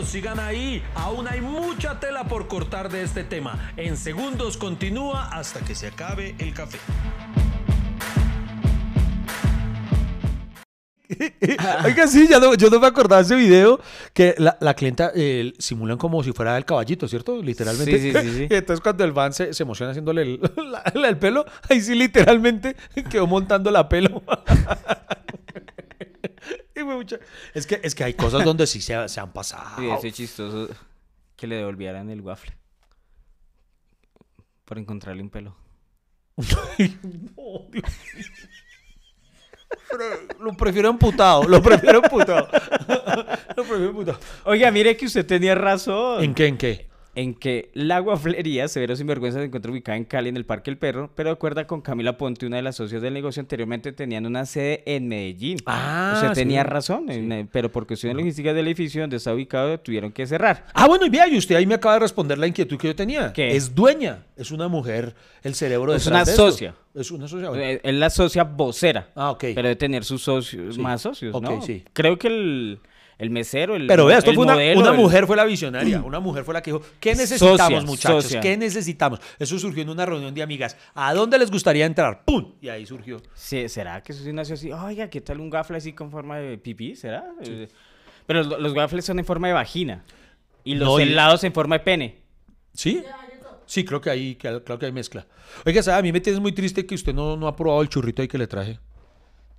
Sigan 0.09 0.41
ahí. 0.41 0.83
Aún 0.95 1.29
hay 1.29 1.41
mucha 1.41 2.01
tela 2.01 2.25
por 2.25 2.49
cortar 2.49 2.89
de 2.91 3.03
este 3.03 3.23
tema. 3.25 3.73
En 3.77 3.97
segundos 3.97 4.57
continúa 4.57 5.29
hasta 5.29 5.61
que 5.61 5.75
se 5.75 5.87
acabe 5.89 6.35
el 6.39 6.53
café. 6.55 6.79
Oiga, 11.87 12.07
sí, 12.07 12.29
ya 12.29 12.39
no, 12.39 12.53
yo 12.55 12.69
no 12.69 12.79
me 12.81 12.87
acordaba 12.87 13.23
de 13.23 13.27
ese 13.27 13.35
video 13.35 13.81
que 14.13 14.35
la, 14.37 14.59
la 14.61 14.75
clienta 14.75 15.11
eh, 15.15 15.55
simulan 15.59 15.97
como 15.97 16.23
si 16.23 16.33
fuera 16.33 16.55
el 16.59 16.67
caballito, 16.67 17.09
¿cierto? 17.09 17.41
Literalmente. 17.43 17.99
Sí, 17.99 18.13
sí, 18.13 18.19
sí, 18.21 18.37
sí. 18.37 18.47
Y 18.51 18.55
entonces 18.55 18.83
cuando 18.83 19.05
el 19.05 19.13
van 19.13 19.33
se, 19.33 19.55
se 19.55 19.63
emociona 19.63 19.93
haciéndole 19.93 20.21
el, 20.23 20.41
la- 20.71 20.83
la- 20.95 21.09
el 21.09 21.17
pelo, 21.17 21.47
ahí 21.71 21.81
sí 21.81 21.95
literalmente 21.95 22.77
quedó 23.11 23.27
montando 23.27 23.71
la 23.71 23.89
pelo. 23.89 24.23
Mucha- 26.99 27.19
Es 27.55 27.67
que, 27.67 27.81
es 27.83 27.95
que 27.95 28.05
hay 28.05 28.15
cosas 28.15 28.45
donde 28.45 28.67
sí 28.67 28.81
se, 28.81 29.09
se 29.09 29.21
han 29.21 29.33
pasado. 29.33 29.81
Ese 29.97 30.13
chistoso 30.13 30.69
que 31.37 31.47
le 31.47 31.57
devolvieran 31.57 32.11
el 32.11 32.21
waffle. 32.21 32.55
Por 34.65 34.79
encontrarle 34.79 35.23
un 35.23 35.31
pelo. 35.31 35.57
No. 36.37 37.67
Pero 39.91 40.05
Lo 40.41 40.53
prefiero 40.57 40.89
emputado, 40.91 41.45
lo 41.45 41.63
prefiero 41.63 42.03
emputado. 42.03 42.49
Lo 43.57 43.65
prefiero 43.65 43.91
emputado. 43.91 44.19
Oiga, 44.45 44.71
mire 44.71 44.97
que 44.97 45.07
usted 45.07 45.27
tenía 45.27 45.55
razón. 45.55 46.23
¿En 46.23 46.35
qué, 46.35 46.47
en 46.47 46.57
qué? 46.59 46.88
En 47.21 47.35
que 47.35 47.71
la 47.75 47.99
guaflería 47.99 48.69
Severo 48.69 48.95
Sinvergüenza 48.95 49.41
se 49.41 49.47
encuentra 49.47 49.73
ubicada 49.73 49.97
en 49.99 50.05
Cali, 50.05 50.29
en 50.29 50.37
el 50.37 50.45
Parque 50.45 50.71
El 50.71 50.79
Perro, 50.79 51.11
pero 51.17 51.31
de 51.31 51.33
acuerdo 51.33 51.67
con 51.67 51.81
Camila 51.81 52.17
Ponte, 52.17 52.47
una 52.47 52.57
de 52.57 52.63
las 52.63 52.77
socios 52.77 53.03
del 53.03 53.13
negocio, 53.13 53.41
anteriormente 53.41 53.93
tenían 53.93 54.25
una 54.25 54.47
sede 54.47 54.85
en 54.87 55.09
Medellín. 55.09 55.59
Ah, 55.67 56.13
Usted 56.15 56.29
sí. 56.29 56.35
tenía 56.35 56.63
razón, 56.63 57.11
en, 57.11 57.33
eh, 57.33 57.49
pero 57.51 57.73
por 57.73 57.87
cuestiones 57.89 58.17
logísticas 58.17 58.55
del 58.55 58.67
edificio 58.69 59.01
donde 59.01 59.17
está 59.17 59.35
ubicado 59.35 59.81
tuvieron 59.81 60.13
que 60.13 60.27
cerrar. 60.29 60.67
Ah, 60.75 60.87
bueno, 60.87 61.07
y 61.07 61.09
vea, 61.11 61.27
y 61.27 61.37
usted 61.37 61.57
ahí 61.57 61.67
me 61.67 61.75
acaba 61.75 61.95
de 61.95 62.01
responder 62.01 62.39
la 62.39 62.47
inquietud 62.47 62.79
que 62.79 62.87
yo 62.87 62.95
tenía. 62.95 63.33
¿Qué? 63.33 63.57
Es 63.57 63.75
dueña, 63.75 64.25
es 64.37 64.53
una 64.53 64.69
mujer, 64.69 65.15
el 65.43 65.55
cerebro 65.57 65.95
Es 65.95 66.05
detrás 66.05 66.21
una 66.21 66.25
de 66.25 66.31
esto. 66.31 66.51
socia. 66.53 66.75
Es 66.95 67.11
una 67.11 67.27
socia. 67.27 67.49
bueno. 67.49 67.65
Eh, 67.65 67.81
Es 67.83 67.95
la 67.95 68.11
socia 68.11 68.45
vocera. 68.45 69.09
Ah, 69.17 69.33
ok. 69.33 69.45
Pero 69.57 69.67
de 69.69 69.75
tener 69.77 70.05
sus 70.05 70.23
socios, 70.23 70.77
Sí. 70.77 70.81
más 70.81 71.03
socios, 71.03 71.35
Ok, 71.35 71.43
¿no? 71.43 71.63
sí. 71.63 71.83
Creo 71.93 72.17
que 72.19 72.29
el, 72.29 72.81
el 73.19 73.31
mesero, 73.31 73.75
el 73.77 73.87
Pero 73.89 74.07
vea, 74.07 74.19
esto 74.19 74.31
el 74.31 74.37
fue 74.37 74.45
una, 74.45 74.55
modelo, 74.55 74.81
una 74.81 74.91
el- 74.91 74.97
mujer 74.97 75.27
fue 75.27 75.37
la 75.37 75.45
visionaria, 75.45 76.01
una 76.03 76.21
mujer 76.21 76.45
fue 76.45 76.55
la 76.55 76.63
que 76.63 76.71
dijo, 76.73 76.83
¿qué 77.01 77.15
necesitamos 77.17 77.59
Socia, 77.61 77.81
muchachos? 77.83 78.25
socia. 78.25 78.41
¿Qué 78.41 78.57
necesitamos? 78.57 79.21
Eso 79.39 79.59
surgió 79.59 79.83
en 79.83 79.89
una 79.91 80.07
reunión 80.07 80.33
de 80.35 80.43
amigas. 80.43 80.77
¿A 80.95 81.13
dónde 81.15 81.37
les 81.39 81.51
gustaría 81.51 81.85
entrar? 81.85 82.23
¡Pum! 82.25 82.55
Y 82.61 82.69
ahí 82.69 82.87
surgió. 82.87 83.21
Sí, 83.35 83.69
¿Será 83.69 84.03
que 84.03 84.13
eso 84.13 84.23
sí 84.23 84.33
nació 84.33 84.55
así? 84.55 84.71
Oiga, 84.73 85.11
¿qué 85.11 85.21
tal 85.21 85.41
un 85.41 85.51
gafle 85.51 85.77
así 85.79 85.93
con 85.93 86.11
forma 86.11 86.39
de 86.39 86.59
pipí? 86.59 86.95
¿Será? 86.95 87.25
Eh, 87.43 87.69
Pero 88.27 88.45
los, 88.45 88.61
los 88.61 88.73
gafles 88.75 89.05
son 89.05 89.19
en 89.19 89.25
forma 89.25 89.49
de 89.49 89.55
vagina. 89.55 90.05
Y 90.65 90.75
los 90.77 90.87
No, 90.87 91.01
y- 91.01 91.03
helados 91.05 91.43
en 91.45 91.53
forma 91.53 91.79
de 91.79 91.85
pene. 91.85 92.19
¿Sí? 92.73 93.03
Sí, 93.67 93.85
creo 93.85 94.01
que 94.01 94.09
ahí, 94.11 94.37
creo 94.37 94.79
que 94.79 94.87
hay 94.87 94.93
mezcla. 94.93 95.27
Oiga, 95.67 95.83
¿sabe? 95.83 95.99
a 95.99 96.03
mí 96.03 96.11
me 96.13 96.21
tienes 96.21 96.41
muy 96.41 96.53
triste 96.53 96.87
que 96.87 96.95
usted 96.95 97.13
no, 97.13 97.37
no 97.37 97.49
ha 97.49 97.55
probado 97.57 97.83
el 97.83 97.89
churrito 97.89 98.23
ahí 98.23 98.29
que 98.29 98.39
le 98.39 98.47
traje. 98.47 98.79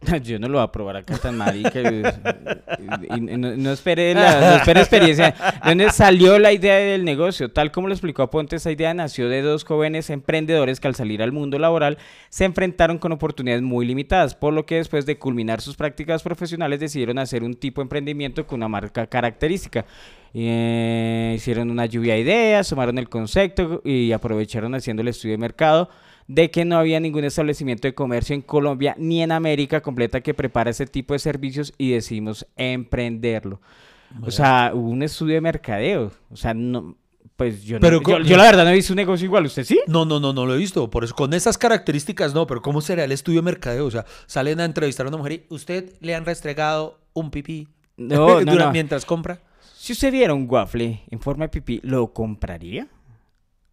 Yo 0.24 0.40
no 0.40 0.48
lo 0.48 0.60
voy 0.60 0.64
a 0.64 0.72
probar 0.72 0.98
acá 0.98 1.18
tan 1.18 1.38
marica. 1.38 1.82
y, 1.82 3.22
no, 3.22 3.56
no 3.56 3.72
espere 3.72 4.14
la, 4.14 4.64
no 4.66 4.80
experiencia. 4.80 5.32
¿De 5.32 5.70
dónde 5.70 5.90
salió 5.92 6.40
la 6.40 6.54
idea 6.54 6.78
del 6.78 7.04
negocio? 7.04 7.52
Tal 7.52 7.72
como 7.72 7.88
lo 7.88 7.94
explicó 7.94 8.24
Aponte, 8.24 8.56
esa 8.56 8.72
idea 8.72 8.94
nació 8.94 9.28
de 9.28 9.42
dos 9.42 9.66
jóvenes 9.66 10.10
emprendedores 10.10 10.80
que 10.80 10.88
al 10.88 10.96
salir 10.96 11.22
al 11.22 11.32
mundo 11.32 11.60
laboral 11.60 11.98
se 12.30 12.46
enfrentaron 12.46 12.98
con 12.98 13.12
oportunidades 13.12 13.62
muy 13.62 13.86
limitadas, 13.86 14.36
por 14.36 14.54
lo 14.54 14.66
que 14.66 14.76
después 14.76 15.06
de 15.06 15.18
culminar 15.18 15.60
sus 15.60 15.76
prácticas 15.76 16.24
profesionales 16.24 16.80
decidieron 16.80 17.20
hacer 17.20 17.44
un 17.44 17.56
tipo 17.56 17.82
de 17.82 17.86
emprendimiento 17.86 18.48
con 18.48 18.60
una 18.60 18.70
marca 18.70 19.06
característica. 19.08 19.86
Eh, 20.34 21.34
hicieron 21.36 21.72
una 21.72 21.88
lluvia 21.88 22.14
de 22.14 22.22
ideas, 22.22 22.68
sumaron 22.68 22.98
el 23.00 23.10
concepto 23.10 23.82
y 23.84 24.12
aprovecharon 24.12 24.76
haciendo 24.76 25.02
el 25.02 25.10
estudio 25.10 25.34
de 25.34 25.40
mercado 25.40 25.90
de 26.30 26.52
que 26.52 26.64
no 26.64 26.78
había 26.78 27.00
ningún 27.00 27.24
establecimiento 27.24 27.88
de 27.88 27.96
comercio 27.96 28.36
en 28.36 28.42
Colombia 28.44 28.96
ni 29.00 29.22
en 29.24 29.32
América 29.32 29.82
completa 29.82 30.22
que 30.22 30.36
prepara 30.36 30.70
ese 30.70 30.86
tipo 30.86 31.14
de 31.14 31.20
servicios 31.20 31.74
y 31.80 31.90
decidimos 31.92 32.46
emprenderlo. 32.56 33.60
O 34.22 34.30
sea, 34.32 34.72
hubo 34.74 34.90
un 34.90 35.02
estudio 35.04 35.34
de 35.36 35.42
mercadeo. 35.42 36.12
O 36.32 36.36
sea, 36.36 36.54
no, 36.54 36.96
pues 37.36 37.64
yo, 37.64 37.78
no- 37.78 37.82
Pero 37.82 38.02
yo, 38.02 38.20
yo 38.20 38.38
la 38.38 38.44
verdad 38.44 38.64
no 38.64 38.70
he 38.70 38.76
visto 38.76 38.94
un 38.94 38.98
negocio 38.98 39.26
igual. 39.26 39.46
¿Usted 39.48 39.64
sí? 39.64 39.80
No, 39.88 40.06
no, 40.06 40.20
no, 40.20 40.32
no 40.32 40.46
lo 40.46 40.54
he 40.54 40.58
visto. 40.58 40.90
Por 40.90 41.04
eso, 41.04 41.16
con 41.16 41.34
esas 41.34 41.58
características 41.58 42.34
no, 42.36 42.46
pero 42.48 42.62
¿cómo 42.62 42.82
será 42.82 43.04
el 43.04 43.12
estudio 43.12 43.40
de 43.42 43.46
mercadeo? 43.46 43.86
O 43.88 43.92
sea, 43.92 44.06
salen 44.28 44.60
a 44.60 44.66
entrevistar 44.66 45.06
a 45.06 45.10
una 45.10 45.18
mujer 45.18 45.34
y 45.34 45.54
usted 45.54 45.94
le 46.00 46.14
han 46.16 46.26
restregado 46.26 47.00
un 47.14 47.32
pipí 47.32 47.68
No, 47.98 48.42
no. 48.46 48.72
mientras 48.72 49.04
compra. 49.06 49.42
Si 49.78 49.94
usted 49.94 50.12
viera 50.12 50.34
un 50.34 50.46
waffle 50.50 51.02
en 51.10 51.20
forma 51.20 51.46
de 51.46 51.50
pipí, 51.50 51.80
¿lo 51.84 52.14
compraría? 52.14 52.88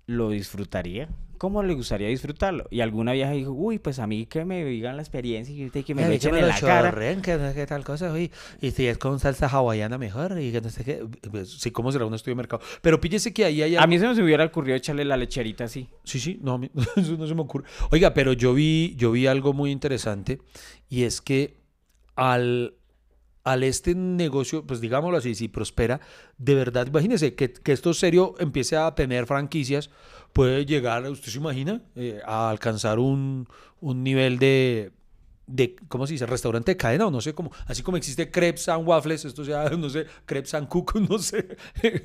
¿Lo 0.07 0.31
disfrutaría? 0.31 1.09
¿Cómo 1.39 1.63
le 1.63 1.75
gustaría 1.75 2.09
disfrutarlo? 2.09 2.67
Y 2.71 2.81
alguna 2.81 3.13
vieja 3.13 3.33
dijo, 3.33 3.51
uy, 3.51 3.79
pues 3.79 3.99
a 3.99 4.07
mí 4.07 4.25
que 4.27 4.45
me 4.45 4.65
digan 4.65 4.97
la 4.97 5.03
experiencia 5.03 5.55
y 5.55 5.69
que 5.83 5.95
me 5.95 6.15
echen 6.15 6.35
en 6.35 6.49
la 6.49 6.59
cara. 6.59 6.91
que 7.21 7.37
no 7.37 7.49
sé 7.51 7.55
qué 7.55 7.67
tal 7.67 7.85
cosa, 7.85 8.11
uy. 8.13 8.31
Y 8.63 8.71
si 8.71 8.87
es 8.87 8.97
con 8.97 9.19
salsa 9.21 9.47
hawaiana 9.47 9.99
mejor 9.99 10.41
y 10.41 10.51
que 10.53 10.61
no 10.63 10.71
sé 10.71 10.85
qué. 10.85 11.05
Pues, 11.31 11.51
sí, 11.61 11.71
¿cómo 11.73 11.93
será 11.93 12.07
un 12.07 12.15
estudio 12.15 12.35
de 12.35 12.37
mercado? 12.37 12.63
Pero 12.81 13.01
píllese 13.01 13.35
que 13.35 13.45
ahí 13.45 13.61
hay 13.61 13.77
A 13.77 13.87
mí 13.87 13.99
se 13.99 14.07
me 14.09 14.23
hubiera 14.23 14.45
ocurrido 14.45 14.77
echarle 14.77 15.05
la 15.05 15.17
lecherita 15.19 15.65
así. 15.65 15.89
Sí, 16.05 16.21
sí, 16.21 16.39
no, 16.41 16.55
a 16.55 16.59
mí- 16.59 16.71
eso 16.97 17.17
no 17.19 17.27
se 17.27 17.35
me 17.35 17.43
ocurre. 17.43 17.67
Oiga, 17.91 18.15
pero 18.15 18.33
yo 18.33 18.55
vi, 18.55 18.95
yo 18.97 19.11
vi 19.13 19.27
algo 19.27 19.53
muy 19.53 19.71
interesante 19.73 20.39
y 20.89 21.03
es 21.03 21.21
que 21.21 21.61
al, 22.15 22.75
al 23.47 23.63
este 23.63 23.95
negocio, 23.95 24.67
pues 24.67 24.81
digámoslo 24.81 25.17
así, 25.17 25.37
si 25.37 25.47
prospera, 25.47 26.01
de 26.37 26.57
verdad, 26.57 26.89
imagínese 26.89 27.37
que, 27.37 27.53
que 27.53 27.71
esto 27.71 27.95
serio 27.95 28.35
empiece 28.41 28.77
a 28.77 28.93
tener 28.97 29.25
franquicias, 29.27 29.89
puede 30.33 30.67
llegar, 30.67 31.09
¿usted 31.09 31.31
se 31.31 31.39
imagina? 31.39 31.81
Eh, 31.95 32.21
a 32.27 32.51
alcanzar 32.51 32.99
un, 32.99 33.47
un 33.81 34.03
nivel 34.03 34.41
de, 34.41 34.91
de, 35.47 35.77
¿cómo 35.87 36.09
se 36.09 36.15
dice? 36.15 36.27
Restaurante 36.27 36.73
de 36.73 36.77
cadena 36.77 37.07
o 37.07 37.11
no 37.13 37.21
sé 37.21 37.35
cómo, 37.37 37.53
así 37.67 37.85
como 37.85 37.97
existe 37.97 38.33
Crepes 38.33 38.69
and 38.69 38.85
Waffles, 38.85 39.25
esto 39.25 39.45
sea, 39.45 39.71
no 39.79 39.91
sé, 39.91 40.07
Crepes 40.25 40.53
and 40.55 40.67
Cook, 40.67 40.97
no 41.09 41.21
sé. 41.21 41.57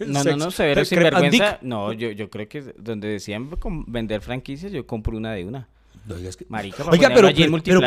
No, 0.06 0.24
no, 0.24 0.38
no, 0.38 0.52
severo 0.52 0.86
sinvergüenza. 0.86 1.58
No, 1.64 1.92
yo, 1.92 2.12
yo 2.12 2.30
creo 2.30 2.48
que 2.48 2.62
donde 2.78 3.08
decían 3.08 3.50
vender 3.88 4.22
franquicias, 4.22 4.72
yo 4.72 4.86
compro 4.86 5.18
una 5.18 5.34
de 5.34 5.44
una. 5.46 5.68
No 6.06 6.16
digas 6.16 6.36
que- 6.36 6.46
Marica, 6.50 6.84
Oiga, 6.90 7.10
pero, 7.14 7.28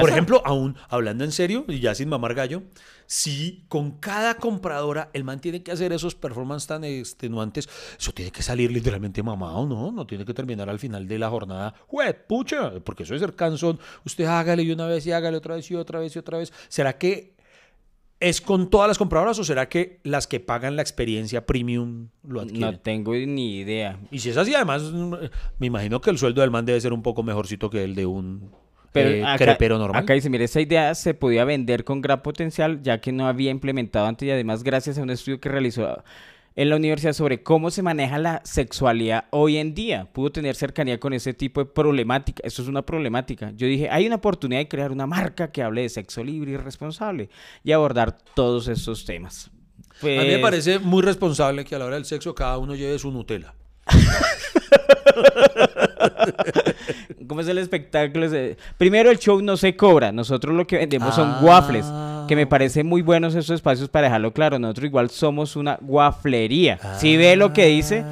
por 0.01 0.09
ejemplo, 0.11 0.43
aún 0.45 0.77
hablando 0.89 1.25
en 1.25 1.33
serio, 1.33 1.65
y 1.69 1.81
ya 1.81 1.95
sin 1.95 2.09
mamar 2.09 2.35
gallo, 2.35 2.63
si 3.07 3.65
con 3.69 3.99
cada 3.99 4.37
compradora 4.37 5.11
el 5.13 5.25
man 5.25 5.41
tiene 5.41 5.63
que 5.63 5.73
hacer 5.73 5.93
esos 5.93 6.15
performances 6.15 6.67
tan 6.69 6.85
extenuantes, 6.85 7.69
eso 7.99 8.13
tiene 8.13 8.31
que 8.31 8.43
salir 8.43 8.71
literalmente 8.71 9.23
mamado, 9.23 9.67
¿no? 9.67 9.91
No 9.93 10.07
tiene 10.07 10.25
que 10.25 10.33
terminar 10.33 10.71
al 10.71 10.79
final 10.79 11.07
de 11.09 11.19
la 11.19 11.29
jornada, 11.29 11.75
¡jue, 11.89 12.15
pucha! 12.15 12.73
Porque 12.85 13.03
eso 13.03 13.15
es 13.15 13.21
ser 13.21 13.35
cansón. 13.35 13.79
Usted 14.05 14.25
hágale 14.25 14.63
y 14.63 14.71
una 14.71 14.87
vez 14.87 15.07
y 15.07 15.13
hágale 15.13 15.37
otra 15.37 15.57
vez 15.57 15.71
y 15.71 15.75
otra 15.75 15.99
vez 15.99 16.15
y 16.15 16.19
otra 16.19 16.39
vez. 16.39 16.53
¿Será 16.69 16.97
que 16.97 17.34
es 18.21 18.41
con 18.41 18.71
todas 18.71 18.89
las 18.89 18.99
compradoras 18.99 19.39
o 19.39 19.45
será 19.45 19.69
que 19.69 20.01
las 20.03 20.27
que 20.27 20.41
pagan 20.41 20.77
la 20.77 20.83
experiencia 20.83 21.45
premium 21.47 22.09
lo 22.27 22.41
adquieren? 22.41 22.61
No 22.61 22.79
tengo 22.81 23.13
ni 23.13 23.59
idea. 23.59 23.99
Y 24.11 24.21
si 24.21 24.31
es 24.31 24.37
así, 24.37 24.55
además, 24.55 24.83
me 25.59 25.67
imagino 25.67 26.01
que 26.01 26.11
el 26.11 26.19
sueldo 26.19 26.41
del 26.41 26.51
man 26.51 26.65
debe 26.65 26.81
ser 26.81 26.93
un 26.93 27.03
poco 27.03 27.23
mejorcito 27.23 27.69
que 27.71 27.85
el 27.85 27.95
de 27.95 28.07
un 28.07 28.51
Pero 28.93 29.11
eh, 29.11 29.25
acá, 29.25 29.45
crepero 29.45 29.79
normal. 29.79 30.03
acá 30.03 30.15
dice, 30.15 30.31
mire, 30.31 30.45
esa 30.45 30.61
idea 30.61 30.95
se 30.95 31.15
podía 31.15 31.45
vender 31.45 31.85
con 31.85 32.01
gran 32.01 32.23
potencial, 32.23 32.81
ya 32.83 33.01
que 33.01 33.13
no 33.13 33.27
había 33.27 33.51
implementado 33.51 34.07
antes 34.07 34.27
y 34.27 34.31
además 34.31 34.63
gracias 34.63 34.99
a 34.99 35.03
un 35.03 35.11
estudio 35.11 35.41
que 35.41 35.49
realizó 35.49 36.03
en 36.57 36.71
la 36.71 36.77
universidad 36.77 37.13
sobre 37.13 37.43
cómo 37.43 37.71
se 37.71 37.83
maneja 37.83 38.19
la 38.19 38.41
sexualidad 38.45 39.25
hoy 39.31 39.57
en 39.57 39.75
día. 39.75 40.09
Pudo 40.13 40.31
tener 40.31 40.55
cercanía 40.55 41.01
con 41.01 41.13
ese 41.13 41.35
tipo 41.35 41.61
de 41.61 41.67
problemática. 41.67 42.43
Esto 42.47 42.63
es 42.63 42.69
una 42.69 42.83
problemática. 42.83 43.53
Yo 43.57 43.67
dije, 43.67 43.89
hay 43.91 44.07
una 44.07 44.17
oportunidad 44.17 44.61
de 44.61 44.69
crear 44.69 44.93
una 44.93 45.07
marca 45.07 45.51
que 45.51 45.63
hable 45.63 45.83
de 45.83 45.89
sexo 45.89 46.23
libre 46.23 46.53
y 46.53 46.57
responsable 46.57 47.29
y 47.63 47.73
abordar 47.73 48.17
todos 48.35 48.69
estos 48.69 49.05
temas. 49.05 49.51
A 50.03 50.07
mí 50.07 50.11
me 50.17 50.25
Pues, 50.25 50.39
parece 50.41 50.79
muy 50.79 51.03
responsable 51.03 51.65
que 51.65 51.75
a 51.75 51.79
la 51.79 51.87
hora 51.87 51.97
del 51.97 52.05
sexo 52.05 52.35
cada 52.35 52.59
uno 52.59 52.75
lleve 52.75 52.99
su 52.99 53.11
Nutella. 53.11 53.55
¿Cómo 57.29 57.41
es 57.41 57.49
el 57.49 57.59
espectáculo? 57.59 58.29
Primero, 58.79 59.11
el 59.11 59.19
show 59.19 59.41
no 59.43 59.57
se 59.57 59.77
cobra. 59.77 60.13
Nosotros 60.13 60.55
lo 60.55 60.67
que 60.67 60.79
vendemos 60.79 61.15
son 61.15 61.29
Ah. 61.31 61.41
waffles. 61.43 61.87
Que 62.29 62.37
me 62.37 62.47
parece 62.47 62.85
muy 62.85 63.03
buenos 63.03 63.35
esos 63.35 63.57
espacios 63.57 63.89
para 63.89 64.07
dejarlo 64.07 64.33
claro. 64.33 64.59
Nosotros 64.59 64.87
igual 64.87 65.11
somos 65.11 65.57
una 65.57 65.79
wafflería. 65.83 66.79
Si 66.99 67.17
ve 67.17 67.37
lo 67.37 67.53
que 67.53 67.67
dice, 67.67 68.05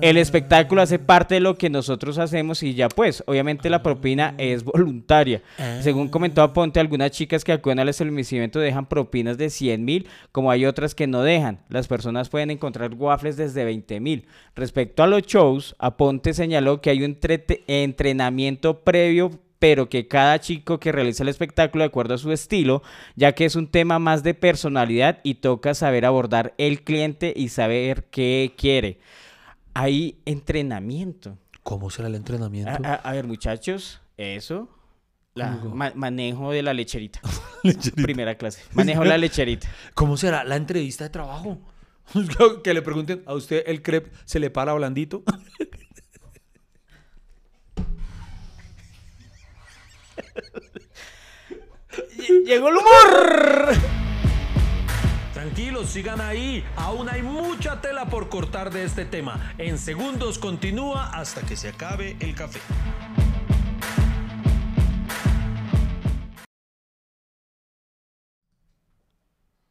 el 0.00 0.16
espectáculo 0.16 0.82
hace 0.82 0.98
parte 0.98 1.36
de 1.36 1.40
lo 1.40 1.56
que 1.56 1.70
nosotros 1.70 2.18
hacemos 2.18 2.62
y 2.62 2.74
ya 2.74 2.88
pues, 2.88 3.22
obviamente 3.26 3.70
la 3.70 3.82
propina 3.82 4.34
es 4.38 4.64
voluntaria. 4.64 5.42
Según 5.80 6.08
comentó 6.08 6.42
Aponte, 6.42 6.80
algunas 6.80 7.10
chicas 7.10 7.44
que 7.44 7.52
acuden 7.52 7.78
al 7.78 7.88
establecimiento 7.88 8.58
dejan 8.58 8.86
propinas 8.86 9.38
de 9.38 9.50
100 9.50 9.84
mil, 9.84 10.08
como 10.32 10.50
hay 10.50 10.66
otras 10.66 10.94
que 10.94 11.06
no 11.06 11.22
dejan. 11.22 11.60
Las 11.68 11.88
personas 11.88 12.28
pueden 12.28 12.50
encontrar 12.50 12.94
waffles 12.94 13.36
desde 13.36 13.64
20 13.64 14.00
mil. 14.00 14.26
Respecto 14.54 15.02
a 15.02 15.06
los 15.06 15.22
shows, 15.22 15.76
Aponte 15.78 16.34
señaló 16.34 16.80
que 16.80 16.90
hay 16.90 17.02
un 17.02 17.18
entrenamiento 17.66 18.80
previo 18.80 19.30
pero 19.58 19.88
que 19.88 20.06
cada 20.06 20.38
chico 20.38 20.78
que 20.78 20.92
realiza 20.92 21.22
el 21.22 21.28
espectáculo 21.28 21.82
de 21.82 21.88
acuerdo 21.88 22.14
a 22.14 22.18
su 22.18 22.32
estilo, 22.32 22.82
ya 23.14 23.32
que 23.32 23.46
es 23.46 23.56
un 23.56 23.68
tema 23.68 23.98
más 23.98 24.22
de 24.22 24.34
personalidad 24.34 25.18
y 25.22 25.36
toca 25.36 25.74
saber 25.74 26.04
abordar 26.04 26.54
el 26.58 26.82
cliente 26.82 27.32
y 27.34 27.48
saber 27.48 28.04
qué 28.10 28.52
quiere. 28.56 28.98
Hay 29.78 30.18
entrenamiento. 30.24 31.36
¿Cómo 31.62 31.90
será 31.90 32.08
el 32.08 32.14
entrenamiento? 32.14 32.70
A, 32.84 32.88
a- 32.88 32.94
a 32.94 33.12
ver, 33.12 33.26
muchachos, 33.26 34.00
eso. 34.16 34.68
La, 35.34 35.50
ma- 35.50 35.92
manejo 35.94 36.50
de 36.52 36.62
la 36.62 36.72
lecherita. 36.80 37.20
Primera 37.96 38.36
clase. 38.36 38.62
Manejo 38.72 39.04
la 39.04 39.18
lecherita. 39.18 39.68
¿Cómo 39.94 40.16
será 40.16 40.44
la 40.44 40.56
entrevista 40.56 41.04
de 41.04 41.10
trabajo? 41.10 41.58
que 42.64 42.72
le 42.72 42.80
pregunten 42.82 43.22
a 43.26 43.34
usted 43.34 43.64
el 43.66 43.82
crepe 43.82 44.10
se 44.24 44.38
le 44.40 44.48
para 44.48 44.72
blandito. 44.74 45.22
Llegó 52.44 52.68
el 52.68 52.76
humor. 52.76 54.05
Tranquilos, 55.56 55.88
sigan 55.88 56.20
ahí. 56.20 56.62
Aún 56.76 57.08
hay 57.08 57.22
mucha 57.22 57.80
tela 57.80 58.04
por 58.10 58.28
cortar 58.28 58.70
de 58.70 58.84
este 58.84 59.06
tema. 59.06 59.54
En 59.56 59.78
segundos 59.78 60.38
continúa 60.38 61.06
hasta 61.18 61.40
que 61.40 61.56
se 61.56 61.70
acabe 61.70 62.14
el 62.20 62.34
café. 62.34 62.60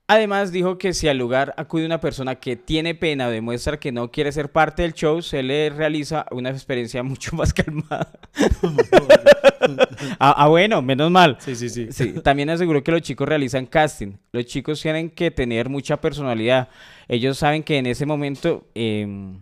Además 0.07 0.51
dijo 0.51 0.77
que 0.77 0.93
si 0.93 1.07
al 1.07 1.17
lugar 1.17 1.55
acude 1.57 1.83
una 1.83 1.99
persona 1.99 2.35
que 2.35 2.55
tiene 2.55 2.93
pena 2.93 3.27
o 3.27 3.31
demuestra 3.31 3.79
que 3.79 3.91
no 3.91 4.11
quiere 4.11 4.31
ser 4.31 4.51
parte 4.51 4.83
del 4.83 4.93
show, 4.93 5.19
se 5.23 5.41
le 5.41 5.71
realiza 5.71 6.27
una 6.29 6.51
experiencia 6.51 7.01
mucho 7.03 7.35
más 7.35 7.53
calmada. 7.53 8.11
ah, 10.19 10.35
ah, 10.37 10.47
bueno, 10.47 10.83
menos 10.83 11.09
mal. 11.09 11.37
Sí, 11.39 11.55
sí, 11.55 11.69
sí. 11.69 11.87
Sí, 11.89 12.13
también 12.23 12.51
aseguró 12.51 12.83
que 12.83 12.91
los 12.91 13.01
chicos 13.01 13.27
realizan 13.27 13.65
casting. 13.65 14.13
Los 14.31 14.45
chicos 14.45 14.79
tienen 14.79 15.09
que 15.09 15.31
tener 15.31 15.69
mucha 15.69 15.99
personalidad. 15.99 16.69
Ellos 17.07 17.39
saben 17.39 17.63
que 17.63 17.79
en 17.79 17.87
ese 17.87 18.05
momento, 18.05 18.67
em, 18.75 19.39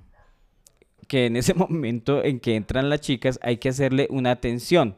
que 1.10 1.26
en 1.26 1.36
ese 1.36 1.54
momento 1.56 2.24
en 2.24 2.40
que 2.40 2.56
entran 2.56 2.90
las 2.90 3.02
chicas 3.02 3.38
hay 3.42 3.58
que 3.58 3.68
hacerle 3.68 4.08
una 4.10 4.32
atención. 4.32 4.96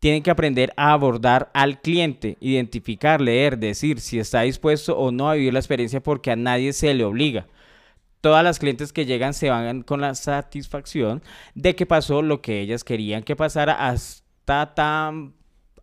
Tienen 0.00 0.22
que 0.22 0.30
aprender 0.30 0.72
a 0.76 0.92
abordar 0.92 1.50
al 1.54 1.80
cliente, 1.80 2.36
identificar, 2.40 3.20
leer, 3.20 3.58
decir 3.58 4.00
si 4.00 4.18
está 4.18 4.40
dispuesto 4.42 4.98
o 4.98 5.12
no 5.12 5.30
a 5.30 5.34
vivir 5.34 5.52
la 5.52 5.60
experiencia 5.60 6.02
porque 6.02 6.30
a 6.30 6.36
nadie 6.36 6.72
se 6.72 6.92
le 6.94 7.04
obliga. 7.04 7.46
Todas 8.20 8.42
las 8.42 8.58
clientes 8.58 8.92
que 8.92 9.06
llegan 9.06 9.34
se 9.34 9.50
van 9.50 9.82
con 9.82 10.00
la 10.00 10.14
satisfacción 10.14 11.22
de 11.54 11.74
que 11.76 11.86
pasó 11.86 12.22
lo 12.22 12.42
que 12.42 12.60
ellas 12.60 12.82
querían 12.82 13.22
que 13.22 13.36
pasara 13.36 13.88
hasta, 13.88 14.74
tan, 14.74 15.34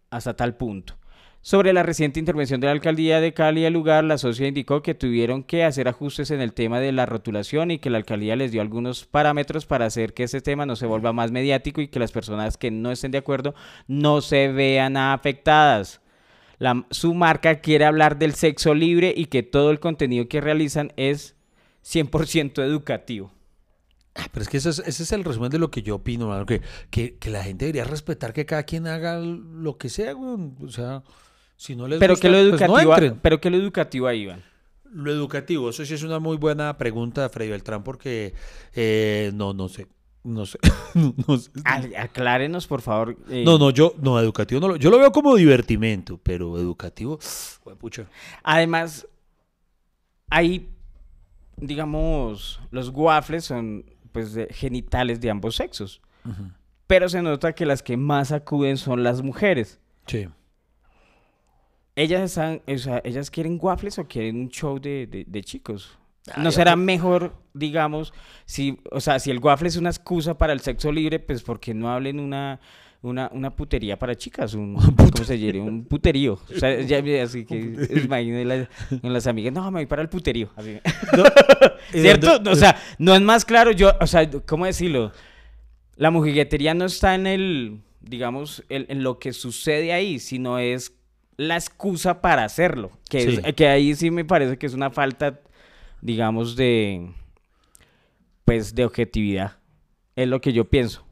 hasta 0.09 0.35
tal 0.35 0.55
punto. 0.55 0.95
Sobre 1.41 1.71
la 1.71 1.81
reciente 1.83 2.19
intervención 2.19 2.59
de 2.59 2.67
la 2.67 2.73
alcaldía 2.73 3.21
de 3.21 3.33
Cali 3.33 3.65
al 3.65 3.71
lugar, 3.71 4.03
la 4.03 4.17
socia 4.17 4.47
indicó 4.47 4.81
que 4.81 4.93
tuvieron 4.95 5.43
que 5.43 5.63
hacer 5.63 5.87
ajustes 5.87 6.29
en 6.31 6.41
el 6.41 6.51
tema 6.53 6.81
de 6.81 6.91
la 6.91 7.05
rotulación 7.05 7.71
y 7.71 7.79
que 7.79 7.89
la 7.89 7.99
alcaldía 7.99 8.35
les 8.35 8.51
dio 8.51 8.61
algunos 8.61 9.05
parámetros 9.05 9.65
para 9.65 9.85
hacer 9.85 10.13
que 10.13 10.23
ese 10.23 10.41
tema 10.41 10.65
no 10.65 10.75
se 10.75 10.87
vuelva 10.87 11.13
más 11.13 11.31
mediático 11.31 11.79
y 11.79 11.87
que 11.87 11.99
las 11.99 12.11
personas 12.11 12.57
que 12.57 12.69
no 12.69 12.91
estén 12.91 13.11
de 13.11 13.19
acuerdo 13.19 13.55
no 13.87 14.19
se 14.19 14.49
vean 14.49 14.97
afectadas. 14.97 16.01
La- 16.59 16.85
su 16.91 17.13
marca 17.13 17.61
quiere 17.61 17.85
hablar 17.85 18.17
del 18.19 18.33
sexo 18.33 18.73
libre 18.73 19.13
y 19.15 19.27
que 19.27 19.41
todo 19.43 19.71
el 19.71 19.79
contenido 19.79 20.27
que 20.27 20.41
realizan 20.41 20.91
es 20.97 21.35
100% 21.85 22.61
educativo. 22.61 23.31
Ah, 24.15 24.27
Pero 24.33 24.41
es 24.43 24.49
que 24.49 24.57
es, 24.57 24.65
ese 24.65 25.03
es 25.03 25.11
el 25.13 25.23
resumen 25.23 25.51
de 25.51 25.59
lo 25.59 25.71
que 25.71 25.83
yo 25.83 25.95
opino, 25.95 26.45
que, 26.45 26.61
que, 26.89 27.15
que 27.17 27.29
la 27.29 27.43
gente 27.43 27.65
debería 27.65 27.85
respetar 27.85 28.33
que 28.33 28.45
cada 28.47 28.63
quien 28.63 28.87
haga 28.87 29.19
lo 29.19 29.77
que 29.77 29.87
sea, 29.87 30.11
güey. 30.13 30.49
O 30.61 30.69
sea, 30.69 31.03
si 31.57 31.75
no 31.75 31.87
les 31.87 31.99
Pero 31.99 32.13
gusta, 32.13 32.21
que 32.27 32.31
lo 32.31 32.37
pues 32.51 32.61
no 32.61 32.67
educativo, 32.79 32.93
entren. 32.93 33.19
pero 33.21 33.41
que 33.41 33.49
lo 33.49 33.57
educativo 33.57 34.07
ahí, 34.07 34.21
Iván. 34.21 34.43
Lo 34.89 35.11
educativo, 35.11 35.69
eso 35.69 35.83
sí 35.83 35.93
es 35.95 36.03
una 36.03 36.19
muy 36.19 36.37
buena 36.37 36.77
pregunta 36.77 37.27
Freddy 37.27 37.49
Beltrán 37.51 37.83
porque 37.83 38.33
eh, 38.73 39.31
no, 39.33 39.53
no 39.53 39.67
sé, 39.67 39.87
no 40.23 40.45
sé, 40.45 40.59
no, 41.27 41.37
sé. 41.37 41.51
Aclárenos, 41.97 42.67
por 42.67 42.81
favor. 42.81 43.17
eh, 43.29 43.43
No, 43.45 43.57
no, 43.57 43.69
yo, 43.71 43.93
no, 44.01 44.17
educativo 44.19 44.61
no 44.61 44.69
lo, 44.69 44.75
yo 44.77 44.89
lo 44.89 44.97
veo 44.97 45.11
como 45.11 45.35
divertimento, 45.35 46.17
pero 46.23 46.57
educativo, 46.57 47.19
pucha. 47.79 48.05
Además, 48.43 49.05
hay, 50.29 50.69
digamos, 51.57 52.59
los 52.71 52.89
waffles 52.89 53.45
son 53.45 53.85
pues 54.11 54.33
de- 54.33 54.47
genitales 54.51 55.19
de 55.21 55.29
ambos 55.29 55.55
sexos. 55.55 56.01
Pero 56.87 57.07
se 57.09 57.21
nota 57.21 57.53
que 57.53 57.65
las 57.65 57.83
que 57.83 57.97
más 57.97 58.31
acuden 58.31 58.77
son 58.77 59.03
las 59.03 59.21
mujeres. 59.21 59.79
Sí. 60.07 60.27
Ellas 61.97 62.21
están, 62.21 62.61
o 62.67 62.77
sea, 62.77 63.01
ellas 63.03 63.31
quieren 63.31 63.57
waffles 63.59 63.97
o 63.97 64.07
quieren 64.07 64.37
un 64.39 64.49
show 64.49 64.79
de, 64.79 65.07
de- 65.07 65.25
de 65.27 65.43
chicos. 65.43 65.97
Ah, 66.31 66.43
¿No 66.43 66.51
será 66.51 66.71
que- 66.73 66.77
mejor, 66.77 67.33
digamos, 67.55 68.13
si, 68.45 68.77
o 68.91 68.99
sea, 69.01 69.17
si 69.19 69.31
el 69.31 69.39
waffle 69.39 69.67
es 69.67 69.77
una 69.77 69.89
excusa 69.89 70.37
para 70.37 70.53
el 70.53 70.59
sexo 70.59 70.91
libre, 70.91 71.17
pues 71.19 71.41
porque 71.41 71.73
no 71.73 71.89
hablen 71.89 72.19
una, 72.19 72.59
una, 73.01 73.29
una 73.33 73.49
putería 73.55 73.97
para 73.97 74.13
chicas? 74.15 74.53
Un, 74.53 74.75
¿Cómo 74.95 75.23
se 75.23 75.39
llama? 75.39 75.63
Un 75.63 75.85
puterío. 75.85 76.33
O 76.33 76.59
sea, 76.59 76.79
ya, 76.81 77.01
así 77.23 77.45
que 77.45 77.57
imagino 78.05 78.37
en 78.37 78.47
las, 78.47 78.67
en 78.91 79.11
las 79.13 79.25
amigas, 79.25 79.51
no, 79.53 79.63
me 79.71 79.79
voy 79.79 79.85
para 79.87 80.03
el 80.03 80.09
puterío. 80.09 80.49
Así. 80.55 80.77
¿Y 81.95 82.01
¿Cierto? 82.01 82.39
O 82.47 82.55
sea, 82.55 82.77
no 82.99 83.15
es 83.15 83.21
más 83.21 83.43
claro, 83.43 83.71
yo, 83.71 83.91
o 83.99 84.05
sea, 84.05 84.29
¿cómo 84.45 84.65
decirlo? 84.67 85.11
La 85.95 86.11
mujiguetería 86.11 86.75
no 86.75 86.85
está 86.85 87.15
en 87.15 87.25
el, 87.25 87.81
digamos, 88.01 88.63
el- 88.69 88.85
en 88.89 89.01
lo 89.01 89.17
que 89.17 89.33
sucede 89.33 89.93
ahí, 89.93 90.19
sino 90.19 90.59
es 90.59 90.93
la 91.37 91.55
excusa 91.55 92.21
para 92.21 92.43
hacerlo. 92.43 92.91
Que, 93.09 93.19
es- 93.19 93.35
Sí. 93.43 93.53
que 93.53 93.67
ahí 93.67 93.95
sí 93.95 94.11
me 94.11 94.25
parece 94.25 94.57
que 94.57 94.65
es 94.65 94.73
una 94.73 94.89
falta, 94.89 95.39
digamos, 96.01 96.55
de, 96.55 97.11
pues, 98.45 98.75
de 98.75 98.85
objetividad. 98.85 99.57
Es 100.15 100.27
lo 100.27 100.41
que 100.41 100.53
yo 100.53 100.65
pienso. 100.65 101.05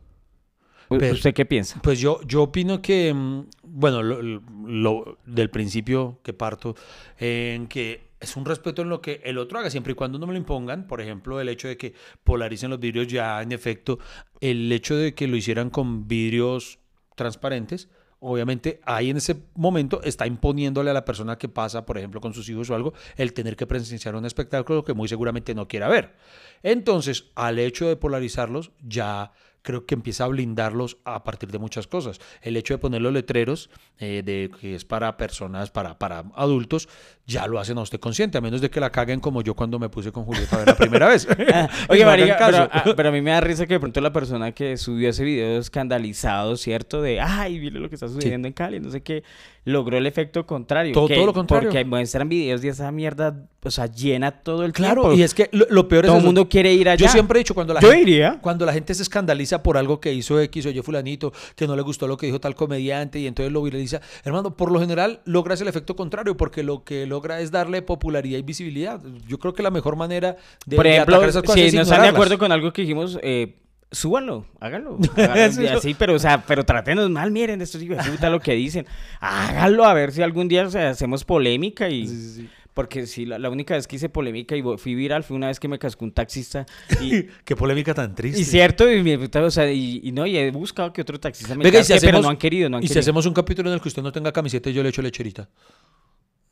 Pero- 0.90 1.14
¿Usted 1.14 1.34
qué 1.34 1.46
piensa? 1.46 1.80
Pues 1.82 2.00
yo, 2.00 2.22
yo 2.28 2.44
opino 2.44 2.82
que, 2.82 3.12
mm, 3.14 3.48
bueno, 3.64 4.04
lo- 4.04 4.22
lo- 4.22 5.18
del 5.26 5.50
principio 5.50 6.20
que 6.24 6.32
parto, 6.34 6.76
en 7.20 7.68
que 7.68 8.06
es 8.20 8.36
un 8.38 8.46
respeto 8.46 8.82
en 8.84 8.90
lo 8.90 9.02
que 9.02 9.22
el 9.26 9.38
otro 9.40 9.60
haga, 9.60 9.70
siempre 9.70 9.94
y 9.94 9.96
cuando 9.96 10.20
no 10.20 10.28
me 10.28 10.34
lo 10.34 10.40
impongan. 10.40 10.88
Por 10.88 11.02
ejemplo, 11.02 11.42
el 11.42 11.50
hecho 11.50 11.68
de 11.68 11.78
que 11.78 11.94
polaricen 12.24 12.70
los 12.70 12.80
vidrios 12.80 13.08
ya, 13.08 13.42
en 13.42 13.52
efecto, 13.52 14.00
el 14.42 14.72
hecho 14.72 14.96
de 14.96 15.14
que 15.16 15.28
lo 15.28 15.36
hicieran 15.36 15.70
con 15.72 16.08
vidrios 16.08 16.80
transparentes, 17.16 17.90
obviamente 18.28 18.82
ahí 18.86 19.12
en 19.12 19.18
ese 19.18 19.36
momento 19.54 20.02
está 20.04 20.26
imponiéndole 20.26 20.90
a 20.90 20.94
la 20.94 21.06
persona 21.06 21.38
que 21.38 21.48
pasa, 21.48 21.86
por 21.86 21.98
ejemplo, 21.98 22.20
con 22.20 22.34
sus 22.34 22.50
hijos 22.50 22.70
o 22.70 22.76
algo, 22.76 22.94
el 23.18 23.34
tener 23.34 23.56
que 23.56 23.68
presenciar 23.68 24.16
un 24.16 24.26
espectáculo 24.26 24.84
que 24.84 24.94
muy 24.94 25.08
seguramente 25.08 25.54
no 25.54 25.68
quiera 25.68 25.88
ver. 25.88 26.16
Entonces, 26.64 27.26
al 27.36 27.60
hecho 27.60 27.88
de 27.88 27.96
polarizarlos, 27.96 28.72
ya 28.82 29.32
creo 29.66 29.86
que 29.86 29.96
empieza 29.96 30.24
a 30.24 30.28
blindarlos 30.28 30.98
a 31.04 31.24
partir 31.24 31.52
de 31.52 31.58
muchas 31.58 31.88
cosas. 31.88 32.22
El 32.42 32.56
hecho 32.56 32.76
de 32.76 32.78
poner 32.78 33.02
los 33.02 33.12
letreros 33.12 33.70
eh, 34.00 34.22
de 34.24 34.52
que 34.62 34.76
es 34.76 34.86
para 34.86 35.18
personas, 35.18 35.72
para, 35.72 35.98
para 35.98 36.24
adultos, 36.36 36.88
ya 37.26 37.48
lo 37.48 37.60
hacen 37.60 37.78
a 37.80 37.82
usted 37.82 38.00
consciente, 38.00 38.38
a 38.38 38.42
menos 38.42 38.62
de 38.62 38.70
que 38.70 38.80
la 38.80 38.92
caguen 38.92 39.20
como 39.20 39.42
yo 39.42 39.56
cuando 39.56 39.80
me 39.80 39.90
puse 39.90 40.12
con 40.12 40.24
Julieta 40.24 40.64
la 40.66 40.78
primera 40.78 41.08
vez. 41.08 41.28
Ah, 41.54 41.68
Oye, 41.90 42.06
no 42.06 42.38
caso. 42.38 42.52
pero, 42.52 42.70
ah, 42.72 42.94
pero 42.96 43.10
a 43.10 43.12
mí 43.12 43.22
me 43.22 43.32
da 43.32 43.42
risa 43.42 43.66
que 43.66 43.74
de 43.74 43.80
pronto 43.80 44.00
la 44.00 44.14
persona 44.14 44.52
que 44.52 44.78
subió 44.78 45.10
ese 45.10 45.24
video 45.24 45.60
escandalizado, 45.60 46.56
¿cierto? 46.56 47.02
De, 47.02 47.20
ay, 47.20 47.60
mire 47.60 47.80
lo 47.80 47.90
que 47.90 47.96
está 47.96 48.08
sucediendo 48.08 48.48
en 48.48 48.54
Cali, 48.54 48.80
no 48.80 48.92
sé 48.92 49.02
qué, 49.02 49.24
logró 49.66 49.98
el 49.98 50.06
efecto 50.06 50.46
contrario. 50.46 50.94
Todo- 50.94 51.08
que- 51.08 51.16
todo 51.16 51.26
lo 51.26 51.34
contrario. 51.34 51.70
Porque 51.70 51.84
muestran 51.84 52.30
videos 52.30 52.64
y 52.64 52.68
esa 52.68 52.92
mierda, 52.92 53.48
o 53.64 53.72
sea, 53.72 53.88
llena 53.88 54.30
todo 54.32 54.64
el 54.64 54.72
Claro, 54.74 55.02
tiempo. 55.02 55.18
y 55.18 55.24
es 55.24 55.34
que 55.34 55.50
lo, 55.52 55.66
lo 55.70 55.88
peor 55.88 56.06
es 56.06 56.10
Todo 56.10 56.20
el 56.20 56.24
mundo 56.26 56.48
quiere 56.48 56.72
ir 56.74 56.88
allá. 56.88 57.04
Yo 57.04 57.12
siempre 57.12 57.40
he 57.40 57.42
dicho 57.42 57.56
cuando 57.56 57.74
la 57.74 57.80
Yo 57.82 57.90
gente, 57.92 58.04
iría. 58.10 58.38
cuando 58.42 58.64
la 58.66 58.74
gente 58.74 58.94
se 58.94 59.02
escandaliza 59.02 59.64
por 59.64 59.78
algo 59.78 60.00
que 60.00 60.14
hizo 60.14 60.40
X 60.40 60.68
o 60.68 60.70
Y 60.70 60.82
fulanito, 60.82 61.34
que 61.56 61.66
no 61.68 61.76
le 61.76 61.82
gustó 61.82 62.08
lo 62.08 62.16
que 62.16 62.28
dijo 62.28 62.40
tal 62.40 62.54
comediante 62.56 63.20
y 63.20 63.26
entonces 63.28 63.52
lo 63.52 63.64
viraliza, 63.64 64.02
hermano, 64.24 64.56
por 64.56 64.72
lo 64.72 64.80
general 64.80 65.22
logras 65.26 65.60
el 65.62 65.68
efecto 65.68 65.96
contrario 65.96 66.38
porque 66.38 66.62
lo 66.62 66.84
que 66.84 67.08
logra 67.08 67.42
es 67.42 67.50
darle 67.50 67.82
popularidad 67.82 68.38
y 68.38 68.44
visibilidad. 68.44 69.02
Yo 69.28 69.40
creo 69.40 69.54
que 69.56 69.64
la 69.64 69.72
mejor 69.72 69.96
manera 69.96 70.38
de, 70.68 70.76
Por 70.76 70.86
de 70.86 70.92
ejemplo, 70.94 71.24
esas 71.24 71.42
cosas 71.42 71.56
si 71.56 71.66
es 71.68 71.74
no 71.74 71.82
están 71.82 72.04
de 72.04 72.10
acuerdo 72.10 72.38
con 72.38 72.52
algo 72.52 72.72
que 72.72 72.84
dijimos, 72.84 73.18
eh, 73.24 73.56
Súbanlo, 73.92 74.46
háganlo. 74.60 74.98
háganlo, 75.18 75.62
y 75.64 75.68
así, 75.68 75.94
pero, 75.94 76.16
o 76.16 76.20
sea, 76.20 76.44
pero 76.46 76.66
trátenos 76.66 77.10
mal, 77.10 77.32
miren, 77.32 77.62
esto 77.62 77.80
sí 77.80 77.88
puta 77.88 78.30
lo 78.30 78.40
que 78.40 78.54
dicen. 78.54 78.86
Háganlo 79.20 79.86
a 79.86 79.94
ver 79.94 80.12
si 80.12 80.22
algún 80.22 80.48
día 80.48 80.66
o 80.66 80.70
sea, 80.70 80.90
hacemos 80.90 81.24
polémica 81.24 81.90
y. 81.90 82.50
Porque 82.74 83.08
sí, 83.08 83.26
la, 83.26 83.40
la 83.40 83.50
única 83.50 83.74
vez 83.74 83.88
que 83.88 83.96
hice 83.96 84.10
polémica 84.10 84.54
y 84.54 84.62
fui 84.78 84.96
viral 84.96 85.24
fue 85.24 85.38
una 85.38 85.48
vez 85.48 85.62
que 85.62 85.70
me 85.70 85.80
cascó 85.80 86.04
un 86.04 86.12
taxista. 86.12 86.66
Y, 87.02 87.24
Qué 87.46 87.56
polémica 87.56 87.94
tan 87.94 88.14
triste. 88.14 88.42
y 88.42 88.44
cierto, 88.44 88.92
y, 88.92 89.02
mi 89.02 89.18
puta, 89.18 89.42
o 89.42 89.50
sea, 89.50 89.72
y, 89.72 90.02
y 90.04 90.12
no, 90.12 90.26
y 90.26 90.38
he 90.38 90.52
buscado 90.52 90.92
que 90.92 91.02
otro 91.02 91.18
taxista 91.18 91.56
me 91.56 91.64
Venga, 91.64 91.82
si 91.86 91.94
casque, 91.94 92.08
pero 92.08 92.22
no 92.22 92.28
han 92.28 92.36
querido, 92.36 92.70
no 92.70 92.78
han 92.78 92.84
y 92.84 92.90
si 92.90 93.00
hacemos 93.00 93.26
un 93.26 93.34
capítulo 93.34 93.70
en 93.70 93.76
el 93.76 93.82
que 93.82 93.88
usted 93.88 94.04
no 94.04 94.12
tenga 94.12 94.34
camiseta 94.34 94.70
y 94.70 94.74
yo 94.74 94.84
le 94.84 94.90
echo 94.90 95.02
lecherita. 95.02 95.50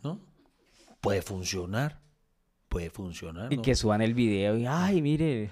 ¿No? 0.02 0.22
Puede 1.02 1.22
funcionar. 1.22 2.03
Puede 2.74 2.90
funcionar. 2.90 3.54
Y 3.54 3.60
que 3.60 3.76
suban 3.76 4.02
el 4.02 4.16
video 4.16 4.58
y, 4.58 4.66
ay, 4.66 5.00
mire, 5.00 5.52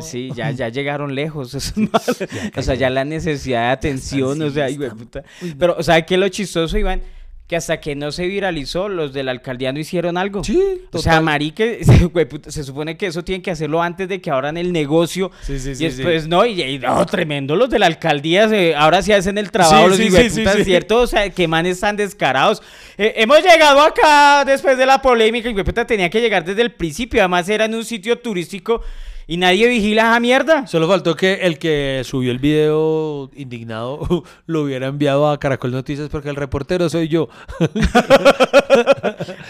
sí, 0.00 0.32
ya, 0.34 0.50
ya 0.52 0.68
llegaron 0.68 1.14
lejos. 1.14 1.54
esos 1.54 1.76
malos. 1.76 2.24
o 2.56 2.62
sea, 2.62 2.74
ya 2.74 2.90
la 2.90 3.04
necesidad 3.04 3.68
de 3.68 3.68
atención, 3.68 4.42
o 4.42 4.50
sea, 4.50 4.66
puta. 4.90 5.22
Pero, 5.56 5.76
o 5.78 5.82
sea, 5.84 6.04
¿qué 6.04 6.14
es 6.14 6.20
lo 6.20 6.28
chistoso, 6.28 6.76
Iván? 6.76 7.02
Que 7.46 7.54
hasta 7.54 7.78
que 7.80 7.94
no 7.94 8.10
se 8.10 8.26
viralizó, 8.26 8.88
los 8.88 9.12
de 9.12 9.22
la 9.22 9.30
alcaldía 9.30 9.72
no 9.72 9.78
hicieron 9.78 10.16
algo. 10.18 10.42
Sí, 10.42 10.58
O 10.90 10.98
sea, 10.98 11.12
total. 11.12 11.24
marique, 11.24 11.80
puta, 12.28 12.50
se 12.50 12.64
supone 12.64 12.96
que 12.96 13.06
eso 13.06 13.22
tienen 13.22 13.40
que 13.40 13.52
hacerlo 13.52 13.80
antes 13.80 14.08
de 14.08 14.20
que 14.20 14.32
abran 14.32 14.56
el 14.56 14.72
negocio. 14.72 15.30
Sí, 15.42 15.60
sí, 15.60 15.70
y 15.70 15.74
sí, 15.76 15.76
sí. 15.76 15.84
después, 15.96 16.26
no, 16.26 16.44
y, 16.44 16.60
y 16.60 16.78
no, 16.80 17.06
tremendo 17.06 17.54
los 17.54 17.70
de 17.70 17.78
la 17.78 17.86
alcaldía, 17.86 18.48
se- 18.48 18.74
ahora 18.74 19.00
sí 19.00 19.12
hacen 19.12 19.38
el 19.38 19.52
trabajo, 19.52 19.92
Sí, 19.94 20.08
los 20.10 20.22
sí, 20.24 20.30
sí. 20.30 20.64
¿cierto? 20.64 21.02
O 21.02 21.06
sea, 21.06 21.30
que 21.30 21.46
manes 21.46 21.78
tan 21.78 21.96
descarados. 21.96 22.60
Eh, 22.98 23.14
hemos 23.18 23.40
llegado 23.40 23.80
acá 23.80 24.44
después 24.44 24.76
de 24.76 24.84
la 24.86 25.00
polémica, 25.00 25.48
y 25.48 25.54
puta 25.54 25.86
tenía 25.86 26.10
que 26.10 26.20
llegar 26.20 26.44
desde 26.44 26.62
el 26.62 26.72
principio, 26.72 27.20
además 27.20 27.48
era 27.48 27.66
en 27.66 27.76
un 27.76 27.84
sitio 27.84 28.18
turístico 28.18 28.82
y 29.26 29.36
nadie 29.38 29.68
vigila 29.68 30.02
esa 30.10 30.20
mierda. 30.20 30.66
Solo 30.66 30.86
faltó 30.88 31.16
que 31.16 31.34
el 31.42 31.58
que 31.58 32.02
subió 32.04 32.30
el 32.30 32.38
video 32.38 33.30
indignado 33.34 34.24
lo 34.46 34.62
hubiera 34.62 34.86
enviado 34.86 35.28
a 35.30 35.38
Caracol 35.38 35.72
Noticias 35.72 36.08
porque 36.08 36.28
el 36.28 36.36
reportero 36.36 36.88
soy 36.88 37.08
yo. 37.08 37.28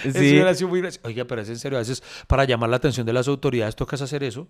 Eso 0.05 0.19
Sí. 0.19 0.31
hubiera 0.31 0.55
sido 0.55 0.69
muy 0.69 0.81
gracioso. 0.81 1.07
Oiga, 1.07 1.25
pero 1.25 1.43
es 1.43 1.49
en 1.49 1.59
serio, 1.59 1.79
a 1.79 1.81
veces 1.81 2.03
para 2.27 2.45
llamar 2.45 2.71
la 2.71 2.77
atención 2.77 3.07
de 3.07 3.13
las 3.13 3.29
autoridades 3.29 3.77
tocas 3.77 4.01
hacer 4.03 4.23
eso. 4.23 4.49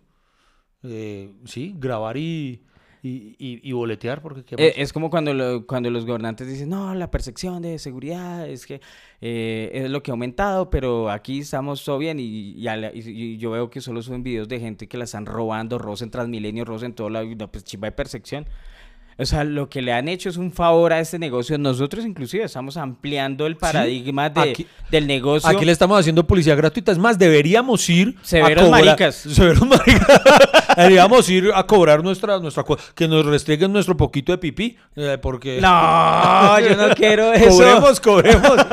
Eh, 0.82 1.32
sí, 1.44 1.74
grabar 1.78 2.16
y, 2.16 2.62
y, 3.06 3.36
y- 3.38 3.60
y 3.68 3.72
boletear 3.72 4.20
porque 4.22 4.44
¿qué 4.44 4.56
Eh, 4.58 4.74
es 4.76 4.92
como 4.92 5.10
cuando, 5.10 5.32
lo- 5.34 5.66
cuando 5.66 5.90
los 5.90 6.04
gobernantes 6.06 6.48
dicen, 6.48 6.68
no, 6.70 6.94
la 6.94 7.10
percepción 7.10 7.62
de 7.62 7.78
seguridad 7.78 8.48
es 8.48 8.66
que 8.66 8.80
eh, 9.20 9.70
es 9.72 9.90
lo 9.90 10.02
que 10.02 10.10
ha 10.10 10.14
aumentado, 10.14 10.70
pero 10.70 11.10
aquí 11.10 11.40
estamos 11.40 11.84
todo 11.84 11.98
bien. 11.98 12.18
Y, 12.20 12.54
y 12.56 12.62
la- 12.62 12.92
y- 12.94 13.36
yo 13.38 13.50
veo 13.52 13.70
que 13.70 13.80
solo 13.80 14.02
suben 14.02 14.22
videos 14.22 14.48
de 14.48 14.58
gente 14.60 14.88
que 14.88 14.98
la 14.98 15.04
están 15.04 15.26
robando, 15.26 15.78
robos 15.78 16.02
en 16.02 16.10
Transmilenio, 16.10 16.64
robos 16.64 16.82
en 16.82 16.94
todo 16.94 17.08
no, 17.10 17.50
pues 17.50 17.64
chimba 17.64 17.86
de 17.88 17.92
percepción. 17.92 18.46
O 19.18 19.24
sea, 19.24 19.44
lo 19.44 19.70
que 19.70 19.80
le 19.80 19.94
han 19.94 20.08
hecho 20.08 20.28
es 20.28 20.36
un 20.36 20.52
favor 20.52 20.92
a 20.92 21.00
este 21.00 21.18
negocio. 21.18 21.56
Nosotros 21.56 22.04
inclusive 22.04 22.44
estamos 22.44 22.76
ampliando 22.76 23.46
el 23.46 23.56
paradigma 23.56 24.28
de- 24.28 24.40
aquí- 24.50 24.66
del 24.90 25.06
negocio. 25.06 25.48
Aquí 25.48 25.64
le 25.64 25.72
estamos 25.72 25.98
haciendo 25.98 26.26
publicidad 26.26 26.56
gratuita. 26.58 26.92
Es 26.92 26.98
más, 26.98 27.18
deberíamos 27.18 27.88
ir 27.88 28.14
Severos 28.22 28.64
a 28.64 28.66
cobrar. 28.66 28.84
maricas. 28.84 29.14
Severos 29.16 29.66
maricas. 29.66 30.20
deberíamos 30.76 31.30
ir 31.30 31.50
a 31.54 31.62
cobrar 31.66 32.02
nuestra, 32.04 32.38
nuestra 32.38 32.62
que 32.94 33.08
nos 33.08 33.24
restringen 33.24 33.72
nuestro 33.72 33.96
poquito 33.96 34.32
de 34.32 34.38
pipí. 34.38 34.76
eh, 34.96 35.16
porque. 35.22 35.60
No, 35.62 36.60
yo 36.60 36.76
no 36.76 36.94
quiero 36.94 37.32
eso. 37.32 37.48
cobremos, 37.56 38.00
cobremos. 38.00 38.66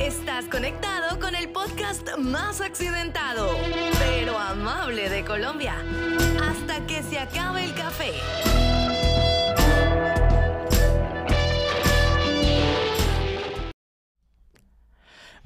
Estás 0.00 0.46
conectado 0.46 1.18
con 1.20 1.34
el 1.34 1.50
podcast 1.50 2.08
más 2.16 2.62
accidentado, 2.62 3.50
pero 3.98 4.38
amable 4.38 5.10
de 5.10 5.24
Colombia. 5.24 5.74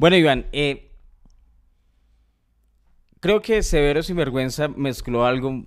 Bueno, 0.02 0.16
Iván, 0.16 0.46
eh, 0.50 0.90
creo 3.20 3.40
que 3.40 3.62
Severo 3.62 4.02
Sinvergüenza 4.02 4.66
mezcló 4.66 5.24
algo 5.24 5.64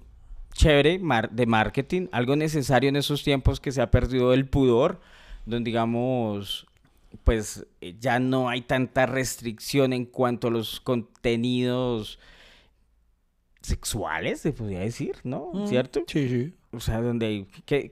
chévere 0.52 1.00
mar- 1.00 1.32
de 1.32 1.46
marketing, 1.46 2.08
algo 2.12 2.36
necesario 2.36 2.90
en 2.90 2.98
esos 2.98 3.24
tiempos 3.24 3.62
que 3.62 3.72
se 3.72 3.82
ha 3.82 3.90
perdido 3.90 4.34
el 4.34 4.46
pudor, 4.46 5.00
donde 5.46 5.70
digamos, 5.70 6.68
pues 7.24 7.66
eh, 7.80 7.96
ya 7.98 8.20
no 8.20 8.50
hay 8.50 8.60
tanta 8.60 9.06
restricción 9.06 9.94
en 9.94 10.04
cuanto 10.04 10.50
a 10.50 10.52
los 10.52 10.82
contenidos 10.82 12.20
sexuales, 13.62 14.42
se 14.42 14.52
podría 14.52 14.82
decir, 14.82 15.16
¿no? 15.24 15.66
¿Cierto? 15.66 16.04
Sí, 16.08 16.28
sí. 16.28 16.54
O 16.74 16.82
sea, 16.82 17.00
donde 17.00 17.26
hay- 17.26 17.46
que 17.66 17.90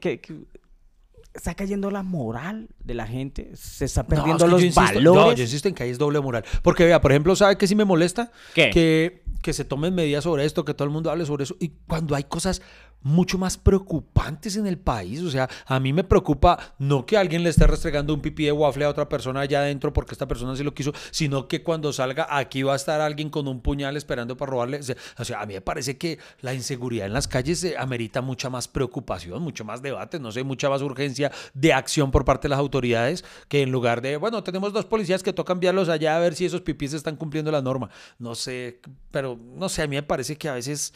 está 1.33 1.55
cayendo 1.55 1.89
la 1.91 2.03
moral 2.03 2.69
de 2.83 2.93
la 2.93 3.07
gente, 3.07 3.51
se 3.55 3.85
está 3.85 4.03
No, 4.03 4.09
perdiendo 4.09 4.35
es 4.35 4.43
que 4.43 4.49
yo 4.49 4.51
los 4.51 4.61
insisto- 4.63 4.81
valores. 4.81 5.03
No, 5.03 5.33
yo 5.33 5.43
insisto 5.43 5.67
en 5.67 5.75
que 5.75 5.83
ahí 5.83 5.89
es 5.89 5.97
doble 5.97 6.19
moral. 6.19 6.43
Porque 6.61 6.85
vea, 6.85 7.01
por 7.01 7.11
ejemplo, 7.11 7.35
¿sabe 7.35 7.57
qué 7.57 7.67
sí 7.67 7.75
me 7.75 7.85
molesta? 7.85 8.31
¿Qué? 8.53 8.69
Que, 8.71 9.23
que 9.41 9.53
se 9.53 9.65
tomen 9.65 9.93
medidas 9.95 10.23
sobre 10.23 10.45
esto, 10.45 10.63
que 10.63 10.73
todo 10.73 10.85
el 10.85 10.91
mundo 10.93 11.09
hable 11.11 11.25
sobre 11.25 11.43
eso. 11.43 11.55
Y 11.59 11.69
cuando 11.87 12.15
hay 12.15 12.23
cosas 12.23 12.61
mucho 13.03 13.37
más 13.37 13.57
preocupantes 13.57 14.55
en 14.55 14.65
el 14.65 14.77
país, 14.77 15.21
o 15.21 15.29
sea, 15.29 15.49
a 15.65 15.79
mí 15.79 15.93
me 15.93 16.03
preocupa 16.03 16.57
no 16.79 17.05
que 17.05 17.17
alguien 17.17 17.43
le 17.43 17.49
esté 17.49 17.67
restregando 17.67 18.13
un 18.13 18.21
pipí 18.21 18.45
de 18.45 18.51
waffle 18.51 18.85
a 18.85 18.89
otra 18.89 19.07
persona 19.07 19.41
allá 19.41 19.59
adentro 19.59 19.93
porque 19.93 20.13
esta 20.13 20.27
persona 20.27 20.55
sí 20.55 20.63
lo 20.63 20.73
quiso, 20.73 20.93
sino 21.11 21.47
que 21.47 21.63
cuando 21.63 21.91
salga 21.93 22.27
aquí 22.29 22.63
va 22.63 22.73
a 22.73 22.75
estar 22.75 23.01
alguien 23.01 23.29
con 23.29 23.47
un 23.47 23.61
puñal 23.61 23.97
esperando 23.97 24.37
para 24.37 24.51
robarle. 24.51 24.79
O 25.17 25.25
sea, 25.25 25.41
a 25.41 25.45
mí 25.45 25.53
me 25.53 25.61
parece 25.61 25.97
que 25.97 26.19
la 26.41 26.53
inseguridad 26.53 27.07
en 27.07 27.13
las 27.13 27.27
calles 27.27 27.63
eh, 27.63 27.75
amerita 27.77 28.21
mucha 28.21 28.49
más 28.49 28.67
preocupación, 28.67 29.41
mucho 29.41 29.65
más 29.65 29.81
debate, 29.81 30.19
no 30.19 30.31
sé, 30.31 30.43
mucha 30.43 30.69
más 30.69 30.81
urgencia 30.81 31.31
de 31.53 31.73
acción 31.73 32.11
por 32.11 32.25
parte 32.25 32.47
de 32.47 32.49
las 32.49 32.59
autoridades 32.59 33.23
que 33.47 33.61
en 33.61 33.71
lugar 33.71 34.01
de, 34.01 34.17
bueno, 34.17 34.43
tenemos 34.43 34.73
dos 34.73 34.85
policías 34.85 35.23
que 35.23 35.33
tocan 35.33 35.57
enviarlos 35.57 35.89
allá 35.89 36.15
a 36.15 36.19
ver 36.19 36.35
si 36.35 36.45
esos 36.45 36.61
pipís 36.61 36.93
están 36.93 37.15
cumpliendo 37.15 37.51
la 37.51 37.61
norma. 37.61 37.89
No 38.17 38.35
sé, 38.35 38.79
pero 39.11 39.37
no 39.37 39.69
sé, 39.69 39.83
a 39.83 39.87
mí 39.87 39.95
me 39.95 40.03
parece 40.03 40.37
que 40.37 40.49
a 40.49 40.53
veces... 40.53 40.93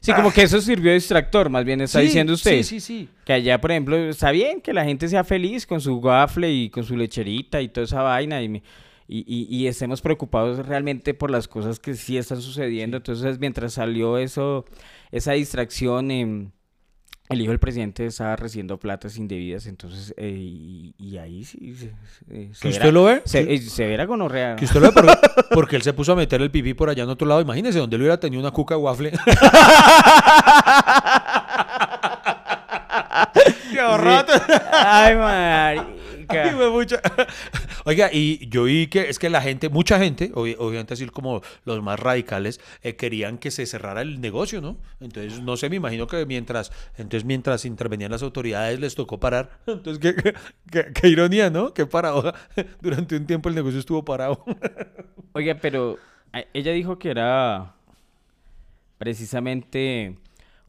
Sí, 0.00 0.12
como 0.14 0.32
que 0.32 0.42
eso 0.42 0.60
sirvió 0.60 0.90
de 0.90 0.94
distractor, 0.94 1.50
más 1.50 1.64
bien 1.64 1.80
está 1.82 1.98
Sí, 2.00 2.06
diciendo 2.06 2.32
usted. 2.32 2.62
Sí, 2.62 2.64
sí, 2.64 2.80
sí. 2.80 3.08
Que 3.24 3.34
allá, 3.34 3.60
por 3.60 3.70
ejemplo, 3.70 3.96
está 3.96 4.30
bien 4.30 4.60
que 4.60 4.72
la 4.72 4.84
gente 4.84 5.08
sea 5.08 5.24
feliz 5.24 5.66
con 5.66 5.80
su 5.80 5.96
waffle 5.98 6.50
y 6.50 6.70
con 6.70 6.84
su 6.84 6.96
lecherita 6.96 7.60
y 7.60 7.68
toda 7.68 7.84
esa 7.84 8.02
vaina 8.02 8.40
y, 8.42 8.48
me- 8.48 8.62
y, 9.06 9.24
y- 9.26 9.46
y 9.54 9.66
estemos 9.66 10.00
preocupados 10.00 10.64
realmente 10.66 11.12
por 11.14 11.30
las 11.30 11.48
cosas 11.48 11.78
que 11.78 11.94
sí 11.94 12.16
están 12.16 12.40
sucediendo. 12.40 12.96
Entonces, 12.96 13.38
mientras 13.38 13.74
salió 13.74 14.16
eso, 14.18 14.64
esa 15.10 15.32
distracción, 15.32 16.10
em, 16.10 16.50
el 17.30 17.40
hijo 17.40 17.50
del 17.50 17.58
presidente 17.60 18.06
estaba 18.06 18.36
recibiendo 18.36 18.78
platas 18.78 19.16
indebidas, 19.16 19.66
entonces, 19.66 20.12
eh, 20.16 20.28
y, 20.36 20.94
y 20.98 21.16
ahí 21.18 21.44
sí... 21.44 21.74
se- 21.74 21.92
se- 22.28 22.54
se 22.54 22.60
¿Que 22.60 22.68
usted 22.68 22.92
lo 22.92 23.04
ve? 23.04 23.22
Se, 23.24 23.44
Sí. 23.44 23.52
eh, 23.54 23.58
se 23.58 23.86
verá 23.86 24.04
gonorrea. 24.04 24.56
Que 24.56 24.64
usted 24.66 24.80
lo 24.80 24.92
ve 24.92 25.00
por- 25.00 25.18
porque 25.54 25.76
él 25.76 25.82
se 25.82 25.92
puso 25.92 26.12
a 26.12 26.16
meter 26.16 26.42
el 26.42 26.50
pipí 26.50 26.74
por 26.74 26.90
allá 26.90 27.04
en 27.04 27.08
otro 27.08 27.26
lado. 27.28 27.40
Imagínese 27.40 27.78
donde 27.78 27.96
él 27.96 28.02
hubiera 28.02 28.18
tenido 28.20 28.40
una 28.40 28.50
cuca 28.50 28.76
waffle. 28.76 29.12
¡Qué 33.72 33.80
Ay, 34.72 35.80
marica. 36.32 36.50
Ay, 36.50 36.56
fue 36.56 36.70
mucha- 36.70 37.00
Oiga, 37.84 38.10
y 38.12 38.48
yo 38.48 38.64
vi 38.64 38.86
que 38.88 39.08
es 39.08 39.18
que 39.18 39.30
la 39.30 39.40
gente, 39.42 39.68
mucha 39.68 39.98
gente, 39.98 40.32
obvi- 40.32 40.56
obviamente 40.58 40.94
así 40.94 41.06
como 41.06 41.42
los 41.64 41.82
más 41.82 41.98
radicales, 41.98 42.60
eh, 42.82 42.96
querían 42.96 43.38
que 43.38 43.50
se 43.50 43.66
cerrara 43.66 44.02
el 44.02 44.20
negocio, 44.20 44.60
¿no? 44.60 44.76
Entonces, 45.00 45.40
no 45.42 45.56
sé, 45.56 45.68
me 45.70 45.76
imagino 45.76 46.06
que 46.06 46.24
mientras, 46.26 46.72
entonces 46.96 47.24
mientras 47.24 47.64
intervenían 47.64 48.10
las 48.10 48.22
autoridades 48.22 48.78
les 48.80 48.94
tocó 48.94 49.18
parar. 49.20 49.50
Entonces, 49.66 49.98
qué, 49.98 50.14
qué- 50.22 50.34
qué- 50.70 50.92
qué 50.92 51.08
ironía, 51.08 51.50
¿no? 51.50 51.72
Qué 51.74 51.86
paradoja. 51.86 52.34
Durante 52.80 53.16
un 53.16 53.26
tiempo 53.26 53.48
el 53.48 53.54
negocio 53.54 53.78
estuvo 53.80 54.04
parado. 54.04 54.44
Oiga, 55.32 55.56
pero 55.60 55.98
ella 56.52 56.72
dijo 56.72 56.98
que 56.98 57.10
era 57.10 57.74
precisamente 58.98 60.16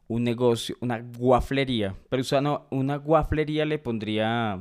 un 0.08 0.24
negocio, 0.24 0.76
una 0.80 1.00
guaflería. 1.00 1.94
Pero 2.08 2.22
usted 2.22 2.40
no, 2.40 2.66
una 2.70 2.96
guaflería 2.96 3.64
le 3.64 3.78
pondría 3.78 4.60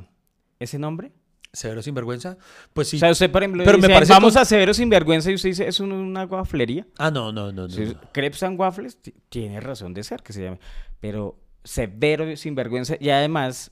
ese 0.63 0.79
nombre. 0.79 1.11
¿Severo 1.53 1.81
sinvergüenza? 1.81 2.37
Pues 2.73 2.87
sí. 2.87 2.95
O 2.95 2.99
sea, 2.99 3.11
usted, 3.11 3.29
por 3.29 3.43
ejemplo, 3.43 3.63
Pero 3.65 3.77
me 3.77 3.89
parece 3.89 4.13
vamos 4.13 4.33
con- 4.35 4.41
a 4.41 4.45
Severo 4.45 4.73
Sinvergüenza 4.73 5.31
y 5.31 5.35
usted 5.35 5.49
dice, 5.49 5.67
¿es 5.67 5.81
un- 5.81 5.91
una 5.91 6.23
guaflería? 6.23 6.87
Ah, 6.97 7.11
no, 7.11 7.33
no, 7.33 7.51
no. 7.51 7.63
no, 7.63 7.69
Sí, 7.69 7.81
no. 7.93 7.99
Crepes 8.13 8.41
and 8.43 8.57
Waffles 8.57 9.01
ti- 9.01 9.13
tiene 9.27 9.59
razón 9.59 9.93
de 9.93 10.03
ser 10.03 10.23
que 10.23 10.31
se 10.31 10.43
llame. 10.43 10.59
Pero 11.01 11.37
Severo 11.65 12.33
Sinvergüenza 12.37 12.95
y 13.01 13.09
además, 13.09 13.71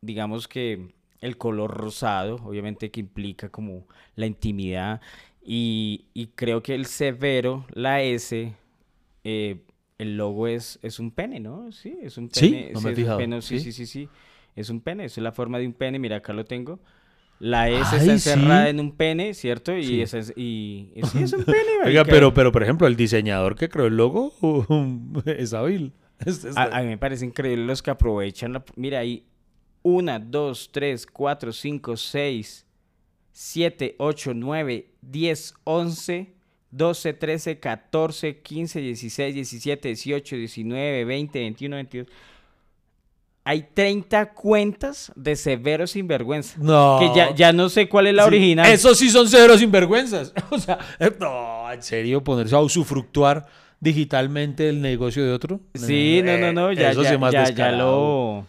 digamos 0.00 0.48
que 0.48 0.92
el 1.20 1.38
color 1.38 1.70
rosado, 1.76 2.36
obviamente 2.44 2.90
que 2.90 2.98
implica 3.00 3.48
como 3.48 3.86
la 4.16 4.26
intimidad 4.26 5.00
y, 5.40 6.06
y 6.14 6.26
creo 6.34 6.62
que 6.64 6.74
el 6.74 6.84
severo, 6.86 7.64
la 7.72 8.02
S, 8.02 8.52
eh, 9.22 9.62
el 9.98 10.16
logo 10.16 10.48
es, 10.48 10.78
es 10.82 10.98
un 10.98 11.12
pene, 11.12 11.38
¿no? 11.40 11.70
Sí, 11.70 11.96
es 12.02 12.18
un 12.18 12.28
Sí, 12.32 12.50
pene. 12.50 12.70
no 12.72 12.80
me 12.80 12.90
he 12.90 12.94
fijado, 12.96 13.18
pene, 13.18 13.40
sí, 13.40 13.58
sí. 13.60 13.72
sí, 13.72 13.86
sí, 13.86 13.86
sí. 13.86 14.08
Es 14.56 14.70
un 14.70 14.80
pene, 14.80 15.04
es 15.06 15.16
la 15.18 15.32
forma 15.32 15.58
de 15.58 15.66
un 15.66 15.72
pene, 15.72 15.98
mira, 15.98 16.16
acá 16.16 16.32
lo 16.32 16.44
tengo. 16.44 16.80
La 17.40 17.68
S 17.68 17.82
Ay, 17.92 17.98
está 18.00 18.12
encerrada 18.12 18.64
sí. 18.64 18.70
en 18.70 18.80
un 18.80 18.92
pene, 18.96 19.34
¿cierto? 19.34 19.76
Y, 19.76 19.84
Sí. 19.84 20.00
es, 20.02 20.32
y, 20.36 20.92
y 20.94 21.02
sí, 21.06 21.22
es 21.24 21.32
un 21.32 21.44
pene. 21.44 21.58
Oiga, 21.84 22.04
pero, 22.04 22.32
pero 22.32 22.52
por 22.52 22.62
ejemplo, 22.62 22.86
el 22.86 22.96
diseñador 22.96 23.56
que 23.56 23.68
creó 23.68 23.86
el 23.86 23.96
logo 23.96 24.32
um, 24.40 25.14
es 25.26 25.52
hábil. 25.52 25.92
Es- 26.24 26.44
es- 26.44 26.56
A, 26.56 26.64
a 26.78 26.80
mí 26.82 26.86
me 26.88 26.96
parece 26.98 27.24
increíble 27.24 27.66
los 27.66 27.82
que 27.82 27.90
aprovechan. 27.90 28.52
La... 28.52 28.64
Mira, 28.76 29.00
hay 29.00 29.24
una, 29.82 30.18
dos, 30.20 30.70
tres, 30.72 31.06
cuatro, 31.06 31.52
cinco, 31.52 31.96
seis, 31.96 32.64
siete, 33.32 33.96
ocho, 33.98 34.32
nueve, 34.32 34.92
diez, 35.02 35.54
once, 35.64 36.32
doce, 36.70 37.12
trece, 37.12 37.58
catorce, 37.58 38.38
quince, 38.40 38.80
dieciséis, 38.80 39.34
diecisiete, 39.34 39.88
dieciocho, 39.88 40.36
diecinueve, 40.36 41.04
veinte, 41.04 41.40
veintiuno, 41.40 41.76
veintidós. 41.76 42.06
Hay 43.46 43.68
30 43.74 44.32
cuentas 44.32 45.12
de 45.14 45.36
Severo 45.36 45.86
Sinvergüenza. 45.86 46.56
No. 46.58 46.98
Que 46.98 47.14
ya, 47.14 47.34
ya 47.34 47.52
no 47.52 47.68
sé 47.68 47.90
cuál 47.90 48.06
es 48.06 48.14
la 48.14 48.22
Sí, 48.22 48.28
original. 48.28 48.72
Esos 48.72 48.98
sí 48.98 49.10
son 49.10 49.28
ceros 49.28 49.60
sinvergüenzas. 49.60 50.32
O 50.50 50.58
sea, 50.58 50.78
eh, 50.98 51.12
no, 51.20 51.70
en 51.70 51.82
serio, 51.82 52.24
ponerse 52.24 52.54
a 52.54 52.60
usufructuar 52.60 53.46
digitalmente 53.80 54.68
el 54.70 54.80
negocio 54.80 55.24
de 55.24 55.32
otro. 55.32 55.60
Sí, 55.74 56.22
no, 56.24 56.38
no, 56.38 56.52
no, 56.52 56.72
ya, 56.72 56.92
eso 56.92 57.02
ya, 57.02 57.18
más 57.18 57.32
ya, 57.32 57.50
ya 57.50 57.72
lo... 57.72 58.46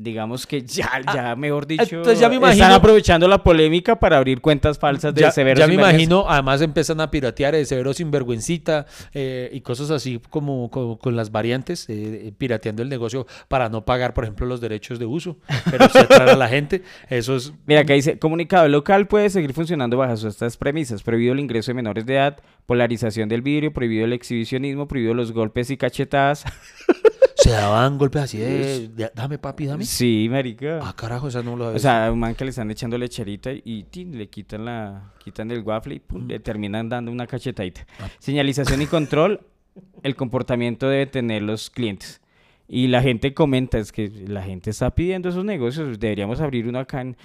Digamos 0.00 0.46
que 0.46 0.62
ya, 0.62 1.02
ya, 1.12 1.36
mejor 1.36 1.66
dicho, 1.66 1.96
entonces 1.96 2.18
ya 2.18 2.30
me 2.30 2.36
están 2.50 2.72
aprovechando 2.72 3.28
la 3.28 3.42
polémica 3.42 4.00
para 4.00 4.16
abrir 4.16 4.40
cuentas 4.40 4.78
falsas 4.78 5.14
de 5.14 5.20
Ya, 5.20 5.30
Severo 5.30 5.60
ya 5.60 5.66
me 5.66 5.74
imagino, 5.74 6.24
además 6.26 6.62
empiezan 6.62 7.02
a 7.02 7.10
piratear 7.10 7.54
de 7.54 7.66
severo 7.66 7.92
sinvergüencita 7.92 8.86
eh, 9.12 9.50
y 9.52 9.60
cosas 9.60 9.90
así 9.90 10.18
como, 10.30 10.70
como 10.70 10.98
con 10.98 11.16
las 11.16 11.30
variantes, 11.30 11.86
eh, 11.90 12.28
eh, 12.28 12.32
pirateando 12.36 12.82
el 12.82 12.88
negocio 12.88 13.26
para 13.48 13.68
no 13.68 13.84
pagar, 13.84 14.14
por 14.14 14.24
ejemplo, 14.24 14.46
los 14.46 14.62
derechos 14.62 14.98
de 14.98 15.04
uso, 15.04 15.36
pero 15.70 15.84
atraer 15.84 16.30
a 16.30 16.36
la 16.36 16.48
gente. 16.48 16.82
Eso 17.10 17.36
es 17.36 17.52
Mira, 17.66 17.82
acá 17.82 17.92
dice, 17.92 18.18
comunicado 18.18 18.68
local 18.68 19.06
puede 19.06 19.28
seguir 19.28 19.52
funcionando 19.52 19.98
bajo 19.98 20.14
estas 20.14 20.56
premisas. 20.56 21.02
Prohibido 21.02 21.34
el 21.34 21.40
ingreso 21.40 21.72
de 21.72 21.74
menores 21.74 22.06
de 22.06 22.14
edad, 22.14 22.38
polarización 22.64 23.28
del 23.28 23.42
vidrio, 23.42 23.72
prohibido 23.72 24.06
el 24.06 24.12
exhibicionismo, 24.12 24.88
prohibido 24.88 25.14
los 25.14 25.32
golpes 25.32 25.70
y 25.70 25.76
cachetadas. 25.76 26.44
Se 27.42 27.50
daban 27.50 27.96
golpes 27.98 28.22
así 28.22 28.38
de, 28.38 28.88
de- 28.88 29.10
dame 29.14 29.38
papi, 29.38 29.66
dame. 29.66 29.84
Sí, 29.84 30.28
marica. 30.30 30.80
Ah, 30.82 30.94
carajo, 30.96 31.28
esa 31.28 31.42
no 31.42 31.56
lo 31.56 31.68
O 31.68 31.78
sea, 31.78 32.10
un 32.12 32.18
man 32.18 32.34
que 32.34 32.44
le 32.44 32.50
están 32.50 32.70
echando 32.70 32.98
lecherita 32.98 33.50
y 33.52 33.84
tin, 33.84 34.16
le 34.18 34.28
quitan 34.28 34.64
la 34.64 35.12
quitan 35.24 35.50
el 35.50 35.60
waffle 35.62 35.94
y 35.96 36.00
pum, 36.00 36.26
le 36.28 36.38
terminan 36.40 36.88
dando 36.88 37.10
una 37.10 37.26
cachetadita. 37.26 37.86
Señalización 38.18 38.82
y 38.82 38.86
control, 38.86 39.40
el 40.02 40.16
comportamiento 40.16 40.88
debe 40.88 41.06
tener 41.06 41.42
los 41.42 41.70
clientes. 41.70 42.20
Y 42.68 42.86
la 42.86 43.02
gente 43.02 43.34
comenta, 43.34 43.78
es 43.78 43.90
que 43.90 44.08
la 44.28 44.42
gente 44.42 44.70
está 44.70 44.94
pidiendo 44.94 45.28
esos 45.28 45.44
negocios, 45.44 45.98
deberíamos 45.98 46.40
abrir 46.40 46.68
uno 46.68 46.78
acá 46.78 47.00
en, 47.00 47.16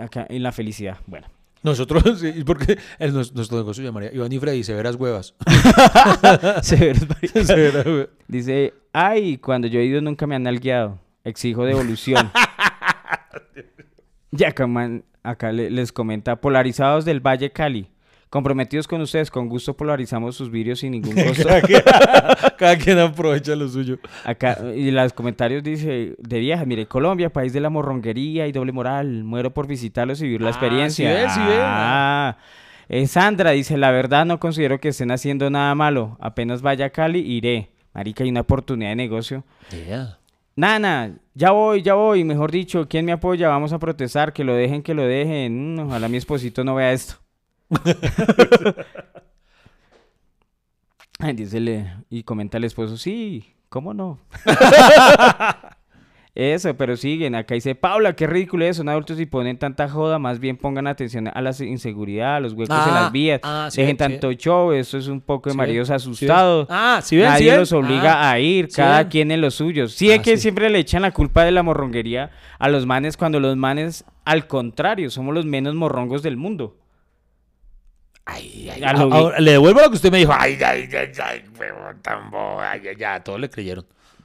acá 0.00 0.26
en 0.28 0.42
la 0.42 0.52
felicidad. 0.52 0.96
Bueno, 1.06 1.26
Nosotros, 1.64 2.02
sí, 2.20 2.44
porque 2.44 2.78
el, 3.00 3.12
nuestro 3.12 3.56
negocio 3.58 3.82
se 3.82 3.88
llamaría 3.88 4.12
Iván 4.14 4.30
y 4.32 4.38
Freddy, 4.38 4.62
severas 4.62 4.94
huevas. 4.96 5.34
Severas 6.62 7.86
huevas. 7.86 8.08
dice, 8.28 8.74
ay, 8.92 9.38
cuando 9.38 9.66
yo 9.66 9.80
he 9.80 9.84
ido 9.84 10.00
nunca 10.00 10.26
me 10.26 10.36
han 10.36 10.44
nalgueado, 10.44 11.00
exijo 11.24 11.64
devolución. 11.64 12.30
ya 14.30 14.48
acá, 14.48 14.66
man- 14.66 15.04
acá 15.22 15.52
le- 15.52 15.70
les 15.70 15.90
comenta, 15.90 16.36
polarizados 16.40 17.04
del 17.04 17.20
Valle 17.20 17.50
Cali. 17.50 17.88
Comprometidos 18.34 18.88
con 18.88 19.00
ustedes, 19.00 19.30
con 19.30 19.48
gusto 19.48 19.76
polarizamos 19.76 20.34
sus 20.34 20.50
vídeos 20.50 20.80
sin 20.80 20.90
ningún 20.90 21.14
costo. 21.24 21.46
cada, 21.46 21.60
quien, 21.62 21.82
cada 22.58 22.76
quien 22.76 22.98
aprovecha 22.98 23.54
lo 23.54 23.68
suyo. 23.68 23.98
Acá, 24.24 24.58
y 24.74 24.90
los 24.90 25.12
comentarios 25.12 25.62
dice, 25.62 26.16
de 26.18 26.38
vieja, 26.40 26.64
mire, 26.64 26.86
Colombia, 26.86 27.30
país 27.32 27.52
de 27.52 27.60
la 27.60 27.70
morronguería 27.70 28.48
y 28.48 28.50
doble 28.50 28.72
moral, 28.72 29.22
muero 29.22 29.54
por 29.54 29.68
visitarlos 29.68 30.20
y 30.20 30.24
vivir 30.24 30.40
la 30.40 30.48
Ah, 30.48 30.50
experiencia. 30.50 31.08
sí 31.08 31.14
ves, 31.22 31.32
sí 31.32 31.40
ves. 31.46 31.58
Ah, 31.62 32.36
eh, 32.88 33.06
Sandra 33.06 33.52
dice, 33.52 33.76
la 33.78 33.92
verdad 33.92 34.26
no 34.26 34.40
considero 34.40 34.80
que 34.80 34.88
estén 34.88 35.12
haciendo 35.12 35.48
nada 35.48 35.72
malo, 35.76 36.16
apenas 36.20 36.60
vaya 36.60 36.86
a 36.86 36.90
Cali, 36.90 37.20
iré. 37.20 37.70
Marica, 37.94 38.24
hay 38.24 38.30
una 38.30 38.40
oportunidad 38.40 38.90
de 38.90 38.96
negocio. 38.96 39.44
Nana, 40.56 41.12
ya 41.34 41.52
voy, 41.52 41.82
ya 41.82 41.94
voy, 41.94 42.24
mejor 42.24 42.50
dicho, 42.50 42.88
¿quién 42.88 43.04
me 43.04 43.12
apoya? 43.12 43.48
Vamos 43.48 43.72
a 43.72 43.78
protestar, 43.78 44.32
que 44.32 44.42
lo 44.42 44.54
dejen, 44.56 44.82
que 44.82 44.92
lo 44.94 45.04
dejen. 45.04 45.76
Mm, 45.76 45.78
ojalá 45.86 46.08
mi 46.08 46.16
esposito 46.16 46.64
no 46.64 46.74
vea 46.74 46.92
esto. 46.92 47.14
Ay, 51.20 51.32
dísele, 51.34 51.92
y 52.10 52.22
comenta 52.24 52.58
el 52.58 52.64
esposo, 52.64 52.96
sí, 52.96 53.54
¿cómo 53.68 53.94
no? 53.94 54.18
Eso, 56.36 56.76
pero 56.76 56.96
siguen. 56.96 57.36
Acá 57.36 57.54
dice, 57.54 57.76
Paula, 57.76 58.16
qué 58.16 58.26
ridículo 58.26 58.64
es, 58.64 58.76
son 58.78 58.88
adultos 58.88 59.20
y 59.20 59.26
ponen 59.26 59.56
tanta 59.56 59.88
joda, 59.88 60.18
más 60.18 60.40
bien 60.40 60.56
pongan 60.56 60.88
atención 60.88 61.28
a 61.32 61.40
la 61.40 61.52
inseguridad, 61.60 62.34
a 62.34 62.40
los 62.40 62.54
huecos 62.54 62.76
en 62.76 62.92
Ah, 62.92 63.00
las 63.02 63.12
vías. 63.12 63.38
ah, 63.44 63.68
sí 63.70 63.80
Dejen 63.82 63.94
sí 63.94 63.98
tanto 63.98 64.32
show, 64.32 64.72
eso 64.72 64.98
es 64.98 65.06
un 65.06 65.20
poco 65.20 65.48
de 65.48 65.54
maridos 65.54 65.90
asustados. 65.90 66.66
Ah, 66.68 66.98
sí 67.04 67.16
ven, 67.16 67.26
Nadie 67.26 67.56
los 67.56 67.70
obliga 67.72 68.14
Ah, 68.28 68.32
a 68.32 68.40
ir, 68.40 68.68
cada 68.68 69.08
quien 69.08 69.30
en 69.30 69.40
los 69.42 69.54
suyos. 69.54 69.92
Sí, 69.92 70.10
es 70.10 70.18
Ah, 70.18 70.22
que 70.22 70.36
siempre 70.36 70.68
le 70.70 70.80
echan 70.80 71.02
la 71.02 71.12
culpa 71.12 71.44
de 71.44 71.52
la 71.52 71.62
morronguería 71.62 72.32
a 72.58 72.68
los 72.68 72.84
manes 72.84 73.16
cuando 73.16 73.38
los 73.38 73.56
manes, 73.56 74.04
al 74.24 74.48
contrario, 74.48 75.10
somos 75.10 75.32
los 75.36 75.46
menos 75.46 75.76
morrongos 75.76 76.24
del 76.24 76.36
mundo. 76.36 76.76
Ay, 78.26 78.70
ay, 78.72 78.80
Ya 78.80 78.90
a- 78.90 78.92
lo 78.94 79.06
vi. 79.10 79.16
ahora, 79.16 79.40
le 79.40 79.50
devuelvo 79.52 79.80
lo 79.80 79.88
que 79.90 79.96
usted 79.96 80.10
me 80.10 80.18
dijo. 80.18 80.32
Ay, 80.34 80.58
ay, 80.64 80.88
ay, 80.92 81.12
ay, 81.22 81.44
bobo, 82.30 82.60
ay, 82.60 82.88
ay, 82.88 82.96
ya, 82.96 83.22
todos 83.22 83.38
le 83.40 83.50
creyeron. 83.50 83.84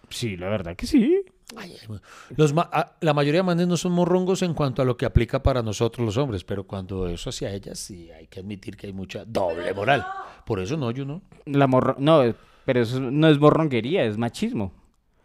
Sí, 0.09 0.37
la 0.37 0.47
verdad 0.49 0.75
que 0.75 0.87
sí. 0.87 1.21
Ay, 1.57 1.75
ay, 1.81 1.87
bueno. 1.87 2.01
Los 2.37 2.53
ma- 2.53 2.69
ah, 2.71 2.91
la 3.01 3.13
mayoría 3.13 3.39
de 3.39 3.43
manes 3.43 3.67
no 3.67 3.75
son 3.75 3.91
morrongos 3.91 4.41
en 4.43 4.53
cuanto 4.53 4.81
a 4.81 4.85
lo 4.85 4.95
que 4.97 5.05
aplica 5.05 5.41
para 5.43 5.61
nosotros 5.61 6.05
los 6.05 6.17
hombres, 6.17 6.43
pero 6.43 6.63
cuando 6.65 7.07
eso 7.07 7.29
hacia 7.29 7.51
ellas, 7.51 7.77
sí 7.79 8.09
hay 8.11 8.27
que 8.27 8.39
admitir 8.39 8.77
que 8.77 8.87
hay 8.87 8.93
mucha 8.93 9.25
doble 9.25 9.73
moral. 9.73 10.05
Por 10.45 10.59
eso 10.59 10.77
no, 10.77 10.91
yo 10.91 11.05
no. 11.05 11.21
La 11.45 11.67
morro... 11.67 11.95
No, 11.99 12.21
pero 12.65 12.81
eso 12.81 12.99
no 12.99 13.27
es 13.27 13.39
morronguería, 13.39 14.03
es 14.05 14.17
machismo. 14.17 14.73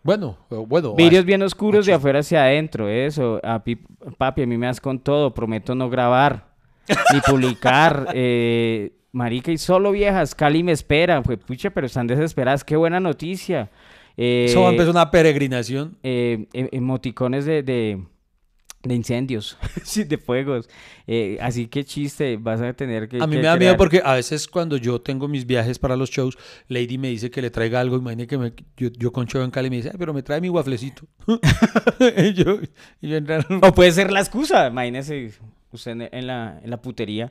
Bueno, 0.02 0.36
eh, 0.50 0.56
bueno. 0.66 0.94
Vidrios 0.94 1.24
bien 1.24 1.42
oscuros 1.42 1.86
de 1.86 1.92
afuera 1.94 2.18
hacia 2.20 2.42
adentro, 2.44 2.88
eso. 2.88 3.40
A 3.42 3.62
pi- 3.62 3.76
papi, 4.18 4.42
a 4.42 4.46
mí 4.46 4.56
me 4.58 4.66
das 4.66 4.80
con 4.80 4.98
todo, 4.98 5.32
prometo 5.32 5.74
no 5.74 5.88
grabar 5.90 6.53
ni 7.12 7.20
publicar. 7.20 8.08
eh, 8.14 8.92
marica, 9.12 9.52
y 9.52 9.58
solo 9.58 9.92
viejas, 9.92 10.34
Cali 10.34 10.62
me 10.62 10.72
espera. 10.72 11.22
Fue 11.22 11.36
pucha, 11.36 11.70
pero 11.70 11.86
están 11.86 12.06
desesperadas, 12.06 12.64
qué 12.64 12.76
buena 12.76 13.00
noticia. 13.00 13.70
Eh, 14.16 14.46
Eso 14.48 14.68
empezar 14.68 14.90
una 14.90 15.10
peregrinación. 15.10 15.96
eh, 16.02 16.46
em- 16.52 16.68
emoticones 16.72 17.44
de, 17.46 17.62
de, 17.64 18.00
de 18.82 18.94
incendios, 18.94 19.56
de 20.08 20.18
fuegos. 20.18 20.68
Eh, 21.06 21.36
así 21.40 21.66
que 21.66 21.84
chiste, 21.84 22.36
vas 22.36 22.60
a 22.60 22.72
tener 22.74 23.08
que. 23.08 23.16
A 23.20 23.26
mí 23.26 23.32
que 23.36 23.42
me 23.42 23.46
da 23.46 23.56
miedo 23.56 23.76
porque 23.76 24.00
a 24.04 24.14
veces 24.14 24.46
cuando 24.46 24.76
yo 24.76 25.00
tengo 25.00 25.26
mis 25.26 25.46
viajes 25.46 25.78
para 25.78 25.96
los 25.96 26.10
shows, 26.10 26.36
Lady 26.68 26.96
me 26.98 27.08
dice 27.08 27.30
que 27.30 27.40
le 27.42 27.50
traiga 27.50 27.80
algo. 27.80 27.96
Imagínate 27.96 28.26
que 28.28 28.38
me- 28.38 28.52
yo, 28.76 28.88
yo 28.96 29.12
con 29.12 29.26
show 29.26 29.42
en 29.42 29.50
Cali 29.50 29.68
me 29.70 29.76
dice, 29.76 29.90
"Ay, 29.90 29.96
pero 29.98 30.12
me 30.14 30.22
trae 30.22 30.40
mi 30.40 30.48
waflecito. 30.48 31.06
y 32.16 32.32
yo, 32.34 32.58
y 33.00 33.08
yo 33.08 33.16
entrar- 33.16 33.46
O 33.62 33.72
puede 33.72 33.90
ser 33.92 34.12
la 34.12 34.20
excusa, 34.20 34.68
imagínese 34.68 35.32
usted 35.74 35.92
en, 35.92 36.08
en 36.10 36.26
la, 36.26 36.60
en 36.62 36.70
la 36.70 36.76
putería. 36.80 37.30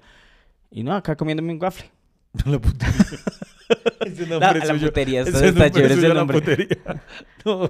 Y 0.71 0.83
no, 0.83 0.93
acá 0.95 1.15
comiéndome 1.15 1.53
un 1.53 1.61
waffle. 1.61 1.89
La 2.45 2.59
putería. 2.59 2.95
Ese 4.05 4.27
La- 4.27 4.39
nombre 4.39 4.65
la 4.67 4.73
putería, 4.79 5.21
está- 5.21 5.37
ese 5.37 5.47
está 5.49 5.71
chévere 5.71 5.93
ese 5.95 6.07
la 6.09 6.13
nombre. 6.13 6.39
putería. 6.41 6.77
No, 7.45 7.69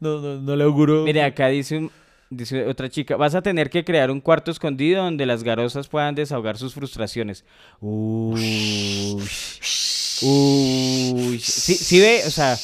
no, 0.00 0.20
no, 0.20 0.40
no 0.40 0.56
le 0.56 0.64
auguro. 0.64 1.04
Mire, 1.04 1.22
acá 1.22 1.48
dice, 1.48 1.76
un- 1.78 1.90
dice 2.30 2.66
otra 2.66 2.88
chica, 2.88 3.16
vas 3.16 3.34
a 3.34 3.42
tener 3.42 3.70
que 3.70 3.84
crear 3.84 4.10
un 4.10 4.20
cuarto 4.20 4.50
escondido 4.50 5.02
donde 5.04 5.26
las 5.26 5.42
garosas 5.44 5.88
puedan 5.88 6.14
desahogar 6.14 6.56
sus 6.58 6.74
frustraciones. 6.74 7.44
Uy. 7.80 9.16
Uy. 10.22 11.38
Sí, 11.40 11.74
sí 11.74 12.00
ve, 12.00 12.22
o 12.26 12.30
sea, 12.30 12.56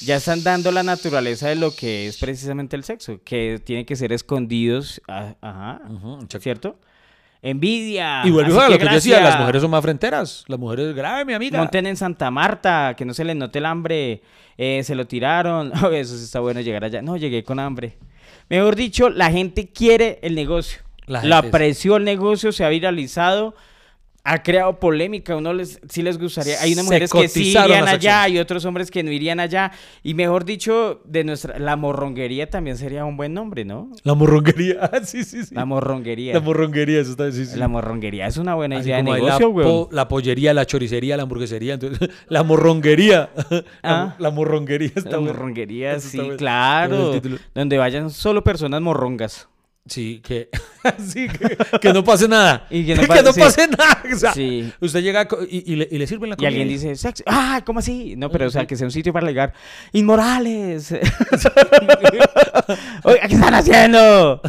ya 0.00 0.16
están 0.16 0.42
dando 0.42 0.70
la 0.72 0.82
naturaleza 0.82 1.48
de 1.48 1.56
lo 1.56 1.74
que 1.74 2.06
es 2.08 2.18
precisamente 2.18 2.76
el 2.76 2.84
sexo, 2.84 3.20
que 3.24 3.60
tiene 3.64 3.84
que 3.86 3.96
ser 3.96 4.12
escondidos, 4.12 5.00
a- 5.08 5.34
ajá, 5.40 5.80
exacto. 6.22 6.40
¿cierto? 6.40 6.80
Envidia. 7.42 8.22
Y 8.24 8.30
vuelvo 8.30 8.58
a 8.60 8.68
lo 8.70 8.78
que 8.78 8.84
yo 8.86 8.90
decía, 8.92 9.20
las 9.20 9.38
mujeres 9.38 9.60
son 9.60 9.70
más 9.70 9.82
fronteras. 9.82 10.44
Las 10.48 10.58
mujeres, 10.58 10.94
grave, 10.94 11.26
mi 11.26 11.34
amiga. 11.34 11.58
Monten 11.58 11.86
en 11.86 11.96
Santa 11.96 12.30
Marta, 12.30 12.94
que 12.96 13.04
no 13.04 13.12
se 13.12 13.22
les 13.24 13.36
note 13.36 13.58
el 13.58 13.66
hambre. 13.66 14.22
Eh, 14.56 14.82
se 14.82 14.94
lo 14.94 15.06
tiraron. 15.06 15.70
Oh, 15.84 15.90
eso 15.90 16.16
sí 16.16 16.24
está 16.24 16.40
bueno 16.40 16.60
llegar 16.62 16.84
allá. 16.84 17.02
No, 17.02 17.18
llegué 17.18 17.44
con 17.44 17.58
hambre. 17.58 17.98
Mejor 18.48 18.76
dicho, 18.76 19.10
la 19.10 19.30
gente 19.30 19.68
quiere 19.68 20.18
el 20.22 20.34
negocio. 20.34 20.80
La 21.06 21.22
La, 21.22 21.38
apreció 21.38 21.96
el 21.96 22.04
negocio, 22.04 22.50
se 22.50 22.64
ha 22.64 22.70
viralizado, 22.70 23.54
ha 24.26 24.42
creado 24.42 24.80
polémica. 24.80 25.36
Uno 25.36 25.52
les, 25.52 25.78
sí 25.88 26.02
les 26.02 26.18
gustaría. 26.18 26.58
Hay 26.62 26.72
unas 26.72 26.86
mujeres 26.86 27.10
que 27.12 27.28
sí 27.28 27.50
irían 27.50 27.86
allá 27.86 28.26
y 28.28 28.38
otros 28.38 28.64
hombres 28.64 28.90
que 28.90 29.02
no 29.02 29.10
irían 29.12 29.38
allá. 29.38 29.70
Y 30.02 30.14
mejor 30.14 30.44
dicho, 30.46 31.02
de 31.04 31.24
nuestra 31.24 31.58
la 31.58 31.76
morronguería 31.76 32.48
también 32.48 32.78
sería 32.78 33.04
un 33.04 33.16
buen 33.18 33.34
nombre, 33.34 33.64
¿no? 33.64 33.90
La 34.02 34.14
morronguería. 34.14 34.74
Ah, 34.94 35.00
sí, 35.04 35.24
sí, 35.24 35.44
sí. 35.44 35.54
La 35.54 35.64
morronguería. 35.64 36.34
La 36.34 36.40
morronguería, 36.40 37.00
eso 37.00 37.10
está, 37.12 37.30
sí, 37.32 37.44
sí. 37.46 37.58
La 37.58 37.68
morronguería 37.68 38.26
es 38.26 38.36
una 38.36 38.54
buena 38.54 38.76
Así 38.78 38.86
idea 38.88 38.96
de 38.98 39.02
negocio, 39.02 39.48
la, 39.56 39.64
po- 39.64 39.88
la 39.92 40.08
pollería, 40.08 40.54
la 40.54 40.66
choricería, 40.66 41.16
la 41.16 41.24
hamburguesería. 41.24 41.74
Entonces, 41.74 42.08
la 42.28 42.42
morronguería. 42.42 43.30
Ah. 43.82 44.14
La, 44.18 44.28
la 44.28 44.30
morronguería 44.30 44.92
está 44.96 45.10
La 45.10 45.20
morronguería, 45.20 46.00
sí, 46.00 46.18
claro. 46.38 47.20
Donde 47.54 47.76
vayan 47.78 48.10
solo 48.10 48.42
personas 48.42 48.80
morrongas. 48.80 49.48
Sí, 49.86 50.22
que, 50.24 50.48
sí, 50.98 51.28
que, 51.28 51.78
que 51.78 51.92
no 51.92 52.02
pase 52.02 52.26
nada. 52.26 52.66
Y 52.70 52.86
que 52.86 52.94
que 53.06 53.22
no 53.22 53.32
pase- 53.34 53.64
sí. 53.66 53.70
nada. 53.78 54.02
O 54.12 54.16
sea, 54.16 54.32
Sí. 54.32 54.72
Usted 54.80 55.02
llega 55.02 55.28
y, 55.50 55.72
y 55.72 55.76
le, 55.76 55.88
y 55.90 55.98
le 55.98 56.06
sirven 56.06 56.30
la 56.30 56.34
Y 56.34 56.36
comida. 56.36 56.48
alguien 56.48 56.68
dice, 56.68 56.96
sexo. 56.96 57.22
Ah, 57.26 57.60
¿cómo 57.66 57.80
así? 57.80 58.16
No, 58.16 58.30
pero 58.30 58.46
o 58.46 58.50
sea, 58.50 58.66
que 58.66 58.76
sea 58.76 58.86
un 58.86 58.90
sitio 58.90 59.12
para 59.12 59.26
ligar. 59.26 59.52
¡Inmorales! 59.92 60.90
Oiga, 63.02 63.28
¿qué 63.28 63.34
están 63.34 63.54
haciendo? 63.54 64.40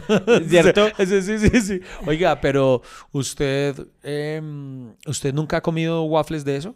¿Cierto? 0.48 0.88
Sí, 0.98 1.22
sí, 1.22 1.38
sí, 1.40 1.62
sí. 1.62 1.82
Oiga, 2.06 2.40
pero 2.40 2.82
usted, 3.12 3.76
em, 4.04 4.94
¿usted 5.06 5.34
nunca 5.34 5.58
ha 5.58 5.62
comido 5.62 6.04
waffles 6.04 6.46
de 6.46 6.58
eso? 6.58 6.76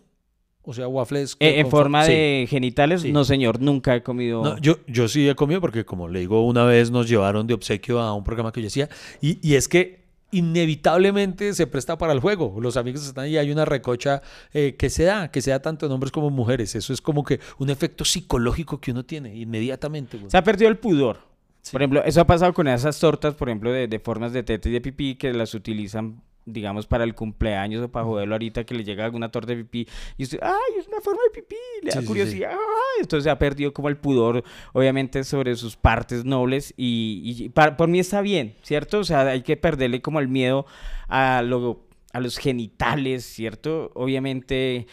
O 0.70 0.74
sea, 0.74 0.88
waffles... 0.88 1.36
Eh, 1.40 1.60
en 1.60 1.68
forma 1.70 2.06
sí. 2.06 2.12
de 2.12 2.48
genitales, 2.50 3.02
Sí. 3.02 3.12
no 3.12 3.24
señor, 3.24 3.60
nunca 3.60 3.96
he 3.96 4.04
comido. 4.04 4.44
No, 4.44 4.58
yo, 4.60 4.78
yo 4.88 5.08
sí 5.08 5.28
he 5.28 5.34
comido 5.34 5.60
porque, 5.62 5.84
como 5.84 6.08
le 6.08 6.20
digo, 6.20 6.46
una 6.46 6.64
vez 6.64 6.92
nos 6.92 7.10
llevaron 7.10 7.48
de 7.48 7.56
obsequio 7.56 8.00
a 8.00 8.14
un 8.14 8.24
programa 8.24 8.52
que 8.52 8.62
yo 8.62 8.68
hacía 8.68 8.88
y, 9.20 9.40
y 9.42 9.56
es 9.56 9.68
que 9.68 10.00
inevitablemente 10.32 11.54
se 11.54 11.66
presta 11.68 11.98
para 11.98 12.14
el 12.14 12.20
juego. 12.20 12.56
Los 12.62 12.78
amigos 12.78 13.06
están 13.08 13.26
ahí, 13.26 13.38
hay 13.38 13.52
una 13.52 13.66
recocha 13.66 14.22
eh, 14.54 14.76
que 14.78 14.90
se 14.92 15.04
da, 15.04 15.32
que 15.32 15.42
se 15.42 15.50
da 15.52 15.60
tanto 15.62 15.86
en 15.88 15.92
hombres 15.92 16.12
como 16.12 16.28
en 16.28 16.34
mujeres. 16.36 16.76
Eso 16.76 16.94
es 16.94 17.02
como 17.02 17.24
que 17.24 17.40
un 17.58 17.70
efecto 17.72 18.06
psicológico 18.06 18.80
que 18.80 18.92
uno 18.92 19.04
tiene 19.04 19.36
inmediatamente. 19.36 20.20
Se 20.28 20.38
ha 20.38 20.44
perdido 20.44 20.70
el 20.70 20.78
pudor. 20.78 21.18
Sí. 21.62 21.72
Por 21.72 21.82
ejemplo, 21.82 22.04
eso 22.06 22.22
ha 22.22 22.28
pasado 22.28 22.54
con 22.54 22.68
esas 22.68 23.00
tortas, 23.00 23.34
por 23.34 23.50
ejemplo, 23.50 23.72
de, 23.72 23.88
de 23.88 24.00
formas 24.00 24.32
de 24.32 24.44
teta 24.44 24.70
y 24.70 24.72
de 24.72 24.82
pipí 24.82 25.16
que 25.16 25.34
las 25.34 25.54
utilizan, 25.56 26.22
digamos, 26.46 26.88
para 26.88 27.04
el 27.04 27.14
cumpleaños 27.16 27.84
o 27.84 27.90
para 27.90 28.06
joderlo 28.06 28.36
ahorita 28.36 28.64
que 28.64 28.74
le 28.74 28.84
llega 28.84 29.06
alguna 29.06 29.30
torta 29.30 29.54
de 29.54 29.64
pipí 29.64 29.88
y 30.18 30.24
usted, 30.24 30.40
ay, 30.42 30.80
es 30.80 30.88
una 30.88 31.00
forma 31.02 31.22
de 31.26 31.42
pipí, 31.42 31.56
le 31.84 31.92
Sí, 31.92 31.96
da 31.96 32.02
sí, 32.02 32.02
sí. 32.02 32.08
curiosidad, 32.08 32.52
entonces 33.00 33.32
ha 33.32 33.38
perdido 33.38 33.72
como 33.74 33.90
el 33.90 33.98
pudor, 33.98 34.44
obviamente, 34.74 35.24
sobre 35.24 35.56
sus 35.56 35.76
partes 35.76 36.26
nobles 36.26 36.74
y, 36.78 37.50
por 37.50 37.88
mí 37.88 38.00
está 38.00 38.22
bien, 38.22 38.56
¿cierto? 38.64 39.00
O 39.00 39.04
sea, 39.04 39.22
hay 39.22 39.42
que 39.44 39.58
perderle 39.58 40.02
como 40.02 40.20
el 40.20 40.28
miedo 40.28 40.66
a, 41.08 41.42
lo, 41.44 41.82
a 42.14 42.20
los 42.20 42.38
genitales, 42.38 43.26
¿cierto? 43.26 43.92
Obviamente 43.94 44.88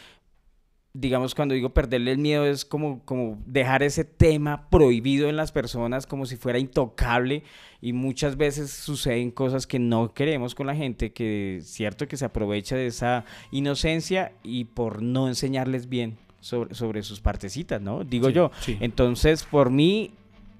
digamos, 0.98 1.34
cuando 1.34 1.54
digo 1.54 1.70
perderle 1.74 2.12
el 2.12 2.18
miedo 2.18 2.46
es 2.46 2.64
como, 2.64 3.00
como 3.04 3.38
dejar 3.44 3.82
ese 3.82 4.04
tema 4.04 4.68
prohibido 4.70 5.28
en 5.28 5.36
las 5.36 5.52
personas 5.52 6.06
como 6.06 6.24
si 6.26 6.36
fuera 6.36 6.58
intocable 6.58 7.42
y 7.82 7.92
muchas 7.92 8.36
veces 8.36 8.70
suceden 8.70 9.30
cosas 9.30 9.66
que 9.66 9.78
no 9.78 10.14
queremos 10.14 10.54
con 10.54 10.66
la 10.66 10.74
gente, 10.74 11.12
que 11.12 11.58
es 11.58 11.66
cierto 11.68 12.08
que 12.08 12.16
se 12.16 12.24
aprovecha 12.24 12.76
de 12.76 12.86
esa 12.86 13.24
inocencia 13.50 14.32
y 14.42 14.64
por 14.64 15.02
no 15.02 15.28
enseñarles 15.28 15.88
bien 15.88 16.16
sobre, 16.40 16.74
sobre 16.74 17.02
sus 17.02 17.20
partecitas, 17.20 17.80
¿no? 17.82 18.04
Digo 18.04 18.28
Sí, 18.28 18.34
yo. 18.34 18.50
sí. 18.60 18.76
Entonces, 18.80 19.44
por 19.44 19.70
mí, 19.70 20.12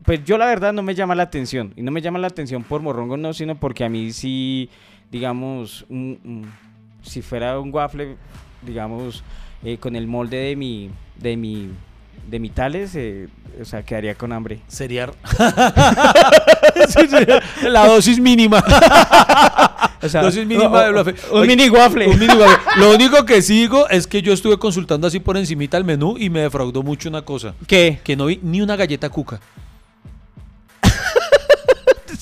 pues 0.05 0.25
yo 0.25 0.37
la 0.39 0.47
verdad 0.47 0.73
no 0.73 0.83
me 0.83 0.95
llama 0.95 1.15
la 1.15 1.23
atención. 1.25 1.73
Y 1.77 1.83
no 1.83 1.91
me 1.93 2.03
llama 2.03 2.19
la 2.19 2.27
atención 2.27 2.63
por 2.65 2.83
morrongo, 2.83 3.17
no, 3.17 3.33
sino 3.33 3.55
porque 3.59 3.85
a 3.85 3.89
mí 3.89 4.13
sí, 4.13 4.69
digamos, 5.11 5.87
un- 5.89 6.19
un- 6.25 6.53
si 7.03 7.23
fuera 7.23 7.59
un 7.61 7.73
waffle, 7.73 8.17
digamos, 8.63 9.23
eh, 9.65 9.79
con 9.79 9.97
el 9.97 10.07
molde 10.07 10.37
de 10.37 10.57
mi, 10.57 10.91
de 11.17 11.37
mi, 11.37 11.71
de 12.29 12.39
mi 12.39 12.51
tales, 12.51 12.95
eh, 12.95 13.29
o 13.61 13.65
sea, 13.65 13.83
quedaría 13.83 14.15
con 14.15 14.33
hambre. 14.33 14.61
Sería... 14.69 15.11
La 17.63 17.87
dosis 17.87 18.21
mínima. 18.21 18.63
O 20.03 20.09
sea, 20.09 20.23
dosis 20.23 20.47
mínima 20.47 20.85
de 20.85 20.93
waffle. 20.93 21.15
Un 21.33 21.41
Oye, 21.41 21.57
mini 21.57 21.71
waffle. 21.71 22.07
Un 22.07 22.19
mini 22.19 22.35
waffle. 22.35 22.59
Lo 22.77 22.95
único 22.95 23.25
que 23.25 23.43
sí 23.43 23.61
digo 23.61 23.89
es 23.89 24.07
que 24.07 24.23
yo 24.23 24.33
estuve 24.33 24.59
consultando 24.59 25.07
así 25.07 25.21
por 25.21 25.37
encimita 25.37 25.77
el 25.79 25.85
menú 25.85 26.17
y 26.19 26.31
me 26.31 26.41
defraudó 26.41 26.83
mucho 26.83 27.09
una 27.09 27.23
cosa. 27.23 27.55
¿Qué? 27.67 28.01
Que 28.05 28.15
no 28.15 28.27
vi 28.27 28.39
ni 28.43 28.61
una 28.61 28.77
galleta 28.77 29.09
cuca. 29.09 29.41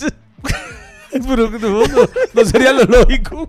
Pero 1.11 1.51
no, 1.51 1.59
no, 1.59 1.83
no 2.33 2.45
sería 2.45 2.73
lo 2.73 2.85
lógico. 2.85 3.49